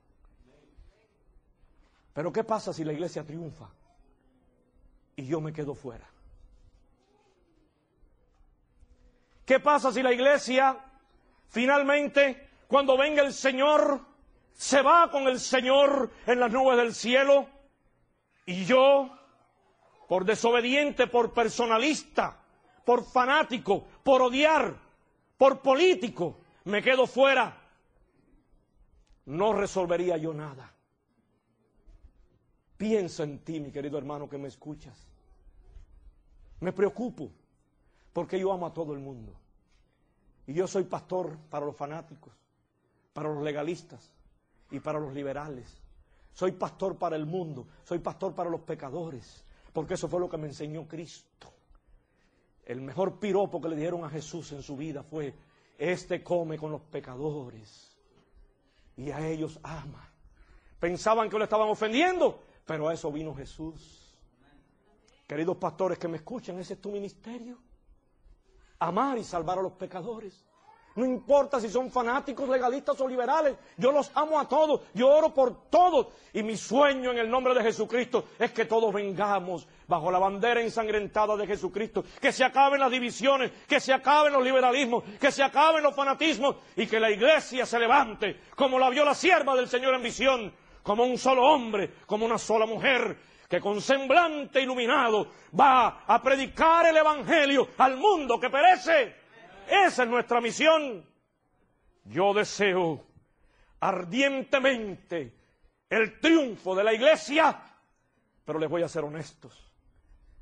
Pero 2.13 2.31
¿qué 2.31 2.43
pasa 2.43 2.73
si 2.73 2.83
la 2.83 2.93
iglesia 2.93 3.25
triunfa 3.25 3.69
y 5.15 5.25
yo 5.25 5.41
me 5.41 5.53
quedo 5.53 5.73
fuera? 5.73 6.07
¿Qué 9.45 9.59
pasa 9.59 9.91
si 9.91 10.01
la 10.01 10.11
iglesia 10.11 10.77
finalmente, 11.49 12.49
cuando 12.67 12.97
venga 12.97 13.21
el 13.21 13.33
Señor, 13.33 14.01
se 14.53 14.81
va 14.81 15.09
con 15.11 15.27
el 15.27 15.39
Señor 15.39 16.11
en 16.25 16.39
las 16.39 16.51
nubes 16.51 16.77
del 16.77 16.93
cielo 16.93 17.47
y 18.45 18.65
yo, 18.65 19.09
por 20.07 20.25
desobediente, 20.25 21.07
por 21.07 21.33
personalista, 21.33 22.37
por 22.83 23.03
fanático, 23.03 23.85
por 24.03 24.21
odiar, 24.21 24.75
por 25.37 25.61
político, 25.61 26.39
me 26.65 26.81
quedo 26.81 27.07
fuera? 27.07 27.61
No 29.25 29.53
resolvería 29.53 30.17
yo 30.17 30.33
nada. 30.33 30.71
Pienso 32.77 33.23
en 33.23 33.39
ti, 33.39 33.59
mi 33.59 33.71
querido 33.71 33.97
hermano, 33.97 34.29
que 34.29 34.37
me 34.37 34.47
escuchas. 34.47 34.97
Me 36.59 36.73
preocupo 36.73 37.31
porque 38.13 38.39
yo 38.39 38.51
amo 38.51 38.65
a 38.65 38.73
todo 38.73 38.93
el 38.93 38.99
mundo. 38.99 39.33
Y 40.47 40.53
yo 40.53 40.67
soy 40.67 40.83
pastor 40.83 41.37
para 41.49 41.65
los 41.65 41.75
fanáticos, 41.75 42.33
para 43.13 43.29
los 43.29 43.43
legalistas 43.43 44.11
y 44.69 44.79
para 44.79 44.99
los 44.99 45.13
liberales. 45.13 45.81
Soy 46.33 46.51
pastor 46.51 46.97
para 46.97 47.15
el 47.15 47.25
mundo, 47.25 47.67
soy 47.83 47.99
pastor 47.99 48.35
para 48.35 48.49
los 48.49 48.61
pecadores, 48.61 49.43
porque 49.73 49.93
eso 49.93 50.07
fue 50.07 50.19
lo 50.19 50.29
que 50.29 50.37
me 50.37 50.47
enseñó 50.47 50.87
Cristo. 50.87 51.51
El 52.65 52.81
mejor 52.81 53.19
piropo 53.19 53.61
que 53.61 53.69
le 53.69 53.75
dieron 53.75 54.03
a 54.03 54.09
Jesús 54.09 54.51
en 54.51 54.61
su 54.61 54.75
vida 54.75 55.01
fue, 55.03 55.33
este 55.77 56.23
come 56.23 56.57
con 56.57 56.71
los 56.71 56.81
pecadores 56.81 57.95
y 58.97 59.11
a 59.11 59.27
ellos 59.27 59.59
ama. 59.63 60.11
Pensaban 60.79 61.29
que 61.29 61.37
lo 61.37 61.43
estaban 61.43 61.69
ofendiendo, 61.69 62.43
pero 62.65 62.87
a 62.87 62.93
eso 62.93 63.11
vino 63.11 63.33
Jesús. 63.35 64.15
Queridos 65.27 65.57
pastores 65.57 65.97
que 65.97 66.07
me 66.07 66.17
escuchan, 66.17 66.59
ese 66.59 66.73
es 66.73 66.81
tu 66.81 66.91
ministerio 66.91 67.57
amar 68.79 69.17
y 69.17 69.23
salvar 69.23 69.59
a 69.59 69.61
los 69.61 69.73
pecadores. 69.73 70.44
No 70.95 71.03
importa 71.03 71.59
si 71.59 71.67
son 71.67 71.91
fanáticos, 71.91 72.47
legalistas 72.47 72.99
o 73.01 73.07
liberales, 73.07 73.57
yo 73.75 73.91
los 73.91 74.09
amo 74.15 74.39
a 74.39 74.47
todos, 74.47 74.79
yo 74.93 75.09
oro 75.09 75.33
por 75.33 75.69
todos. 75.69 76.07
Y 76.31 76.41
mi 76.41 76.55
sueño 76.55 77.11
en 77.11 77.17
el 77.17 77.29
nombre 77.29 77.53
de 77.53 77.63
Jesucristo 77.63 78.23
es 78.39 78.51
que 78.53 78.63
todos 78.63 78.93
vengamos 78.93 79.67
bajo 79.87 80.09
la 80.09 80.19
bandera 80.19 80.61
ensangrentada 80.61 81.35
de 81.35 81.47
Jesucristo, 81.47 82.05
que 82.21 82.31
se 82.31 82.45
acaben 82.45 82.79
las 82.79 82.89
divisiones, 82.89 83.51
que 83.67 83.81
se 83.81 83.91
acaben 83.91 84.31
los 84.31 84.43
liberalismos, 84.43 85.03
que 85.19 85.33
se 85.33 85.43
acaben 85.43 85.83
los 85.83 85.93
fanatismos 85.93 86.55
y 86.77 86.87
que 86.87 86.99
la 86.99 87.11
iglesia 87.11 87.65
se 87.65 87.77
levante 87.77 88.39
como 88.55 88.79
la 88.79 88.89
vio 88.89 89.03
la 89.03 89.15
sierva 89.15 89.53
del 89.53 89.67
Señor 89.67 89.95
en 89.95 90.03
visión, 90.03 90.53
como 90.81 91.03
un 91.03 91.17
solo 91.17 91.43
hombre, 91.43 91.91
como 92.05 92.25
una 92.25 92.37
sola 92.37 92.65
mujer, 92.65 93.17
que 93.49 93.59
con 93.59 93.81
semblante 93.81 94.61
iluminado 94.61 95.27
va 95.59 96.03
a 96.07 96.21
predicar 96.21 96.85
el 96.87 96.95
Evangelio 96.95 97.67
al 97.77 97.97
mundo 97.97 98.39
que 98.39 98.49
perece. 98.49 99.24
Esa 99.67 100.03
es 100.03 100.09
nuestra 100.09 100.41
misión. 100.41 101.05
Yo 102.05 102.33
deseo 102.33 103.03
ardientemente 103.79 105.33
el 105.89 106.19
triunfo 106.19 106.75
de 106.75 106.83
la 106.83 106.93
iglesia, 106.93 107.59
pero 108.43 108.59
les 108.59 108.69
voy 108.69 108.83
a 108.83 108.89
ser 108.89 109.03
honestos. 109.03 109.59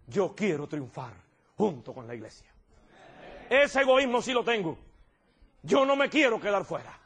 Yo 0.07 0.33
quiero 0.35 0.67
triunfar 0.67 1.13
junto 1.55 1.93
con 1.93 2.07
la 2.07 2.15
iglesia. 2.15 2.51
Ese 3.49 3.81
egoísmo 3.81 4.21
sí 4.21 4.33
lo 4.33 4.43
tengo. 4.43 4.77
Yo 5.61 5.85
no 5.85 5.95
me 5.95 6.09
quiero 6.09 6.39
quedar 6.39 6.65
fuera. 6.65 6.97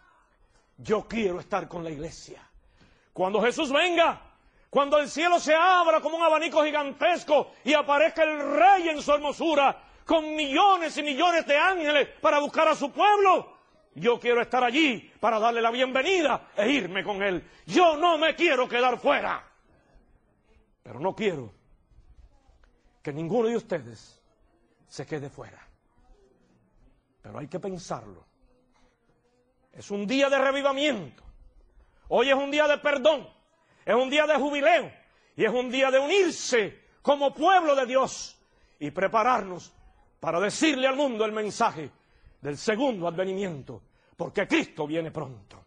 Yo 0.78 1.08
quiero 1.08 1.40
estar 1.40 1.68
con 1.68 1.84
la 1.84 1.90
iglesia. 1.90 2.42
Cuando 3.14 3.42
Jesús 3.42 3.72
venga, 3.72 4.22
cuando 4.70 4.98
el 5.00 5.10
cielo 5.10 5.40
se 5.40 5.56
abra 5.56 6.02
como 6.02 6.18
un 6.18 6.24
abanico 6.24 6.64
gigantesco 6.64 7.52
y 7.64 7.74
aparezca 7.74 8.24
el 8.24 8.40
rey 8.40 8.90
en 8.90 9.02
su 9.02 9.12
hermosura, 9.12 9.87
con 10.08 10.34
millones 10.36 10.98
y 10.98 11.04
millones 11.04 11.46
de 11.46 11.58
ángeles 11.58 12.08
para 12.22 12.40
buscar 12.40 12.66
a 12.70 12.76
su 12.76 12.92
pueblo, 12.94 13.58
yo 13.94 14.18
quiero 14.18 14.42
estar 14.42 14.64
allí 14.64 15.12
para 15.20 15.38
darle 15.38 15.62
la 15.62 15.70
bienvenida 15.70 16.50
e 16.56 16.70
irme 16.70 17.04
con 17.04 17.22
él. 17.22 17.46
Yo 17.66 17.98
no 17.98 18.18
me 18.18 18.34
quiero 18.34 18.70
quedar 18.70 18.98
fuera. 19.00 19.46
Pero 20.82 21.02
no 21.02 21.14
quiero 21.14 21.52
que 23.04 23.12
ninguno 23.12 23.50
de 23.50 23.58
ustedes 23.58 24.24
se 24.88 25.06
quede 25.06 25.30
fuera. 25.30 25.60
Pero 27.22 27.40
hay 27.40 27.48
que 27.50 27.60
pensarlo. 27.60 28.26
Es 29.74 29.92
un 29.92 30.08
día 30.08 30.30
de 30.30 30.38
revivamiento. 30.38 31.22
Hoy 32.08 32.30
es 32.30 32.36
un 32.36 32.50
día 32.50 32.66
de 32.66 32.78
perdón. 32.78 33.28
Es 33.84 33.96
un 33.96 34.10
día 34.10 34.26
de 34.26 34.36
jubileo. 34.36 34.90
Y 35.36 35.44
es 35.44 35.52
un 35.52 35.70
día 35.70 35.92
de 35.92 36.00
unirse 36.00 36.82
como 37.02 37.34
pueblo 37.34 37.76
de 37.76 37.86
Dios 37.86 38.40
y 38.80 38.92
prepararnos 38.92 39.74
para 40.20 40.40
decirle 40.40 40.88
al 40.88 40.96
mundo 40.96 41.26
el 41.26 41.32
mensaje 41.32 41.92
del 42.42 42.58
segundo 42.58 43.08
advenimiento, 43.08 43.82
porque 44.16 44.48
Cristo 44.48 44.88
viene 44.88 45.12
pronto. 45.12 45.64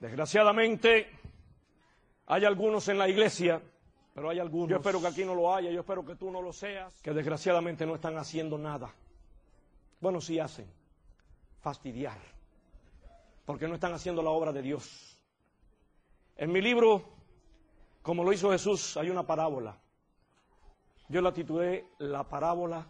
Desgraciadamente, 0.00 1.08
hay 2.26 2.44
algunos 2.44 2.88
en 2.88 2.98
la 2.98 3.08
iglesia, 3.08 3.60
pero 4.14 4.30
hay 4.30 4.38
algunos, 4.38 4.68
yo 4.68 4.76
espero 4.76 5.00
que 5.00 5.06
aquí 5.08 5.24
no 5.24 5.34
lo 5.34 5.54
haya, 5.54 5.70
yo 5.70 5.80
espero 5.80 6.04
que 6.04 6.16
tú 6.16 6.30
no 6.30 6.40
lo 6.42 6.52
seas, 6.52 7.00
que 7.02 7.12
desgraciadamente 7.12 7.86
no 7.86 7.94
están 7.94 8.16
haciendo 8.18 8.58
nada. 8.58 8.94
Bueno, 10.00 10.20
sí 10.20 10.38
hacen, 10.38 10.70
fastidiar, 11.60 12.18
porque 13.44 13.66
no 13.66 13.74
están 13.74 13.94
haciendo 13.94 14.22
la 14.22 14.30
obra 14.30 14.52
de 14.52 14.62
Dios. 14.62 15.18
En 16.36 16.52
mi 16.52 16.60
libro, 16.60 17.14
como 18.02 18.22
lo 18.22 18.32
hizo 18.32 18.50
Jesús, 18.50 18.96
hay 18.96 19.10
una 19.10 19.26
parábola. 19.26 19.78
Yo 21.08 21.20
la 21.20 21.32
titulé 21.32 21.86
La 21.98 22.28
parábola 22.28 22.86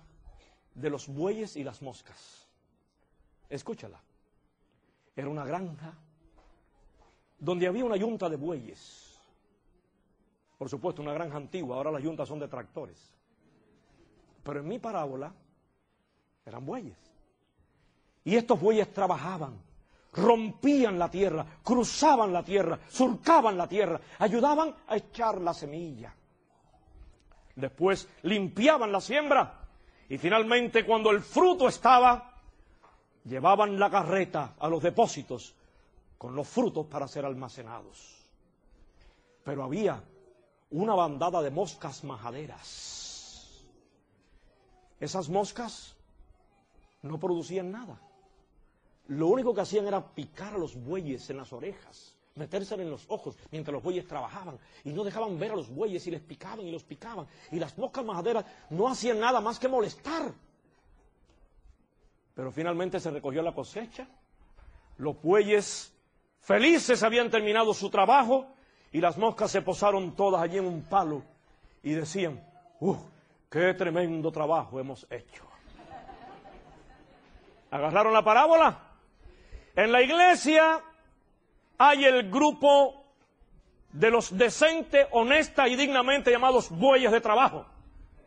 de 0.74 0.90
los 0.90 1.08
bueyes 1.08 1.56
y 1.56 1.64
las 1.64 1.80
moscas. 1.82 2.46
Escúchala. 3.48 4.00
Era 5.16 5.28
una 5.28 5.44
granja 5.44 5.94
donde 7.38 7.66
había 7.66 7.84
una 7.84 7.96
yunta 7.96 8.28
de 8.28 8.36
bueyes. 8.36 9.20
Por 10.58 10.68
supuesto, 10.68 11.02
una 11.02 11.12
granja 11.12 11.36
antigua, 11.36 11.76
ahora 11.76 11.92
las 11.92 12.02
yuntas 12.02 12.28
son 12.28 12.38
de 12.38 12.48
tractores. 12.48 13.12
Pero 14.42 14.60
en 14.60 14.68
mi 14.68 14.78
parábola 14.78 15.32
eran 16.44 16.66
bueyes. 16.66 16.98
Y 18.24 18.36
estos 18.36 18.60
bueyes 18.60 18.92
trabajaban, 18.92 19.60
rompían 20.12 20.98
la 20.98 21.10
tierra, 21.10 21.46
cruzaban 21.62 22.32
la 22.32 22.42
tierra, 22.42 22.80
surcaban 22.88 23.56
la 23.56 23.68
tierra, 23.68 24.00
ayudaban 24.18 24.74
a 24.88 24.96
echar 24.96 25.40
la 25.40 25.52
semilla. 25.52 26.14
Después 27.54 28.08
limpiaban 28.22 28.90
la 28.90 29.00
siembra 29.00 29.63
y 30.08 30.18
finalmente 30.18 30.84
cuando 30.84 31.10
el 31.10 31.22
fruto 31.22 31.68
estaba, 31.68 32.34
llevaban 33.24 33.78
la 33.78 33.90
carreta 33.90 34.54
a 34.58 34.68
los 34.68 34.82
depósitos 34.82 35.54
con 36.18 36.34
los 36.34 36.46
frutos 36.46 36.86
para 36.86 37.08
ser 37.08 37.24
almacenados. 37.24 38.24
Pero 39.44 39.64
había 39.64 40.02
una 40.70 40.94
bandada 40.94 41.42
de 41.42 41.50
moscas 41.50 42.04
majaderas. 42.04 43.64
Esas 45.00 45.28
moscas 45.28 45.94
no 47.02 47.18
producían 47.18 47.70
nada. 47.70 48.00
Lo 49.08 49.26
único 49.26 49.54
que 49.54 49.60
hacían 49.60 49.86
era 49.86 50.14
picar 50.14 50.54
a 50.54 50.58
los 50.58 50.74
bueyes 50.76 51.28
en 51.28 51.36
las 51.36 51.52
orejas, 51.52 52.13
meterse 52.34 52.74
en 52.74 52.90
los 52.90 53.04
ojos 53.08 53.36
mientras 53.50 53.72
los 53.72 53.82
bueyes 53.82 54.06
trabajaban 54.06 54.58
y 54.84 54.90
no 54.90 55.04
dejaban 55.04 55.38
ver 55.38 55.52
a 55.52 55.56
los 55.56 55.68
bueyes 55.68 56.04
y 56.06 56.10
les 56.10 56.20
picaban 56.20 56.66
y 56.66 56.72
los 56.72 56.82
picaban. 56.82 57.26
Y 57.52 57.58
las 57.58 57.76
moscas 57.78 58.04
majaderas 58.04 58.44
no 58.70 58.88
hacían 58.88 59.20
nada 59.20 59.40
más 59.40 59.58
que 59.58 59.68
molestar. 59.68 60.32
Pero 62.34 62.50
finalmente 62.50 62.98
se 62.98 63.10
recogió 63.10 63.42
la 63.42 63.54
cosecha, 63.54 64.08
los 64.98 65.20
bueyes 65.22 65.92
felices 66.40 67.02
habían 67.04 67.30
terminado 67.30 67.72
su 67.72 67.88
trabajo 67.88 68.46
y 68.90 69.00
las 69.00 69.16
moscas 69.16 69.52
se 69.52 69.62
posaron 69.62 70.16
todas 70.16 70.42
allí 70.42 70.58
en 70.58 70.66
un 70.66 70.82
palo 70.82 71.22
y 71.82 71.92
decían, 71.92 72.44
¡uh! 72.80 72.96
¡Qué 73.48 73.72
tremendo 73.74 74.32
trabajo 74.32 74.80
hemos 74.80 75.06
hecho! 75.10 75.44
¿Agarraron 77.70 78.12
la 78.12 78.24
parábola? 78.24 78.80
En 79.76 79.92
la 79.92 80.02
iglesia 80.02 80.82
hay 81.78 82.04
el 82.04 82.30
grupo 82.30 83.04
de 83.92 84.10
los 84.10 84.36
decentes, 84.36 85.06
honesta 85.12 85.68
y 85.68 85.76
dignamente 85.76 86.30
llamados 86.30 86.70
bueyes 86.70 87.12
de 87.12 87.20
trabajo, 87.20 87.64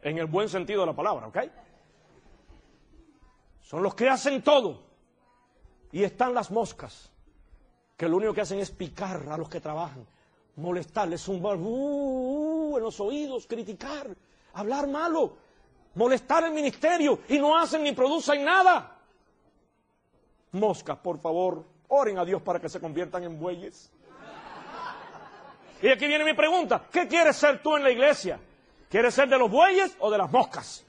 en 0.01 0.17
el 0.17 0.25
buen 0.25 0.47
sentido 0.49 0.81
de 0.81 0.87
la 0.87 0.95
palabra, 0.95 1.27
¿ok? 1.27 1.37
Son 3.61 3.83
los 3.83 3.93
que 3.95 4.07
hacen 4.07 4.41
todo. 4.41 4.87
Y 5.91 6.03
están 6.03 6.33
las 6.33 6.51
moscas, 6.51 7.11
que 7.97 8.07
lo 8.07 8.17
único 8.17 8.33
que 8.33 8.41
hacen 8.41 8.59
es 8.59 8.71
picar 8.71 9.27
a 9.29 9.37
los 9.37 9.49
que 9.49 9.59
trabajan, 9.59 10.05
molestarles, 10.55 11.21
zumbar 11.21 11.57
uh, 11.57 12.77
en 12.77 12.83
los 12.83 12.99
oídos, 12.99 13.47
criticar, 13.47 14.07
hablar 14.53 14.87
malo, 14.87 15.37
molestar 15.95 16.43
el 16.43 16.53
ministerio 16.53 17.19
y 17.27 17.39
no 17.39 17.57
hacen 17.57 17.83
ni 17.83 17.91
producen 17.91 18.45
nada. 18.45 18.95
Moscas, 20.51 20.97
por 20.99 21.19
favor, 21.19 21.65
oren 21.89 22.17
a 22.17 22.25
Dios 22.25 22.41
para 22.41 22.59
que 22.59 22.69
se 22.69 22.79
conviertan 22.79 23.23
en 23.23 23.39
bueyes. 23.39 23.91
Y 25.81 25.89
aquí 25.89 26.07
viene 26.07 26.23
mi 26.23 26.33
pregunta, 26.33 26.85
¿qué 26.91 27.07
quieres 27.07 27.35
ser 27.35 27.61
tú 27.61 27.75
en 27.75 27.83
la 27.83 27.91
iglesia? 27.91 28.39
¿Quieres 28.89 29.13
ser 29.13 29.29
de 29.29 29.37
los 29.37 29.49
bueyes 29.49 29.95
o 29.99 30.09
de 30.09 30.17
las 30.17 30.31
moscas? 30.31 30.85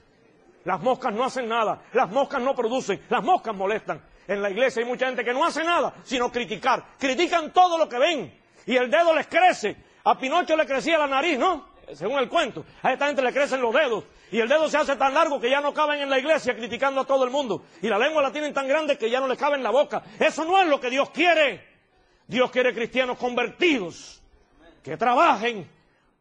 Las 0.65 0.81
moscas 0.81 1.13
no 1.13 1.23
hacen 1.23 1.47
nada, 1.47 1.83
las 1.93 2.09
moscas 2.09 2.41
no 2.41 2.55
producen, 2.55 3.01
las 3.09 3.23
moscas 3.23 3.55
molestan. 3.55 4.01
En 4.27 4.41
la 4.41 4.49
iglesia 4.49 4.81
hay 4.81 4.87
mucha 4.87 5.05
gente 5.07 5.23
que 5.23 5.33
no 5.33 5.45
hace 5.45 5.63
nada, 5.63 5.93
sino 6.03 6.31
criticar. 6.31 6.83
Critican 6.97 7.51
todo 7.51 7.77
lo 7.77 7.87
que 7.87 7.97
ven 7.97 8.39
y 8.65 8.75
el 8.75 8.89
dedo 8.89 9.13
les 9.13 9.27
crece. 9.27 9.75
A 10.03 10.17
Pinocho 10.17 10.55
le 10.55 10.65
crecía 10.65 10.97
la 10.97 11.07
nariz, 11.07 11.37
¿no? 11.37 11.69
Según 11.93 12.19
el 12.19 12.29
cuento. 12.29 12.65
A 12.83 12.93
esta 12.93 13.07
gente 13.07 13.21
le 13.21 13.33
crecen 13.33 13.61
los 13.61 13.73
dedos 13.73 14.03
y 14.31 14.39
el 14.39 14.47
dedo 14.47 14.69
se 14.69 14.77
hace 14.77 14.95
tan 14.95 15.13
largo 15.13 15.39
que 15.39 15.49
ya 15.49 15.59
no 15.59 15.73
caben 15.73 16.01
en 16.01 16.09
la 16.09 16.19
iglesia 16.19 16.55
criticando 16.55 17.01
a 17.01 17.05
todo 17.05 17.23
el 17.23 17.31
mundo. 17.31 17.63
Y 17.81 17.87
la 17.87 17.97
lengua 17.97 18.21
la 18.21 18.31
tienen 18.31 18.53
tan 18.53 18.67
grande 18.67 18.97
que 18.97 19.09
ya 19.09 19.19
no 19.19 19.27
le 19.27 19.35
cabe 19.35 19.55
en 19.55 19.63
la 19.63 19.71
boca. 19.71 20.03
Eso 20.19 20.45
no 20.45 20.59
es 20.61 20.67
lo 20.67 20.79
que 20.79 20.89
Dios 20.89 21.09
quiere. 21.09 21.67
Dios 22.27 22.51
quiere 22.51 22.73
cristianos 22.73 23.17
convertidos 23.17 24.21
que 24.83 24.97
trabajen 24.97 25.67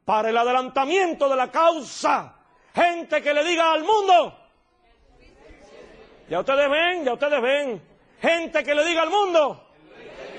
para 0.06 0.30
el 0.30 0.36
adelantamiento 0.38 1.28
de 1.28 1.36
la 1.36 1.50
causa. 1.50 2.34
Gente 2.74 3.20
que 3.20 3.34
le 3.34 3.44
diga 3.44 3.72
al 3.72 3.84
mundo. 3.84 4.38
Ya 6.30 6.40
ustedes 6.40 6.70
ven, 6.70 7.04
ya 7.04 7.12
ustedes 7.12 7.42
ven. 7.42 7.82
Gente 8.22 8.64
que 8.64 8.74
le 8.74 8.84
diga 8.86 9.02
al 9.02 9.10
mundo. 9.10 9.68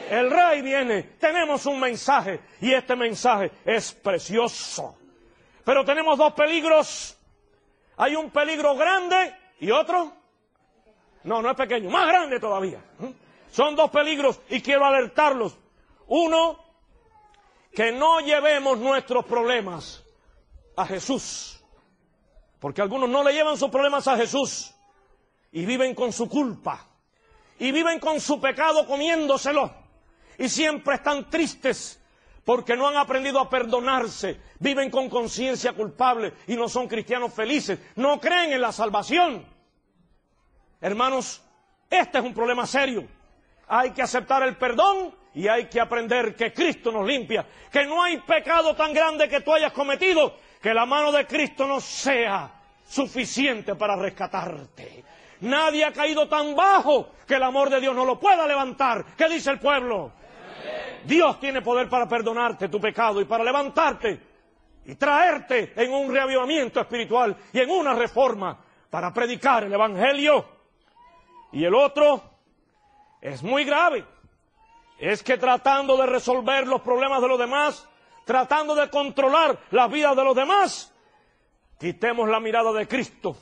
El 0.10 0.32
rey 0.32 0.64
viene. 0.64 1.04
Tenemos 1.20 1.68
un 1.68 1.80
mensaje 1.80 2.40
y 2.62 2.74
este 2.74 2.96
mensaje 2.96 3.52
es 3.64 3.94
precioso. 3.94 4.98
Pero 5.64 5.86
tenemos 5.86 6.18
dos 6.18 6.34
peligros 6.34 7.19
hay 8.00 8.16
un 8.16 8.32
peligro 8.32 8.76
grande 8.76 9.36
y 9.60 9.70
otro. 9.72 10.14
No, 11.24 11.42
no 11.42 11.52
es 11.52 11.58
pequeño, 11.58 11.90
más 11.90 12.08
grande 12.08 12.40
todavía. 12.40 12.82
Son 13.52 13.76
dos 13.76 13.92
peligros 13.92 14.40
y 14.50 14.62
quiero 14.62 14.86
alertarlos. 14.86 15.58
Uno, 16.08 16.58
que 17.74 17.92
no 17.92 18.22
llevemos 18.22 18.80
nuestros 18.80 19.26
problemas 19.26 20.02
a 20.78 20.86
Jesús. 20.86 21.62
Porque 22.60 22.82
algunos 22.82 23.10
no 23.10 23.22
le 23.22 23.34
llevan 23.34 23.58
sus 23.58 23.70
problemas 23.70 24.08
a 24.08 24.16
Jesús 24.16 24.74
y 25.52 25.66
viven 25.66 25.94
con 25.94 26.14
su 26.14 26.30
culpa. 26.30 26.88
Y 27.60 27.74
viven 27.74 28.00
con 28.00 28.22
su 28.22 28.40
pecado 28.40 28.88
comiéndoselo. 28.88 29.74
Y 30.38 30.48
siempre 30.48 30.96
están 30.96 31.30
tristes 31.30 32.02
porque 32.50 32.76
no 32.76 32.88
han 32.88 32.98
aprendido 32.98 33.40
a 33.40 33.48
perdonarse, 33.48 34.42
viven 34.58 34.90
con 34.90 35.08
conciencia 35.08 35.74
culpable 35.74 36.34
y 36.48 36.56
no 36.56 36.68
son 36.68 36.88
cristianos 36.88 37.32
felices, 37.32 37.78
no 37.98 38.20
creen 38.20 38.54
en 38.54 38.62
la 38.62 38.72
salvación. 38.72 39.46
Hermanos, 40.82 41.44
este 41.92 42.18
es 42.18 42.24
un 42.24 42.34
problema 42.34 42.66
serio. 42.66 43.08
Hay 43.68 43.92
que 43.92 44.02
aceptar 44.02 44.42
el 44.42 44.58
perdón 44.58 45.14
Y 45.36 45.48
hay 45.48 45.66
que 45.66 45.80
aprender 45.80 46.36
que 46.36 46.52
Cristo 46.52 46.92
nos 46.92 47.06
limpia, 47.06 47.46
que 47.72 47.86
no 47.86 48.02
hay 48.02 48.18
pecado 48.18 48.76
tan 48.76 48.96
grande 48.96 49.30
que 49.30 49.42
tú 49.42 49.54
hayas 49.54 49.72
cometido, 49.72 50.34
que 50.60 50.74
la 50.74 50.88
mano 50.88 51.12
de 51.12 51.28
Cristo 51.28 51.68
no 51.68 51.80
sea 51.80 52.52
suficiente 52.84 53.76
para 53.76 53.96
rescatarte. 53.96 55.04
Nadie 55.42 55.86
ha 55.86 55.94
caído 55.94 56.28
tan 56.28 56.56
bajo 56.56 57.10
que 57.28 57.36
el 57.36 57.44
amor 57.44 57.70
de 57.70 57.80
Dios 57.80 57.96
no 57.96 58.06
lo 58.06 58.20
pueda 58.20 58.48
levantar. 58.48 59.06
¿Qué 59.16 59.30
dice 59.30 59.52
el 59.52 59.60
pueblo? 59.60 60.14
Dios 61.06 61.40
tiene 61.40 61.62
poder 61.62 61.90
para 61.90 62.08
perdonarte 62.08 62.70
tu 62.70 62.80
pecado 62.80 63.22
y 63.22 63.26
para 63.26 63.44
levantarte 63.44 64.20
y 64.86 64.96
traerte 64.96 65.74
en 65.76 65.94
un 65.94 66.12
reavivamiento 66.12 66.80
espiritual 66.80 67.38
y 67.54 67.60
en 67.60 67.70
una 67.70 67.94
reforma 67.94 68.58
para 68.90 69.14
predicar 69.14 69.64
el 69.64 69.74
Evangelio. 69.74 70.46
Y 71.52 71.64
el 71.64 71.76
otro 71.76 72.24
es 73.22 73.44
muy 73.44 73.66
grave. 73.66 74.06
Es 74.98 75.24
que 75.24 75.38
tratando 75.38 75.96
de 75.98 76.08
resolver 76.08 76.68
los 76.68 76.82
problemas 76.82 77.22
de 77.22 77.28
los 77.28 77.40
demás, 77.40 77.88
tratando 78.26 78.76
de 78.76 78.90
controlar 78.90 79.60
la 79.72 79.88
vida 79.88 80.14
de 80.14 80.24
los 80.24 80.36
demás, 80.36 80.94
quitemos 81.80 82.28
la 82.28 82.40
mirada 82.40 82.74
de 82.74 82.88
Cristo 82.88 83.38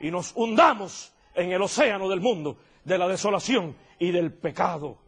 y 0.00 0.10
nos 0.10 0.32
hundamos 0.36 1.12
en 1.34 1.52
el 1.52 1.62
océano 1.62 2.08
del 2.08 2.20
mundo, 2.20 2.58
de 2.84 2.98
la 2.98 3.08
desolación 3.08 3.76
y 3.98 4.10
del 4.10 4.32
pecado. 4.32 4.98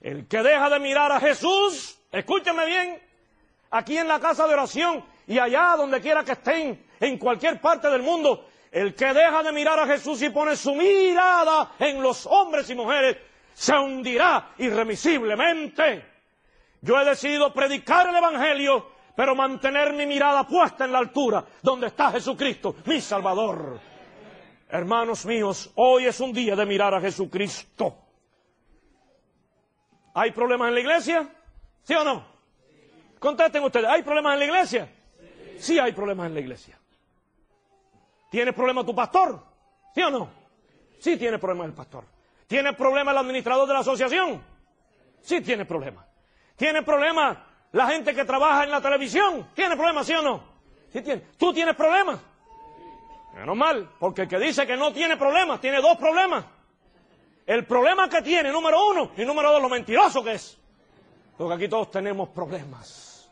El 0.00 0.26
que 0.28 0.42
deja 0.42 0.68
de 0.70 0.78
mirar 0.78 1.10
a 1.12 1.20
Jesús, 1.20 1.98
escúcheme 2.12 2.66
bien, 2.66 3.02
aquí 3.70 3.98
en 3.98 4.08
la 4.08 4.20
casa 4.20 4.46
de 4.46 4.54
oración 4.54 5.04
y 5.26 5.38
allá 5.38 5.74
donde 5.76 6.00
quiera 6.00 6.24
que 6.24 6.32
estén, 6.32 6.84
en 7.00 7.18
cualquier 7.18 7.60
parte 7.60 7.88
del 7.90 8.02
mundo, 8.02 8.48
el 8.70 8.94
que 8.94 9.12
deja 9.12 9.42
de 9.42 9.52
mirar 9.52 9.78
a 9.78 9.86
Jesús 9.86 10.22
y 10.22 10.30
pone 10.30 10.56
su 10.56 10.74
mirada 10.74 11.72
en 11.78 12.02
los 12.02 12.26
hombres 12.26 12.68
y 12.70 12.74
mujeres, 12.74 13.16
se 13.54 13.72
hundirá 13.72 14.52
irremisiblemente. 14.58 16.04
Yo 16.80 17.00
he 17.00 17.04
decidido 17.04 17.52
predicar 17.52 18.08
el 18.08 18.16
Evangelio, 18.16 18.86
pero 19.16 19.34
mantener 19.34 19.92
mi 19.94 20.06
mirada 20.06 20.46
puesta 20.46 20.84
en 20.84 20.92
la 20.92 20.98
altura 20.98 21.44
donde 21.62 21.88
está 21.88 22.12
Jesucristo, 22.12 22.76
mi 22.84 23.00
Salvador. 23.00 23.80
Hermanos 24.68 25.24
míos, 25.24 25.70
hoy 25.76 26.06
es 26.06 26.20
un 26.20 26.32
día 26.32 26.54
de 26.54 26.66
mirar 26.66 26.94
a 26.94 27.00
Jesucristo. 27.00 28.05
¿Hay 30.18 30.30
problemas 30.30 30.68
en 30.68 30.74
la 30.74 30.80
iglesia? 30.80 31.28
¿Sí 31.82 31.94
o 31.94 32.02
no? 32.02 32.24
Contesten 33.18 33.62
ustedes, 33.62 33.86
¿hay 33.86 34.02
problemas 34.02 34.32
en 34.32 34.38
la 34.38 34.44
iglesia? 34.46 34.88
Sí 35.58 35.78
hay 35.78 35.92
problemas 35.92 36.28
en 36.28 36.34
la 36.34 36.40
iglesia. 36.40 36.78
¿Tiene 38.30 38.54
problema 38.54 38.82
tu 38.82 38.94
pastor? 38.94 39.38
¿Sí 39.94 40.00
o 40.00 40.08
no? 40.08 40.30
Sí 40.98 41.18
tiene 41.18 41.38
problema 41.38 41.66
el 41.66 41.74
pastor. 41.74 42.04
¿Tiene 42.46 42.72
problema 42.72 43.10
el 43.10 43.18
administrador 43.18 43.68
de 43.68 43.74
la 43.74 43.80
asociación? 43.80 44.42
Sí 45.20 45.42
tiene 45.42 45.66
problema. 45.66 46.06
¿Tiene 46.56 46.82
problema 46.82 47.44
la 47.72 47.86
gente 47.88 48.14
que 48.14 48.24
trabaja 48.24 48.64
en 48.64 48.70
la 48.70 48.80
televisión? 48.80 49.50
¿Tiene 49.52 49.76
problema, 49.76 50.02
sí 50.02 50.14
o 50.14 50.22
no? 50.22 50.42
Sí 50.94 51.02
tiene. 51.02 51.24
¿Tú 51.36 51.52
tienes 51.52 51.76
problemas? 51.76 52.18
Menos 53.34 53.54
mal, 53.54 53.90
porque 53.98 54.22
el 54.22 54.28
que 54.28 54.38
dice 54.38 54.66
que 54.66 54.78
no 54.78 54.94
tiene 54.94 55.18
problemas, 55.18 55.60
tiene 55.60 55.82
dos 55.82 55.98
problemas. 55.98 56.55
El 57.46 57.64
problema 57.64 58.08
que 58.08 58.22
tiene, 58.22 58.50
número 58.50 58.84
uno, 58.88 59.12
y 59.16 59.24
número 59.24 59.52
dos, 59.52 59.62
lo 59.62 59.68
mentiroso 59.68 60.22
que 60.24 60.32
es. 60.32 60.58
Porque 61.38 61.54
aquí 61.54 61.68
todos 61.68 61.90
tenemos 61.90 62.30
problemas. 62.30 63.30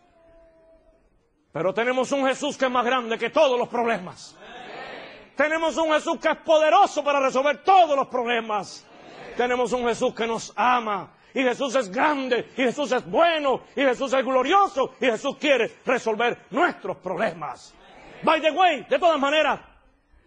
Pero 1.53 1.75
tenemos 1.75 2.13
un 2.13 2.27
Jesús 2.27 2.57
que 2.57 2.67
es 2.67 2.71
más 2.71 2.85
grande 2.85 3.19
que 3.19 3.31
todos 3.31 3.59
los 3.59 3.69
problemas. 3.69 4.37
Tenemos 5.37 5.77
un 5.77 5.93
Jesús 5.93 6.19
que 6.21 6.29
es 6.29 6.37
poderoso 6.39 7.03
para 7.03 7.19
resolver 7.19 7.65
todos 7.65 7.97
los 7.97 8.07
problemas. 8.07 8.87
Tenemos 9.37 9.73
un 9.73 9.85
Jesús 9.85 10.15
que 10.15 10.27
nos 10.27 10.53
ama. 10.55 11.13
Y 11.35 11.43
Jesús 11.43 11.75
es 11.75 11.91
grande, 11.91 12.53
y 12.57 12.63
Jesús 12.63 12.93
es 12.93 13.05
bueno, 13.05 13.63
y 13.75 13.81
Jesús 13.81 14.13
es 14.13 14.25
glorioso, 14.25 14.95
y 15.01 15.07
Jesús 15.07 15.37
quiere 15.37 15.79
resolver 15.85 16.47
nuestros 16.51 16.99
problemas. 16.99 17.75
By 18.23 18.41
the 18.41 18.53
way, 18.53 18.87
de 18.89 19.01
todas 19.01 19.19
maneras, 19.19 19.59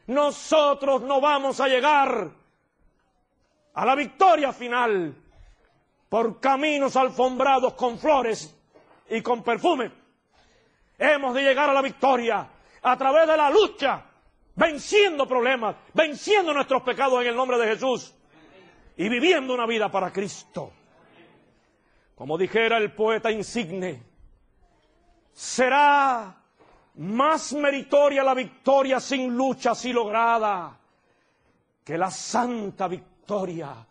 nosotros 0.07 1.01
no 1.03 1.21
vamos 1.21 1.61
a 1.61 1.69
llegar 1.69 2.29
a 3.77 3.85
la 3.85 3.93
victoria 3.93 4.51
final 4.51 5.15
por 6.09 6.39
caminos 6.39 6.95
alfombrados 6.95 7.75
con 7.75 7.99
flores 7.99 8.57
y 9.07 9.21
con 9.21 9.43
perfume. 9.43 9.91
Hemos 10.97 11.35
de 11.35 11.43
llegar 11.43 11.69
a 11.69 11.73
la 11.73 11.83
victoria 11.83 12.49
a 12.81 12.97
través 12.97 13.27
de 13.27 13.37
la 13.37 13.51
lucha, 13.51 14.03
venciendo 14.55 15.27
problemas, 15.27 15.75
venciendo 15.93 16.53
nuestros 16.53 16.81
pecados 16.81 17.21
en 17.21 17.27
el 17.27 17.35
nombre 17.35 17.59
de 17.59 17.67
Jesús 17.67 18.15
y 18.95 19.07
viviendo 19.09 19.53
una 19.53 19.67
vida 19.67 19.91
para 19.91 20.11
Cristo. 20.11 20.73
Como 22.15 22.35
dijera 22.35 22.77
el 22.77 22.93
poeta 22.93 23.29
insigne, 23.29 24.01
será 25.31 26.35
más 26.95 27.53
meritoria 27.53 28.23
la 28.23 28.33
victoria 28.33 28.99
sin 28.99 29.37
lucha 29.37 29.71
así 29.71 29.93
lograda 29.93 30.79
que 31.83 31.95
la 31.95 32.09
santa 32.09 32.89
victoria 33.27 33.85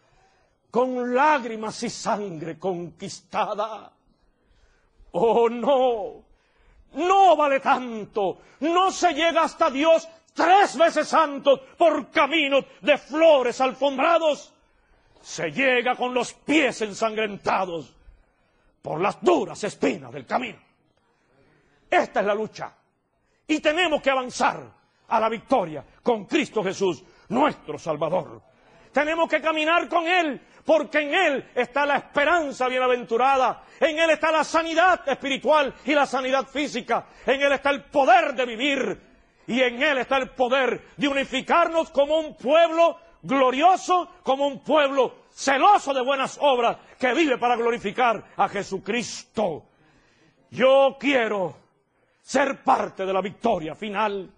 con 0.70 1.14
lágrimas 1.14 1.82
y 1.82 1.90
sangre 1.90 2.58
conquistada. 2.58 3.92
Oh, 5.12 5.48
no, 5.50 6.24
no 6.94 7.36
vale 7.36 7.60
tanto, 7.60 8.38
no 8.60 8.90
se 8.90 9.12
llega 9.12 9.42
hasta 9.42 9.70
Dios 9.70 10.08
tres 10.32 10.78
veces 10.78 11.08
santos 11.08 11.60
por 11.76 12.10
caminos 12.10 12.64
de 12.80 12.96
flores 12.96 13.60
alfombrados. 13.60 14.54
Se 15.20 15.50
llega 15.50 15.96
con 15.96 16.14
los 16.14 16.32
pies 16.32 16.80
ensangrentados 16.80 17.92
por 18.80 19.00
las 19.02 19.20
duras 19.20 19.62
espinas 19.64 20.12
del 20.12 20.24
camino. 20.24 20.58
Esta 21.90 22.20
es 22.20 22.26
la 22.26 22.34
lucha. 22.34 22.74
Y 23.46 23.60
tenemos 23.60 24.00
que 24.00 24.10
avanzar 24.10 24.62
a 25.08 25.20
la 25.20 25.28
victoria 25.28 25.84
con 26.02 26.24
Cristo 26.24 26.62
Jesús, 26.62 27.04
nuestro 27.28 27.78
Salvador. 27.78 28.40
Tenemos 28.96 29.28
que 29.28 29.42
caminar 29.42 29.90
con 29.90 30.06
Él, 30.06 30.40
porque 30.64 31.00
en 31.00 31.12
Él 31.12 31.50
está 31.54 31.84
la 31.84 31.96
esperanza 31.98 32.66
bienaventurada, 32.66 33.62
en 33.78 33.98
Él 33.98 34.08
está 34.08 34.32
la 34.32 34.42
sanidad 34.42 35.06
espiritual 35.06 35.74
y 35.84 35.92
la 35.92 36.06
sanidad 36.06 36.46
física, 36.46 37.04
en 37.26 37.42
Él 37.42 37.52
está 37.52 37.68
el 37.68 37.84
poder 37.84 38.32
de 38.32 38.46
vivir 38.46 39.00
y 39.48 39.60
en 39.60 39.82
Él 39.82 39.98
está 39.98 40.16
el 40.16 40.30
poder 40.30 40.80
de 40.96 41.08
unificarnos 41.08 41.90
como 41.90 42.18
un 42.18 42.38
pueblo 42.38 42.98
glorioso, 43.20 44.12
como 44.22 44.46
un 44.46 44.64
pueblo 44.64 45.26
celoso 45.30 45.92
de 45.92 46.00
buenas 46.00 46.38
obras 46.40 46.78
que 46.98 47.12
vive 47.12 47.36
para 47.36 47.54
glorificar 47.54 48.24
a 48.34 48.48
Jesucristo. 48.48 49.66
Yo 50.52 50.96
quiero 50.98 51.54
ser 52.22 52.64
parte 52.64 53.04
de 53.04 53.12
la 53.12 53.20
victoria 53.20 53.74
final. 53.74 54.30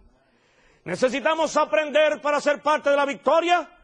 Necesitamos 0.82 1.56
aprender 1.56 2.20
para 2.20 2.40
ser 2.40 2.61
parte 2.61 2.90
de 2.90 2.96
la 2.96 3.04
victoria 3.04 3.78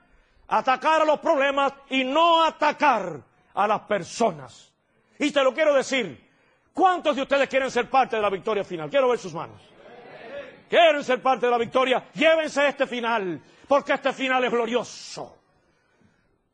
atacar 0.48 1.02
a 1.02 1.04
los 1.04 1.20
problemas 1.20 1.72
y 1.90 2.04
no 2.04 2.44
atacar 2.44 3.20
a 3.54 3.66
las 3.66 3.80
personas. 3.82 4.72
Y 5.18 5.30
te 5.30 5.42
lo 5.42 5.54
quiero 5.54 5.74
decir, 5.74 6.28
¿cuántos 6.72 7.16
de 7.16 7.22
ustedes 7.22 7.48
quieren 7.48 7.70
ser 7.70 7.88
parte 7.88 8.16
de 8.16 8.22
la 8.22 8.30
victoria 8.30 8.64
final? 8.64 8.90
Quiero 8.90 9.08
ver 9.08 9.18
sus 9.18 9.34
manos. 9.34 9.62
¿Quieren 10.68 11.04
ser 11.04 11.22
parte 11.22 11.46
de 11.46 11.52
la 11.52 11.58
victoria? 11.58 12.08
Llévense 12.14 12.66
este 12.66 12.86
final, 12.86 13.40
porque 13.68 13.92
este 13.92 14.12
final 14.12 14.42
es 14.44 14.50
glorioso. 14.50 15.38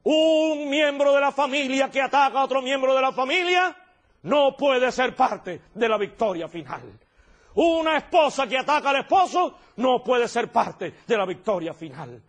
Un 0.02 0.68
miembro 0.68 1.14
de 1.14 1.20
la 1.20 1.32
familia 1.32 1.90
que 1.90 2.00
ataca 2.00 2.40
a 2.40 2.44
otro 2.44 2.62
miembro 2.62 2.94
de 2.94 3.02
la 3.02 3.12
familia 3.12 3.76
no 4.22 4.56
puede 4.56 4.90
ser 4.92 5.14
parte 5.14 5.62
de 5.74 5.88
la 5.88 5.96
victoria 5.96 6.48
final. 6.48 6.82
Una 7.54 7.96
esposa 7.96 8.46
que 8.46 8.58
ataca 8.58 8.90
al 8.90 8.96
esposo 8.96 9.58
no 9.76 10.02
puede 10.02 10.28
ser 10.28 10.50
parte 10.50 10.94
de 11.06 11.16
la 11.16 11.26
victoria 11.26 11.74
final. 11.74 12.22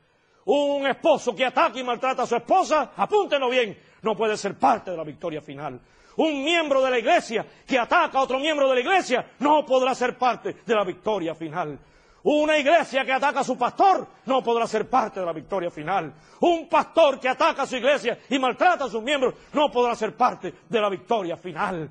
Un 0.45 0.87
esposo 0.87 1.35
que 1.35 1.45
ataca 1.45 1.79
y 1.79 1.83
maltrata 1.83 2.23
a 2.23 2.27
su 2.27 2.35
esposa, 2.35 2.91
apúntenlo 2.95 3.49
bien, 3.49 3.77
no 4.01 4.15
puede 4.15 4.35
ser 4.37 4.57
parte 4.57 4.91
de 4.91 4.97
la 4.97 5.03
victoria 5.03 5.41
final. 5.41 5.79
Un 6.17 6.43
miembro 6.43 6.81
de 6.81 6.89
la 6.89 6.99
iglesia 6.99 7.45
que 7.65 7.79
ataca 7.79 8.17
a 8.17 8.23
otro 8.23 8.39
miembro 8.39 8.67
de 8.67 8.75
la 8.75 8.81
iglesia 8.81 9.25
no 9.39 9.65
podrá 9.65 9.95
ser 9.95 10.17
parte 10.17 10.57
de 10.65 10.75
la 10.75 10.83
victoria 10.83 11.35
final. 11.35 11.79
Una 12.23 12.57
iglesia 12.57 13.03
que 13.03 13.13
ataca 13.13 13.39
a 13.39 13.43
su 13.43 13.57
pastor 13.57 14.07
no 14.25 14.43
podrá 14.43 14.67
ser 14.67 14.87
parte 14.87 15.19
de 15.19 15.25
la 15.25 15.33
victoria 15.33 15.71
final. 15.71 16.13
Un 16.41 16.67
pastor 16.69 17.19
que 17.19 17.29
ataca 17.29 17.63
a 17.63 17.67
su 17.67 17.77
iglesia 17.77 18.19
y 18.29 18.37
maltrata 18.37 18.85
a 18.85 18.89
sus 18.89 19.01
miembros 19.01 19.33
no 19.53 19.71
podrá 19.71 19.95
ser 19.95 20.15
parte 20.15 20.53
de 20.69 20.81
la 20.81 20.89
victoria 20.89 21.35
final. 21.35 21.89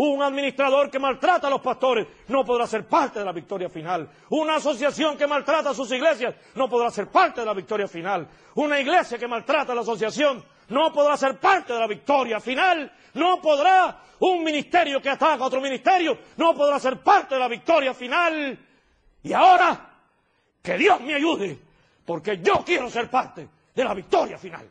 Un 0.00 0.22
administrador 0.22 0.88
que 0.88 1.00
maltrata 1.00 1.48
a 1.48 1.50
los 1.50 1.60
pastores 1.60 2.06
no 2.28 2.44
podrá 2.44 2.68
ser 2.68 2.86
parte 2.86 3.18
de 3.18 3.24
la 3.24 3.32
victoria 3.32 3.68
final. 3.68 4.08
Una 4.30 4.54
asociación 4.54 5.18
que 5.18 5.26
maltrata 5.26 5.70
a 5.70 5.74
sus 5.74 5.90
iglesias 5.90 6.36
no 6.54 6.68
podrá 6.68 6.88
ser 6.88 7.08
parte 7.08 7.40
de 7.40 7.46
la 7.46 7.52
victoria 7.52 7.88
final. 7.88 8.28
Una 8.54 8.78
iglesia 8.78 9.18
que 9.18 9.26
maltrata 9.26 9.72
a 9.72 9.74
la 9.74 9.80
asociación 9.80 10.44
no 10.68 10.92
podrá 10.92 11.16
ser 11.16 11.40
parte 11.40 11.72
de 11.72 11.80
la 11.80 11.88
victoria 11.88 12.38
final. 12.38 12.92
No 13.14 13.42
podrá. 13.42 14.04
Un 14.20 14.44
ministerio 14.44 15.02
que 15.02 15.10
ataca 15.10 15.42
a 15.42 15.46
otro 15.48 15.60
ministerio 15.60 16.16
no 16.36 16.54
podrá 16.54 16.78
ser 16.78 16.98
parte 17.02 17.34
de 17.34 17.40
la 17.40 17.48
victoria 17.48 17.92
final. 17.92 18.56
Y 19.24 19.32
ahora, 19.32 19.98
que 20.62 20.78
Dios 20.78 21.00
me 21.00 21.14
ayude, 21.14 21.58
porque 22.06 22.38
yo 22.40 22.62
quiero 22.64 22.88
ser 22.88 23.10
parte 23.10 23.48
de 23.74 23.82
la 23.82 23.94
victoria 23.94 24.38
final. 24.38 24.70